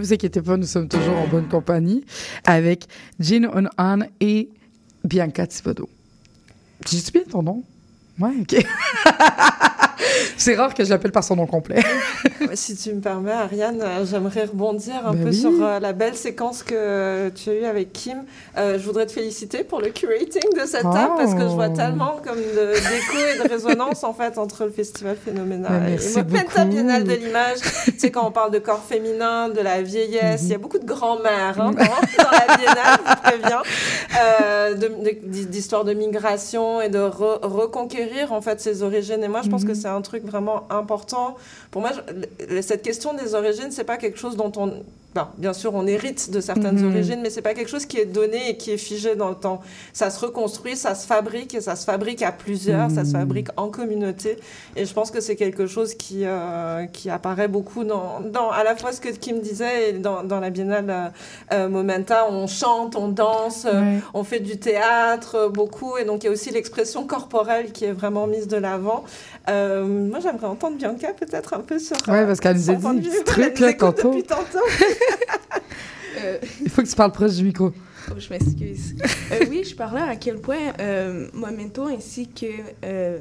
vous 0.10 0.16
inquiétez 0.16 0.42
pas, 0.42 0.58
nous 0.58 0.66
sommes 0.66 0.88
toujours 0.88 1.16
en 1.18 1.28
bonne 1.28 1.48
compagnie 1.48 2.04
avec 2.44 2.88
Jean 3.20 3.48
On 3.78 4.00
et 4.20 4.50
Bianca 5.04 5.46
Thibodeau. 5.46 5.88
J'ai-tu 6.90 7.12
bien 7.12 7.22
ton 7.30 7.44
nom? 7.44 7.64
Ouais, 8.18 8.32
OK. 8.42 8.56
C'est 10.38 10.56
rare 10.56 10.74
que 10.74 10.84
je 10.84 10.90
l'appelle 10.90 11.12
par 11.12 11.24
son 11.24 11.36
nom 11.36 11.46
complet. 11.46 11.84
Si 12.56 12.76
tu 12.76 12.94
me 12.94 13.02
permets, 13.02 13.32
Ariane, 13.32 13.82
euh, 13.82 14.06
j'aimerais 14.06 14.46
rebondir 14.46 15.06
un 15.06 15.14
Ben 15.14 15.24
peu 15.24 15.30
oui. 15.30 15.36
sur 15.36 15.52
euh, 15.64 15.80
la 15.80 15.94
belle 15.94 16.16
séquence 16.16 16.64
que 16.64 17.30
tu 17.30 17.50
as 17.50 17.54
eue 17.54 17.66
avec 17.66 17.94
Kim. 17.94 18.24
Euh, 18.58 18.78
je 18.80 18.86
voudrais 18.86 19.06
te 19.06 19.12
féliciter 19.12 19.64
pour 19.64 19.82
le 19.82 19.90
curating 19.90 20.42
de 20.56 20.66
cette 20.66 20.84
table 20.84 21.14
parce 21.18 21.34
que 21.34 21.42
je 21.42 21.46
vois 21.56 21.68
Oh. 21.72 21.76
tellement 21.76 22.18
comme 22.26 22.38
d'écho 22.40 23.18
et 23.36 23.44
de 23.44 23.50
résonance 23.50 24.04
en 24.04 24.14
fait 24.14 24.38
entre 24.38 24.64
le 24.66 24.72
festival 24.72 25.16
Phénoménal 25.24 25.72
Ben, 25.72 25.88
et 25.88 25.90
merci 25.92 26.14
moi, 26.16 26.24
Penta 26.24 26.62
beaucoup. 26.64 26.70
Biennale 26.74 27.04
de 27.04 27.14
l'image. 27.14 27.58
tu 27.86 27.94
sais, 28.00 28.12
quand 28.12 28.26
on 28.28 28.32
parle 28.32 28.52
de 28.52 28.60
corps 28.60 28.84
féminin, 28.84 29.50
de 29.50 29.60
la 29.62 29.82
vieillesse, 29.82 30.42
il 30.44 30.50
y 30.50 30.56
a 30.56 30.58
beaucoup 30.58 30.80
de 30.80 30.86
grand-mères 30.86 31.60
hein, 31.62 31.72
dans, 31.72 32.24
dans 32.24 32.32
la 32.32 32.58
Biennale, 32.58 33.00
je 33.08 33.30
préviens, 33.30 33.62
de- 34.76 35.04
de- 35.04 35.46
d'histoire 35.46 35.84
de 35.86 35.94
migration 35.94 36.82
et 36.82 36.90
de 36.90 37.00
re- 37.00 37.40
reconquérir 37.46 38.32
en 38.34 38.42
fait 38.42 38.60
ses 38.62 38.84
origines. 38.84 39.24
Et 39.24 39.28
moi, 39.28 39.42
je 39.44 39.50
pense 39.50 39.64
que 39.66 39.74
c'est 39.74 39.88
un 39.88 40.02
truc 40.02 40.26
vraiment 40.26 40.64
important. 40.70 41.36
Pour 41.72 41.82
moi, 41.82 41.92
je- 41.94 42.39
cette 42.62 42.82
question 42.82 43.14
des 43.14 43.36
origines, 43.36 43.72
c'est 43.72 43.84
pas 43.84 43.98
quelque 43.98 44.18
chose 44.18 44.36
dont 44.36 44.52
on 44.56 44.84
ben, 45.16 45.28
bien 45.38 45.54
sûr, 45.54 45.74
on 45.74 45.88
hérite 45.88 46.30
de 46.30 46.40
certaines 46.40 46.80
Mhm. 46.80 46.92
origines, 46.92 47.20
mais 47.24 47.32
c'est 47.32 47.42
pas 47.42 47.56
quelque 47.56 47.70
chose 47.70 47.86
qui 47.88 47.98
est 47.98 48.06
donné 48.06 48.50
et 48.52 48.58
qui 48.58 48.72
est 48.72 48.78
figé 48.78 49.16
dans 49.16 49.30
le 49.30 49.36
temps. 49.36 49.60
Ça 49.92 50.12
se 50.12 50.20
reconstruit, 50.24 50.76
ça 50.76 50.94
se 50.94 51.08
fabrique 51.08 51.56
et 51.56 51.62
ça 51.62 51.76
se 51.76 51.84
fabrique 51.84 52.22
à 52.22 52.32
plusieurs, 52.32 52.92
ça 52.92 53.04
se 53.06 53.10
Mhm. 53.14 53.20
fabrique 53.22 53.48
en 53.58 53.70
communauté. 53.70 54.38
Et 54.76 54.86
je 54.86 54.94
pense 54.94 55.10
que 55.10 55.20
c'est 55.20 55.36
quelque 55.36 55.66
chose 55.66 55.96
qui, 55.96 56.22
euh, 56.26 56.86
qui 56.86 57.10
apparaît 57.10 57.48
beaucoup 57.48 57.84
dans, 57.84 58.20
dans 58.20 58.52
à 58.52 58.64
la 58.64 58.76
fois 58.76 58.92
ce 58.92 59.02
que 59.02 59.10
Kim 59.10 59.40
disait 59.40 59.90
et 59.90 59.94
dans, 59.94 60.24
dans 60.24 60.40
la 60.40 60.52
Biennale 60.52 60.90
euh, 60.90 61.08
euh, 61.54 61.70
Momenta. 61.70 62.28
On 62.30 62.46
chante, 62.46 62.96
on 62.96 63.08
danse, 63.08 63.64
Ouais. 63.66 64.00
on 64.14 64.24
fait 64.24 64.40
du 64.42 64.58
théâtre 64.60 65.50
beaucoup. 65.52 65.98
Et 65.98 66.06
donc, 66.06 66.24
il 66.24 66.28
y 66.28 66.30
a 66.30 66.32
aussi 66.32 66.52
l'expression 66.52 67.08
corporelle 67.08 67.72
qui 67.72 67.86
est 67.86 67.92
vraiment 67.94 68.28
mise 68.28 68.48
de 68.48 68.58
l'avant. 68.58 69.04
Euh, 69.50 69.84
moi, 69.86 70.20
j'aimerais 70.22 70.48
entendre 70.48 70.78
Bianca 70.78 71.14
peut-être 71.20 71.54
un 71.56 71.62
peu 71.62 71.80
sur. 71.80 71.98
Ouais, 72.08 72.26
parce 72.28 72.40
qu'elle 72.40 72.56
nous 72.58 72.70
a 72.70 72.76
dit 72.76 72.86
Elle 72.86 73.54
nous 73.60 73.66
là, 73.66 73.74
tantôt. 73.74 74.12
Euh, 76.22 76.38
Il 76.62 76.70
faut 76.70 76.82
que 76.82 76.88
tu 76.88 76.96
parles 76.96 77.12
proche 77.12 77.36
du 77.36 77.44
micro. 77.44 77.72
oh, 78.12 78.14
je 78.18 78.30
m'excuse. 78.30 78.96
Euh, 79.32 79.46
oui, 79.50 79.64
je 79.64 79.76
parlais 79.76 80.02
à 80.02 80.16
quel 80.16 80.38
point 80.40 80.74
euh, 80.80 81.28
Momento 81.34 81.86
ainsi 81.86 82.28
que 82.28 82.48
euh. 82.84 83.20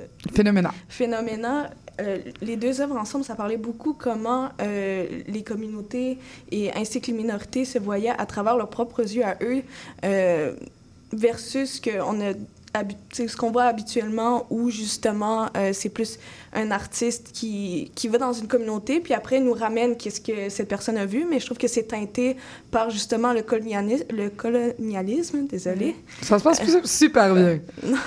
Phénoména, 0.88 1.70
euh, 2.00 2.18
les 2.40 2.56
deux 2.56 2.80
œuvres 2.80 2.96
ensemble, 2.96 3.24
ça 3.24 3.34
parlait 3.34 3.56
beaucoup 3.56 3.92
comment 3.92 4.50
les 4.58 5.42
communautés 5.44 6.18
et 6.50 6.72
ainsi 6.72 7.00
que 7.00 7.08
les 7.08 7.12
minorités 7.12 7.64
se 7.64 7.78
voyaient 7.78 8.14
à 8.16 8.26
travers 8.26 8.56
leurs 8.56 8.70
propres 8.70 9.02
yeux 9.02 9.24
à 9.24 9.36
eux 9.42 9.62
versus 11.12 11.80
que 11.80 12.00
on 12.00 12.20
a 12.20 12.32
ce 13.12 13.36
qu'on 13.36 13.50
voit 13.50 13.64
habituellement 13.64 14.46
où 14.50 14.70
justement 14.70 15.48
c'est 15.72 15.88
plus 15.88 16.18
un 16.54 16.70
artiste 16.70 17.30
qui, 17.32 17.90
qui 17.94 18.08
va 18.08 18.18
dans 18.18 18.32
une 18.32 18.48
communauté 18.48 19.00
puis 19.00 19.14
après 19.14 19.40
nous 19.40 19.52
ramène 19.52 19.96
qu'est-ce 19.96 20.20
que 20.20 20.48
cette 20.48 20.68
personne 20.68 20.96
a 20.96 21.06
vu 21.06 21.26
mais 21.28 21.40
je 21.40 21.46
trouve 21.46 21.58
que 21.58 21.68
c'est 21.68 21.84
teinté 21.84 22.36
par 22.70 22.90
justement 22.90 23.32
le 23.32 23.42
colonialisme, 23.42 24.06
le 24.10 24.30
colonialisme 24.30 25.46
désolé 25.46 25.94
Ça 26.22 26.38
se 26.38 26.44
passe 26.44 26.60
super 26.84 27.34
bien. 27.34 27.58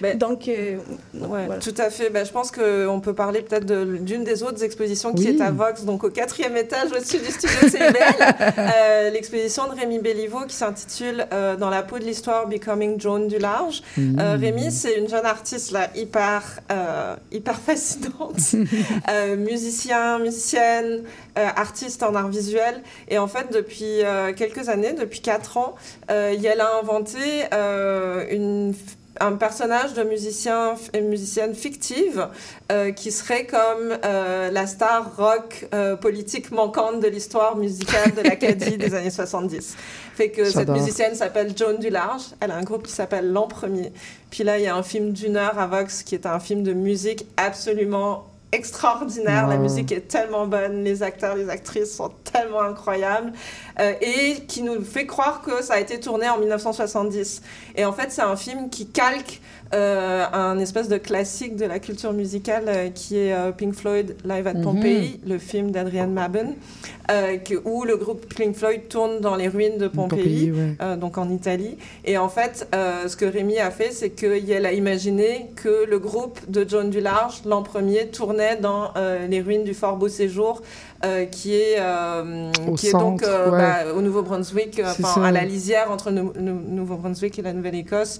Ben, 0.00 0.16
donc 0.16 0.48
euh, 0.48 0.78
Ouais, 1.14 1.44
voilà. 1.46 1.58
tout 1.58 1.74
à 1.76 1.90
fait. 1.90 2.08
Ben, 2.10 2.24
je 2.24 2.32
pense 2.32 2.50
qu'on 2.50 3.00
peut 3.00 3.12
parler 3.14 3.42
peut-être 3.42 3.66
de- 3.66 3.98
d'une 3.98 4.24
des 4.24 4.42
autres 4.42 4.62
expositions 4.64 5.12
qui 5.12 5.28
Oui. 5.28 5.36
est 5.36 5.42
à 5.42 5.50
Vox, 5.50 5.84
donc 5.84 6.04
au 6.04 6.10
quatrième 6.10 6.56
étage 6.56 6.90
au-dessus 6.90 7.18
du 7.18 7.26
studio 7.30 7.68
CBL. 7.68 8.14
euh, 8.58 9.10
L'exposition 9.10 9.64
de 9.68 9.78
Rémi 9.78 9.98
Belliveau 9.98 10.40
qui 10.48 10.54
s'intitule 10.54 11.26
euh, 11.32 11.56
Dans 11.56 11.68
la 11.70 11.82
peau 11.82 11.98
de 11.98 12.04
l'histoire 12.04 12.46
Becoming 12.48 12.98
Joan 13.00 13.28
du 13.28 13.38
Large. 13.38 13.82
Euh, 13.98 14.36
Rémi, 14.40 14.70
c'est 14.72 14.94
une 14.98 15.08
jeune 15.08 15.26
artiste 15.26 15.72
là, 15.72 15.90
hyper, 15.94 16.60
euh, 16.70 17.14
hyper 17.40 17.58
fascinante. 17.58 18.36
Euh, 19.08 19.36
musicien, 19.36 20.18
musicienne, 20.18 21.04
euh, 21.38 21.48
artiste 21.56 22.02
en 22.02 22.14
art 22.14 22.28
visuel. 22.28 22.82
Et 23.08 23.18
en 23.18 23.26
fait, 23.26 23.52
depuis 23.52 24.02
euh, 24.02 24.32
quelques 24.32 24.68
années, 24.68 24.92
depuis 24.92 25.20
quatre 25.20 25.56
ans, 25.56 25.74
elle 26.08 26.60
a 26.60 26.78
inventé 26.78 27.18
une 28.30 28.74
un 29.20 29.32
personnage 29.32 29.92
de 29.94 30.02
musicien 30.02 30.74
et 30.94 31.02
musicienne 31.02 31.54
fictive 31.54 32.28
euh, 32.72 32.90
qui 32.90 33.12
serait 33.12 33.46
comme 33.46 33.96
euh, 34.04 34.50
la 34.50 34.66
star 34.66 35.14
rock 35.16 35.68
euh, 35.74 35.94
politique 35.96 36.50
manquante 36.50 37.00
de 37.00 37.08
l'histoire 37.08 37.56
musicale 37.56 38.14
de 38.14 38.22
l'Acadie 38.22 38.78
des 38.78 38.94
années 38.94 39.10
70. 39.10 39.76
Fait 40.14 40.30
que 40.30 40.44
cette 40.46 40.68
musicienne 40.70 41.14
s'appelle 41.14 41.52
Joan 41.56 41.78
Dularge. 41.78 42.24
Elle 42.40 42.50
a 42.50 42.56
un 42.56 42.62
groupe 42.62 42.86
qui 42.86 42.92
s'appelle 42.92 43.30
L'An 43.30 43.46
Premier. 43.46 43.92
Puis 44.30 44.42
là, 44.42 44.58
il 44.58 44.64
y 44.64 44.68
a 44.68 44.74
un 44.74 44.82
film 44.82 45.12
d'une 45.12 45.36
heure 45.36 45.58
à 45.58 45.66
Vox 45.66 46.02
qui 46.02 46.14
est 46.14 46.26
un 46.26 46.40
film 46.40 46.62
de 46.62 46.72
musique 46.72 47.26
absolument 47.36 48.29
extraordinaire. 48.52 49.46
La 49.46 49.56
musique 49.56 49.92
est 49.92 50.08
tellement 50.08 50.46
bonne, 50.46 50.84
les 50.84 51.02
acteurs, 51.02 51.36
les 51.36 51.48
actrices 51.48 51.94
sont 51.96 52.10
tellement 52.24 52.62
incroyables 52.62 53.32
euh, 53.78 53.92
et 54.00 54.44
qui 54.46 54.62
nous 54.62 54.82
fait 54.84 55.06
croire 55.06 55.42
que 55.42 55.62
ça 55.62 55.74
a 55.74 55.80
été 55.80 56.00
tourné 56.00 56.28
en 56.28 56.38
1970. 56.38 57.42
Et 57.76 57.84
en 57.84 57.92
fait, 57.92 58.10
c'est 58.10 58.22
un 58.22 58.36
film 58.36 58.70
qui 58.70 58.88
calque 58.88 59.40
euh, 59.72 60.24
un 60.32 60.58
espèce 60.58 60.88
de 60.88 60.96
classique 60.98 61.56
de 61.56 61.64
la 61.64 61.78
culture 61.78 62.12
musicale 62.12 62.64
euh, 62.68 62.88
qui 62.88 63.16
est 63.18 63.32
euh, 63.32 63.52
Pink 63.52 63.74
Floyd 63.74 64.16
Live 64.24 64.46
at 64.46 64.54
Mhm. 64.54 64.62
Pompeii, 64.62 65.20
le 65.26 65.38
film 65.38 65.70
d'Adrian 65.70 66.08
Maben, 66.08 66.54
euh, 67.10 67.36
où 67.64 67.84
le 67.84 67.96
groupe 67.96 68.26
Pink 68.34 68.56
Floyd 68.56 68.88
tourne 68.88 69.20
dans 69.20 69.36
les 69.36 69.48
ruines 69.48 69.78
de 69.78 69.88
Pompéi. 69.88 70.50
Pompéi, 70.50 70.52
ouais. 70.52 70.96
Donc 70.96 71.18
en 71.18 71.30
Italie. 71.30 71.76
Et 72.04 72.18
en 72.18 72.28
fait, 72.28 72.68
ce 72.72 73.16
que 73.16 73.24
Rémi 73.24 73.58
a 73.58 73.70
fait, 73.70 73.90
c'est 73.92 74.10
qu'elle 74.10 74.66
a 74.66 74.72
imaginé 74.72 75.46
que 75.56 75.84
le 75.88 75.98
groupe 75.98 76.38
de 76.48 76.64
John 76.68 76.90
Dularge, 76.90 77.42
l'an 77.46 77.62
premier, 77.62 78.08
tournait 78.08 78.56
dans 78.56 78.92
les 79.28 79.40
ruines 79.40 79.64
du 79.64 79.74
Fort 79.74 79.96
Beau 79.96 80.08
Séjour, 80.08 80.62
euh, 81.04 81.24
qui 81.24 81.54
est, 81.54 81.76
euh, 81.78 82.50
Au 82.68 82.74
qui 82.74 82.88
est 82.88 82.92
donc 82.92 83.22
euh, 83.22 83.50
ouais. 83.50 83.58
bah, 83.58 83.94
au 83.96 84.02
Nouveau-Brunswick, 84.02 84.80
enfin, 84.84 85.22
à 85.22 85.30
la 85.32 85.44
lisière 85.44 85.90
entre 85.90 86.10
le 86.10 86.16
Nou- 86.20 86.32
le 86.34 86.52
Nouveau-Brunswick 86.52 87.38
et 87.38 87.42
la 87.42 87.52
Nouvelle-Écosse, 87.52 88.18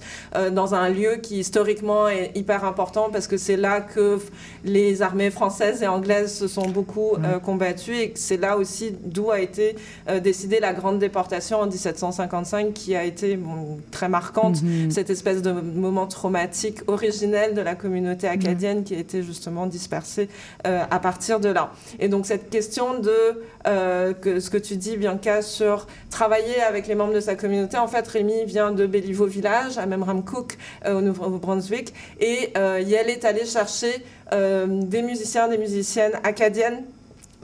dans 0.51 0.73
un 0.75 0.89
lieu 0.89 1.17
qui 1.21 1.39
historiquement 1.39 2.07
est 2.07 2.31
hyper 2.35 2.65
important 2.65 3.09
parce 3.11 3.27
que 3.27 3.37
c'est 3.37 3.57
là 3.57 3.81
que 3.81 4.19
les 4.63 5.01
armées 5.01 5.29
françaises 5.31 5.83
et 5.83 5.87
anglaises 5.87 6.33
se 6.33 6.47
sont 6.47 6.67
beaucoup 6.69 7.11
combattues 7.43 7.95
et 7.97 8.11
c'est 8.15 8.37
là 8.37 8.57
aussi 8.57 8.95
d'où 9.03 9.31
a 9.31 9.39
été 9.39 9.75
décidée 10.23 10.59
la 10.59 10.73
grande 10.73 10.97
déportation 10.99 11.59
en 11.59 11.67
1755 11.67 12.73
qui 12.73 12.95
a 12.95 13.03
été 13.03 13.35
bon, 13.37 13.79
très 13.91 14.09
marquante 14.09 14.61
Mhm. 14.61 14.91
cette 14.91 15.09
espèce 15.09 15.41
de 15.41 15.51
moment 15.51 16.07
traumatique 16.07 16.79
originel 16.87 17.53
de 17.53 17.61
la 17.61 17.75
communauté 17.75 18.27
acadienne 18.27 18.83
qui 18.83 18.95
a 18.95 18.99
été 18.99 19.21
justement 19.23 19.67
dispersée 19.67 20.29
à 20.63 20.99
partir 20.99 21.39
de 21.39 21.49
là. 21.49 21.71
Et 21.99 22.07
donc 22.07 22.25
cette 22.25 22.49
question 22.49 22.70
de 22.71 23.43
euh, 23.67 24.13
ce 24.23 24.49
que 24.49 24.57
tu 24.57 24.77
dis, 24.77 24.95
Bianca, 24.95 25.41
sur 25.41 25.87
travailler 26.09 26.61
avec 26.61 26.87
les 26.87 26.95
membres 26.95 27.13
de 27.13 27.19
sa 27.19 27.35
communauté, 27.35 27.77
en 27.77 27.87
fait, 27.87 28.07
Rémi 28.07 28.45
vient 28.45 28.71
de 28.71 28.85
Béliveau 28.85 29.25
Village, 29.25 29.77
à 29.77 29.85
Memramcook, 29.85 30.57
euh, 30.85 30.97
au 30.97 31.01
Nouveau-Brunswick, 31.01 31.93
et 32.19 32.51
euh, 32.57 32.79
Yael 32.79 33.09
est 33.09 33.25
allée 33.25 33.45
chercher 33.45 34.03
des 34.31 35.01
musiciens, 35.01 35.49
des 35.49 35.57
musiciennes 35.57 36.13
acadiennes 36.23 36.83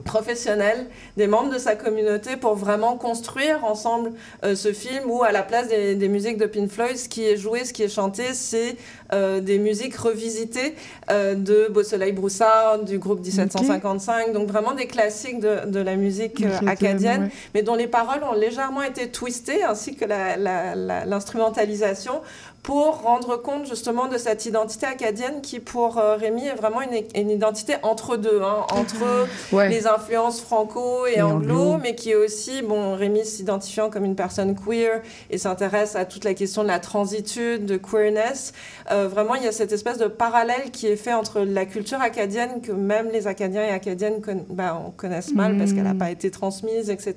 professionnels, 0.04 0.86
des 1.16 1.26
membres 1.26 1.52
de 1.52 1.58
sa 1.58 1.74
communauté 1.74 2.36
pour 2.36 2.54
vraiment 2.54 2.96
construire 2.96 3.64
ensemble 3.64 4.12
euh, 4.44 4.54
ce 4.54 4.72
film 4.72 5.10
où 5.10 5.22
à 5.22 5.32
la 5.32 5.42
place 5.42 5.68
des, 5.68 5.94
des 5.94 6.08
musiques 6.08 6.38
de 6.38 6.46
Pink 6.46 6.70
Floyd, 6.70 6.96
ce 6.96 7.08
qui 7.08 7.26
est 7.26 7.36
joué, 7.36 7.64
ce 7.64 7.72
qui 7.72 7.82
est 7.82 7.88
chanté, 7.88 8.34
c'est 8.34 8.76
euh, 9.12 9.40
des 9.40 9.58
musiques 9.58 9.96
revisitées 9.96 10.74
euh, 11.10 11.34
de 11.34 11.68
Beau 11.70 11.82
Soleil 11.82 12.12
Broussard, 12.12 12.80
du 12.80 12.98
groupe 12.98 13.20
1755, 13.20 14.34
donc 14.34 14.48
vraiment 14.48 14.74
des 14.74 14.86
classiques 14.86 15.40
de, 15.40 15.66
de 15.66 15.80
la 15.80 15.96
musique 15.96 16.44
euh, 16.44 16.66
Acadienne, 16.66 17.22
ouais. 17.24 17.30
mais 17.54 17.62
dont 17.62 17.74
les 17.74 17.86
paroles 17.86 18.22
ont 18.22 18.34
légèrement 18.34 18.82
été 18.82 19.08
twistées, 19.08 19.64
ainsi 19.64 19.96
que 19.96 20.04
l'instrumentalisation, 20.04 22.20
pour 22.62 23.00
rendre 23.02 23.36
compte 23.40 23.66
justement 23.66 24.08
de 24.08 24.18
cette 24.18 24.44
identité 24.44 24.84
acadienne 24.84 25.40
qui, 25.42 25.58
pour 25.58 25.96
euh, 25.96 26.16
Rémi, 26.16 26.46
est 26.46 26.54
vraiment 26.54 26.82
une, 26.82 27.02
une 27.14 27.30
identité 27.30 27.74
entre 27.82 28.16
deux, 28.16 28.42
hein, 28.42 28.66
entre 28.72 29.26
Ouais. 29.52 29.68
les 29.70 29.86
influences 29.86 30.40
franco 30.42 31.06
et, 31.06 31.18
Et 31.18 31.22
anglo, 31.22 31.54
anglo. 31.60 31.78
mais 31.82 31.94
qui 31.94 32.10
est 32.10 32.14
aussi, 32.14 32.60
bon, 32.62 32.94
Rémi 32.94 33.24
s'identifiant 33.24 33.88
comme 33.88 34.04
une 34.04 34.16
personne 34.16 34.54
queer 34.54 35.00
et 35.30 35.38
s'intéresse 35.38 35.96
à 35.96 36.04
toute 36.04 36.24
la 36.24 36.34
question 36.34 36.62
de 36.62 36.68
la 36.68 36.78
transitude, 36.78 37.64
de 37.64 37.76
queerness. 37.78 38.52
Euh, 38.90 39.08
vraiment, 39.08 39.34
il 39.36 39.44
y 39.44 39.48
a 39.48 39.52
cette 39.52 39.72
espèce 39.72 39.96
de 39.98 40.06
parallèle 40.06 40.70
qui 40.70 40.88
est 40.88 40.96
fait 40.96 41.14
entre 41.14 41.40
la 41.40 41.64
culture 41.64 42.00
acadienne 42.02 42.60
que 42.60 42.72
même 42.72 43.08
les 43.10 43.26
Acadiens 43.26 43.62
et 43.64 43.70
Acadiennes 43.70 44.20
conna- 44.20 44.42
bah, 44.50 44.82
on 44.86 44.90
connaissent 44.90 45.32
mal 45.32 45.56
parce 45.56 45.72
qu'elle 45.72 45.84
n'a 45.84 45.94
Mm. 45.94 45.98
pas 45.98 46.10
été 46.10 46.30
transmise, 46.30 46.90
etc. 46.90 47.14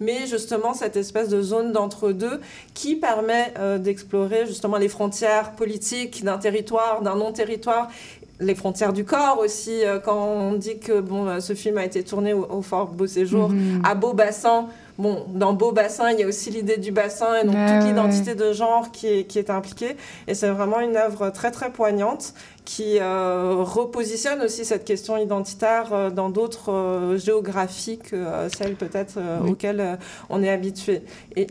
Mais 0.00 0.26
justement, 0.26 0.74
cette 0.74 0.96
espèce 0.96 1.28
de 1.30 1.40
zone 1.40 1.72
d'entre-deux 1.72 2.40
qui 2.74 2.96
permet 2.96 3.52
euh, 3.58 3.78
d'explorer 3.78 4.46
justement 4.46 4.63
les 4.78 4.88
frontières 4.88 5.52
politiques 5.52 6.24
d'un 6.24 6.38
territoire, 6.38 7.02
d'un 7.02 7.16
non-territoire 7.16 7.88
les 8.40 8.56
frontières 8.56 8.92
du 8.92 9.04
corps 9.04 9.38
aussi, 9.38 9.84
euh, 9.84 10.00
quand 10.00 10.18
on 10.26 10.54
dit 10.54 10.78
que 10.80 11.00
bon, 11.00 11.28
euh, 11.28 11.38
ce 11.38 11.52
film 11.54 11.78
a 11.78 11.84
été 11.84 12.02
tourné 12.02 12.32
au, 12.32 12.44
au 12.50 12.62
Fort 12.62 12.88
Beau 12.88 13.06
Séjour, 13.06 13.48
Mhm. 13.50 13.82
à 13.84 13.94
Beau-Bassin. 13.94 14.66
Bon, 14.98 15.24
dans 15.28 15.52
Beau-Bassin, 15.52 16.10
il 16.10 16.18
y 16.18 16.24
a 16.24 16.26
aussi 16.26 16.50
l'idée 16.50 16.76
du 16.76 16.90
bassin 16.90 17.36
et 17.40 17.44
donc 17.44 17.54
Ouais, 17.54 17.66
toute 17.66 17.76
ouais. 17.82 17.86
l'identité 17.88 18.34
de 18.34 18.52
genre 18.52 18.90
qui 18.90 19.06
est, 19.06 19.24
qui 19.24 19.38
est 19.38 19.50
impliquée. 19.50 19.96
Et 20.26 20.34
c'est 20.34 20.50
vraiment 20.50 20.80
une 20.80 20.96
œuvre 20.96 21.30
très 21.30 21.52
très 21.52 21.70
poignante 21.70 22.34
qui 22.64 22.98
euh, 23.00 23.54
repositionne 23.58 24.40
aussi 24.42 24.64
cette 24.64 24.84
question 24.84 25.16
identitaire 25.16 25.90
euh, 25.92 26.10
dans 26.10 26.28
d'autres 26.28 26.72
euh, 26.72 27.16
géographies 27.16 27.98
que 27.98 28.16
euh, 28.16 28.48
celles 28.48 28.74
peut-être 28.74 29.14
euh, 29.18 29.38
Oui. 29.42 29.52
auxquelles 29.52 29.80
euh, 29.80 29.96
on 30.28 30.42
est 30.42 30.50
habitué. 30.50 31.02
Et 31.36 31.46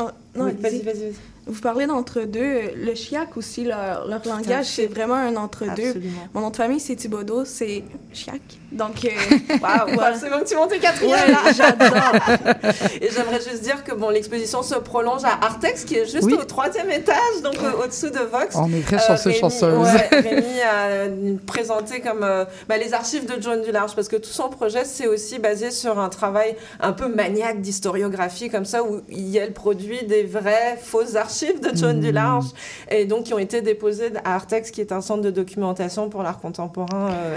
Oh, 0.00 0.04
non, 0.36 0.44
Oui, 0.44 0.52
vas-y, 0.60 0.82
vas-y, 0.82 0.94
vas-y. 0.98 1.14
Vous 1.48 1.60
parlez 1.60 1.86
d'entre-deux. 1.86 2.72
Le 2.76 2.94
chiac 2.94 3.36
aussi, 3.36 3.64
leur, 3.64 4.06
leur 4.06 4.26
langage, 4.26 4.66
c'est 4.66 4.86
vraiment 4.86 5.14
un 5.14 5.34
entre-deux. 5.36 5.94
Mon 6.34 6.42
nom 6.42 6.50
de 6.50 6.56
famille, 6.56 6.80
c'est 6.80 6.94
Thibodeau, 6.96 7.44
c'est 7.44 7.84
chiac. 8.12 8.42
Donc, 8.70 9.04
euh, 9.06 9.08
Waouh, 9.62 9.98
absolument 10.00 10.40
que 10.40 10.44
tu 10.48 10.54
montes 10.54 10.68
tes 10.70 10.78
quatrième 10.78 11.30
là. 11.30 11.52
j'adore. 11.56 12.12
Et 13.00 13.08
j'aimerais 13.10 13.40
juste 13.40 13.62
dire 13.62 13.82
que 13.82 13.94
bon, 13.94 14.10
l'exposition 14.10 14.62
se 14.62 14.74
prolonge 14.74 15.24
à 15.24 15.38
Artex, 15.44 15.84
qui 15.84 15.94
est 15.96 16.04
juste 16.04 16.24
Oui. 16.24 16.34
au 16.34 16.44
troisième 16.44 16.90
étage, 16.90 17.40
donc 17.42 17.56
euh, 17.62 17.82
au-dessous 17.84 18.10
de 18.10 18.18
Vox. 18.18 18.54
On 18.56 18.70
est 18.72 18.84
très 18.84 18.96
Euh, 18.96 19.06
chanceux, 19.06 19.30
Rémi- 19.30 19.40
chanceuse. 19.40 19.78
ouais, 19.78 20.08
Rémi 20.20 20.60
a 20.60 21.08
présenté 21.46 22.00
comme 22.00 22.22
euh, 22.22 22.44
bah, 22.68 22.76
les 22.76 22.92
archives 22.92 23.24
de 23.26 23.40
John 23.40 23.62
Dularge, 23.62 23.94
parce 23.94 24.08
que 24.08 24.16
tout 24.16 24.28
son 24.30 24.48
projet, 24.50 24.84
c'est 24.84 25.06
aussi 25.06 25.38
basé 25.38 25.70
sur 25.70 25.98
un 25.98 26.10
travail 26.10 26.54
un 26.80 26.92
peu 26.92 27.08
maniaque 27.08 27.62
d'historiographie, 27.62 28.50
comme 28.50 28.66
ça, 28.66 28.82
où 28.84 29.00
il 29.08 29.28
y 29.28 29.40
a 29.40 29.46
le 29.46 29.52
produit 29.52 30.04
des 30.04 30.24
vraies 30.24 30.78
fausses 30.82 31.14
archives 31.16 31.60
de 31.60 31.70
John 31.74 31.96
Mmh. 31.98 32.00
Dularge, 32.00 32.46
et 32.90 33.06
donc 33.06 33.24
qui 33.24 33.34
ont 33.34 33.38
été 33.38 33.62
déposées 33.62 34.12
à 34.24 34.34
Artex, 34.34 34.70
qui 34.70 34.82
est 34.82 34.92
un 34.92 35.00
centre 35.00 35.22
de 35.22 35.30
documentation 35.30 36.10
pour 36.10 36.22
l'art 36.22 36.38
contemporain 36.38 37.10
euh, 37.12 37.36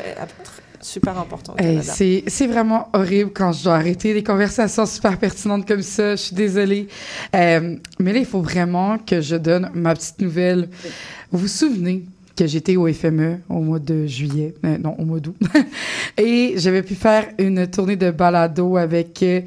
super 0.81 1.17
important. 1.17 1.55
Hey, 1.57 1.81
c'est 2.27 2.47
vraiment 2.47 2.89
horrible 2.93 3.31
quand 3.33 3.51
je 3.51 3.63
dois 3.63 3.75
arrêter 3.75 4.13
des 4.13 4.23
conversations 4.23 4.85
super 4.85 5.17
pertinentes 5.17 5.67
comme 5.67 5.81
ça. 5.81 6.15
Je 6.15 6.21
suis 6.21 6.35
désolée. 6.35 6.87
Euh, 7.35 7.75
mais 7.99 8.13
là, 8.13 8.19
il 8.19 8.25
faut 8.25 8.41
vraiment 8.41 8.97
que 8.97 9.21
je 9.21 9.35
donne 9.35 9.69
ma 9.73 9.93
petite 9.93 10.19
nouvelle. 10.21 10.69
Vous 11.31 11.39
vous 11.39 11.47
souvenez 11.47 12.03
que 12.35 12.47
j'étais 12.47 12.75
au 12.75 12.91
FME 12.91 13.39
au 13.49 13.59
mois 13.59 13.79
de 13.79 14.05
juillet, 14.07 14.53
euh, 14.65 14.77
non, 14.77 14.95
au 14.97 15.05
mois 15.05 15.19
d'août, 15.19 15.35
et 16.17 16.53
j'avais 16.57 16.81
pu 16.81 16.95
faire 16.95 17.27
une 17.37 17.67
tournée 17.67 17.97
de 17.97 18.09
balado 18.09 18.77
avec 18.77 19.21
euh, 19.21 19.41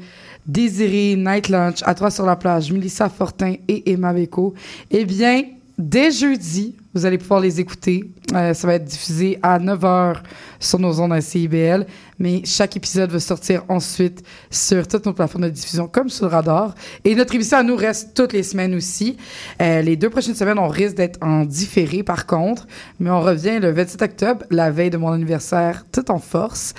Désiré, 0.45 1.15
Night 1.17 1.49
Lunch, 1.49 1.81
À 1.83 1.95
toi 1.95 2.11
sur 2.11 2.25
la 2.25 2.35
plage, 2.35 2.71
Melissa 2.71 3.09
Fortin 3.09 3.55
et 3.67 3.91
Emma 3.91 4.13
Beko. 4.13 4.53
Eh 4.91 5.03
bien, 5.03 5.41
dès 5.77 6.11
jeudi, 6.11 6.75
vous 6.93 7.05
allez 7.05 7.17
pouvoir 7.17 7.39
les 7.39 7.59
écouter. 7.59 8.09
Euh, 8.33 8.53
ça 8.53 8.67
va 8.67 8.75
être 8.75 8.85
diffusé 8.85 9.37
à 9.43 9.59
9h 9.59 10.17
sur 10.59 10.79
nos 10.79 10.99
ondes 10.99 11.13
à 11.13 11.21
CIBL, 11.21 11.85
mais 12.19 12.41
chaque 12.45 12.77
épisode 12.77 13.11
va 13.11 13.19
sortir 13.19 13.63
ensuite 13.67 14.23
sur 14.49 14.87
toutes 14.87 15.05
nos 15.05 15.13
plateformes 15.13 15.43
de 15.43 15.49
diffusion 15.49 15.87
comme 15.87 16.09
sur 16.09 16.25
le 16.25 16.31
radar. 16.31 16.73
Et 17.03 17.13
notre 17.15 17.35
émission 17.35 17.57
à 17.57 17.63
nous 17.63 17.75
reste 17.75 18.13
toutes 18.15 18.33
les 18.33 18.43
semaines 18.43 18.73
aussi. 18.73 19.17
Euh, 19.61 19.81
les 19.81 19.95
deux 19.95 20.09
prochaines 20.09 20.35
semaines, 20.35 20.59
on 20.59 20.69
risque 20.69 20.95
d'être 20.95 21.19
en 21.21 21.43
différé 21.43 22.03
par 22.03 22.25
contre, 22.25 22.65
mais 22.99 23.09
on 23.09 23.21
revient 23.21 23.59
le 23.59 23.71
27 23.71 24.01
octobre, 24.01 24.45
la 24.49 24.71
veille 24.71 24.89
de 24.89 24.97
mon 24.97 25.11
anniversaire, 25.11 25.85
tout 25.91 26.09
en 26.09 26.19
force. 26.19 26.73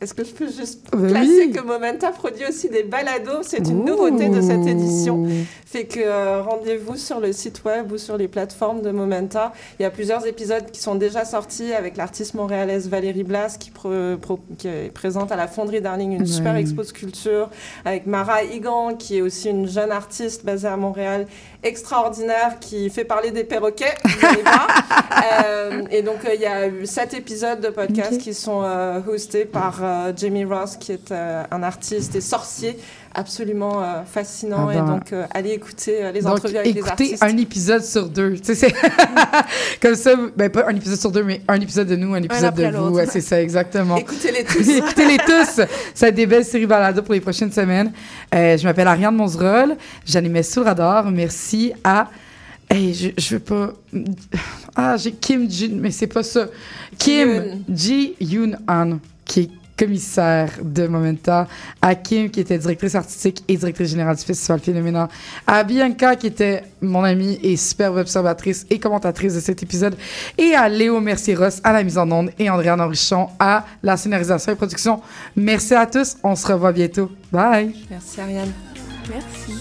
Est-ce 0.00 0.14
que 0.14 0.22
je 0.22 0.32
peux 0.32 0.46
juste 0.46 0.86
Ben 0.92 1.08
placer 1.08 1.46
oui. 1.46 1.52
que 1.52 1.60
Momenta 1.60 2.12
produit 2.12 2.46
aussi 2.48 2.68
des 2.68 2.84
balados? 2.84 3.42
C'est 3.42 3.66
une 3.68 3.84
nouveauté 3.84 4.28
de 4.28 4.40
cette 4.40 4.66
édition. 4.66 5.26
Fait 5.66 5.84
que 5.84 5.98
euh, 6.00 6.40
rendez-vous 6.42 6.96
sur 6.96 7.18
le 7.18 7.32
site 7.32 7.64
web 7.64 7.90
ou 7.90 7.98
sur 7.98 8.16
les 8.16 8.28
plateformes 8.28 8.80
de 8.80 8.90
Momenta. 8.90 9.52
Il 9.78 9.82
y 9.82 9.84
a 9.84 9.90
plusieurs 9.90 10.24
épisodes 10.26 10.70
qui 10.70 10.80
sont 10.80 10.94
déjà 10.94 11.24
sortis 11.24 11.72
avec 11.72 11.96
l'artiste 11.96 12.34
montréalaise 12.34 12.88
Valérie 12.88 13.24
Blas 13.24 13.58
qui, 13.58 13.70
est 14.66 14.92
présente 14.94 15.32
à 15.32 15.36
la 15.36 15.48
Fonderie 15.48 15.80
Darling 15.80 16.12
une 16.12 16.26
super 16.26 16.54
expo 16.56 16.82
de 16.82 16.86
sculpture, 16.86 17.50
avec 17.84 18.06
Mara 18.06 18.44
Higan 18.44 18.94
qui 18.94 19.18
est 19.18 19.22
aussi 19.22 19.50
une 19.50 19.68
jeune 19.68 19.90
artiste 19.90 20.44
basée 20.44 20.68
à 20.68 20.76
Montréal 20.76 21.26
extraordinaire 21.62 22.58
qui 22.60 22.88
fait 22.90 23.04
parler 23.04 23.30
des 23.30 23.44
perroquets. 23.44 23.94
Euh, 25.44 25.82
et 25.90 26.02
donc 26.02 26.24
euh, 26.24 26.34
il 26.34 26.40
y 26.40 26.46
a 26.46 26.68
eu 26.68 26.86
sept 26.86 27.12
épisodes 27.12 27.60
de 27.60 27.70
podcast 27.70 28.18
qui 28.18 28.34
sont 28.34 28.62
euh, 28.62 29.00
hostés 29.08 29.44
par 29.44 29.82
Jamie 30.16 30.44
Ross 30.44 30.76
qui 30.76 30.92
est 30.92 31.12
un 31.12 31.62
artiste 31.62 32.14
et 32.14 32.20
sorcier 32.20 32.78
absolument 33.18 33.82
euh, 33.82 34.02
fascinant 34.04 34.68
Ah 34.68 34.74
et 34.74 34.76
ben. 34.78 34.86
donc 34.86 35.12
euh, 35.12 35.26
allez 35.32 35.50
écouter 35.50 36.04
euh, 36.04 36.12
les 36.12 36.22
Donc, 36.22 36.38
entrevues 36.38 36.56
avec 36.56 36.72
les 36.72 36.78
écoutez 36.80 36.90
artistes. 36.90 37.22
un 37.22 37.36
épisode 37.36 37.82
sur 37.84 38.08
deux. 38.08 38.34
Tu 38.36 38.44
sais, 38.44 38.54
c'est 38.54 38.74
comme 39.82 39.94
ça, 39.94 40.14
ben 40.36 40.48
pas 40.50 40.66
un 40.68 40.76
épisode 40.76 40.98
sur 40.98 41.10
deux, 41.10 41.22
mais 41.24 41.40
un 41.48 41.60
épisode 41.60 41.88
de 41.88 41.96
nous, 41.96 42.14
un 42.14 42.22
épisode 42.22 42.54
de 42.54 42.66
vous. 42.76 42.94
Ouais, 42.94 43.06
c'est 43.06 43.20
ça, 43.20 43.40
exactement. 43.40 43.96
Écoutez-les 43.96 44.44
tous. 44.44 44.68
Écoutez-les 44.68 45.18
tous. 45.18 45.56
Ça 45.56 45.66
va 46.00 46.08
être 46.08 46.14
des 46.14 46.26
belles 46.26 46.44
séries 46.44 46.66
balado 46.66 47.02
pour 47.02 47.14
les 47.14 47.20
prochaines 47.20 47.52
semaines. 47.52 47.92
Euh, 48.34 48.56
je 48.56 48.64
m'appelle 48.64 48.88
Ariane 48.88 49.14
Monzerol. 49.14 49.76
J'animais 50.06 50.42
sous 50.42 50.60
le 50.60 50.66
radar. 50.66 51.10
Merci 51.10 51.72
à. 51.84 52.08
Hey, 52.70 52.92
je, 52.94 53.08
je 53.16 53.34
veux 53.34 53.40
pas. 53.40 53.72
Ah, 54.76 54.96
j'ai 54.98 55.12
Kim 55.12 55.50
Jin, 55.50 55.78
mais 55.80 55.90
c'est 55.90 56.06
pas 56.06 56.22
ça. 56.22 56.46
Kim 56.98 57.62
Ji 57.72 58.14
Yoon 58.20 58.52
An, 58.68 58.98
qui 59.24 59.40
est 59.40 59.50
commissaire 59.78 60.50
de 60.62 60.86
Momenta, 60.86 61.46
à 61.80 61.94
Kim, 61.94 62.28
qui 62.30 62.40
était 62.40 62.58
directrice 62.58 62.94
artistique 62.94 63.44
et 63.48 63.56
directrice 63.56 63.90
générale 63.90 64.16
du 64.16 64.22
Festival 64.22 64.60
Phénoménal, 64.60 65.08
à 65.46 65.62
Bianca, 65.64 66.16
qui 66.16 66.26
était 66.26 66.64
mon 66.82 67.04
amie 67.04 67.38
et 67.42 67.56
superbe 67.56 67.96
observatrice 67.96 68.66
et 68.70 68.78
commentatrice 68.78 69.34
de 69.34 69.40
cet 69.40 69.62
épisode, 69.62 69.96
et 70.36 70.54
à 70.54 70.68
Léo 70.68 71.00
Mercier-Ross 71.00 71.60
à 71.64 71.72
la 71.72 71.82
mise 71.82 71.98
en 71.98 72.10
onde 72.10 72.30
et 72.38 72.50
Andréane 72.50 72.80
Henrichon 72.80 73.28
à 73.38 73.64
la 73.82 73.96
scénarisation 73.96 74.52
et 74.52 74.56
production. 74.56 75.00
Merci 75.36 75.74
à 75.74 75.86
tous. 75.86 76.16
On 76.22 76.34
se 76.34 76.46
revoit 76.46 76.72
bientôt. 76.72 77.10
Bye! 77.32 77.74
Merci 77.90 78.20
Ariane. 78.20 78.52
Merci. 79.08 79.52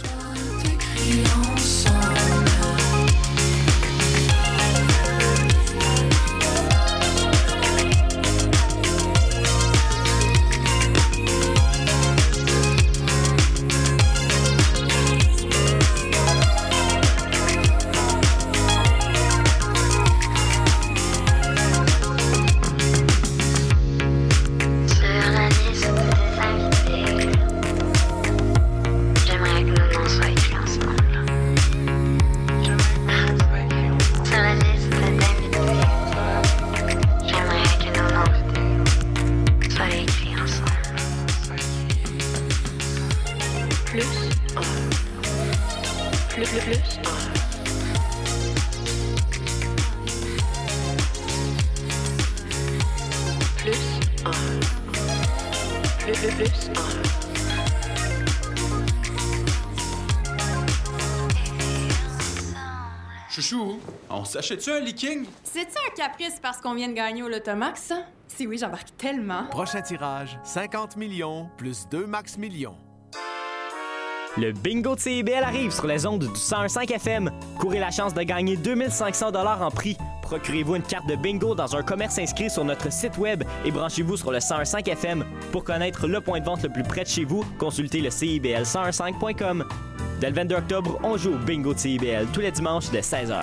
S'achète-tu 64.27 64.71
un 64.71 64.79
leaking? 64.79 65.25
C'est-tu 65.43 65.77
un 65.87 65.95
caprice 65.95 66.39
parce 66.41 66.57
qu'on 66.59 66.75
vient 66.75 66.89
de 66.89 66.93
gagner 66.93 67.23
au 67.23 67.29
Lotomax, 67.29 67.81
ça? 67.81 68.03
Si 68.27 68.45
oui, 68.45 68.57
j'embarque 68.57 68.95
tellement. 68.97 69.45
Prochain 69.49 69.81
tirage, 69.81 70.37
50 70.43 70.97
millions 70.97 71.49
plus 71.57 71.87
2 71.89 72.05
max 72.05 72.37
millions. 72.37 72.75
Le 74.37 74.51
bingo 74.51 74.93
de 74.93 74.99
CIBL 74.99 75.43
arrive 75.43 75.71
sur 75.71 75.87
les 75.87 76.05
ondes 76.05 76.19
du 76.19 76.27
101.5 76.27 76.93
FM. 76.93 77.31
Courez 77.59 77.79
la 77.79 77.89
chance 77.89 78.13
de 78.13 78.21
gagner 78.21 78.55
2500 78.55 79.31
dollars 79.31 79.63
en 79.63 79.71
prix. 79.71 79.97
Procurez-vous 80.21 80.75
une 80.75 80.83
carte 80.83 81.07
de 81.07 81.15
bingo 81.15 81.55
dans 81.55 81.75
un 81.75 81.81
commerce 81.81 82.19
inscrit 82.19 82.51
sur 82.51 82.63
notre 82.63 82.91
site 82.91 83.17
web 83.17 83.43
et 83.65 83.71
branchez-vous 83.71 84.17
sur 84.17 84.31
le 84.31 84.37
1015 84.37 84.83
FM. 84.85 85.25
Pour 85.51 85.63
connaître 85.63 86.05
le 86.05 86.21
point 86.21 86.39
de 86.39 86.45
vente 86.45 86.61
le 86.61 86.69
plus 86.69 86.83
près 86.83 87.03
de 87.03 87.09
chez 87.09 87.23
vous, 87.23 87.43
consultez 87.57 87.99
le 87.99 88.09
CIBL1015.com. 88.09 89.65
Dès 90.19 90.29
le 90.29 90.35
22 90.35 90.55
octobre, 90.55 90.99
on 91.03 91.17
joue 91.17 91.33
au 91.33 91.37
bingo 91.37 91.73
de 91.73 91.79
CIBL 91.79 92.27
tous 92.31 92.41
les 92.41 92.51
dimanches 92.51 92.91
dès 92.91 93.01
16h. 93.01 93.41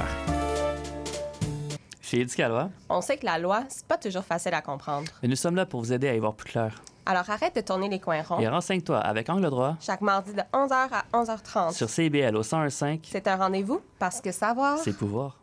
Chez 2.14 2.20
Éducalois, 2.20 2.70
On 2.88 3.00
sait 3.00 3.16
que 3.16 3.26
la 3.26 3.38
loi, 3.38 3.64
c'est 3.68 3.84
pas 3.86 3.96
toujours 3.96 4.22
facile 4.24 4.54
à 4.54 4.60
comprendre. 4.62 5.10
mais 5.22 5.28
nous 5.28 5.34
sommes 5.36 5.56
là 5.56 5.66
pour 5.66 5.80
vous 5.80 5.92
aider 5.92 6.08
à 6.08 6.14
y 6.14 6.18
voir 6.20 6.34
plus 6.34 6.48
clair. 6.50 6.80
Alors 7.06 7.28
arrête 7.28 7.56
de 7.56 7.60
tourner 7.60 7.88
les 7.88 7.98
coins 7.98 8.22
ronds. 8.22 8.38
Et 8.38 8.46
renseigne-toi 8.48 8.98
avec 8.98 9.28
Angle 9.28 9.50
droit 9.50 9.76
Chaque 9.80 10.00
mardi 10.00 10.32
de 10.32 10.40
11h 10.52 10.88
à 10.92 11.04
11h30. 11.12 11.72
sur 11.72 11.90
CIBL 11.90 12.36
au 12.36 12.42
1015, 12.42 12.98
C'est 13.10 13.26
un 13.26 13.36
rendez-vous 13.36 13.80
parce 13.98 14.20
que 14.20 14.30
savoir. 14.30 14.78
c'est 14.78 14.96
pouvoir. 14.96 15.38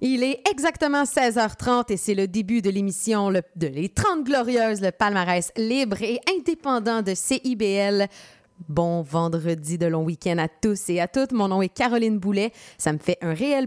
Il 0.00 0.22
est 0.22 0.40
exactement 0.50 1.02
16h30 1.04 1.92
et 1.92 1.96
c'est 1.98 2.14
le 2.14 2.26
début 2.26 2.62
de 2.62 2.70
l'émission 2.70 3.28
le- 3.30 3.42
de 3.56 3.66
Les 3.66 3.90
30 3.90 4.24
Glorieuses, 4.24 4.80
le 4.80 4.92
palmarès 4.92 5.52
libre 5.56 6.00
et 6.02 6.20
indépendant 6.34 7.02
de 7.02 7.14
CIBL. 7.14 8.06
Bon 8.68 9.02
vendredi 9.02 9.78
de 9.78 9.86
long 9.86 10.02
week-end 10.02 10.36
à 10.38 10.48
tous 10.48 10.88
et 10.90 10.98
à 11.00 11.06
toutes. 11.06 11.30
Mon 11.30 11.46
nom 11.46 11.62
est 11.62 11.68
Caroline 11.68 12.18
Boulet. 12.18 12.52
Ça 12.76 12.92
me 12.92 12.98
fait 12.98 13.16
un 13.22 13.32
réel 13.32 13.56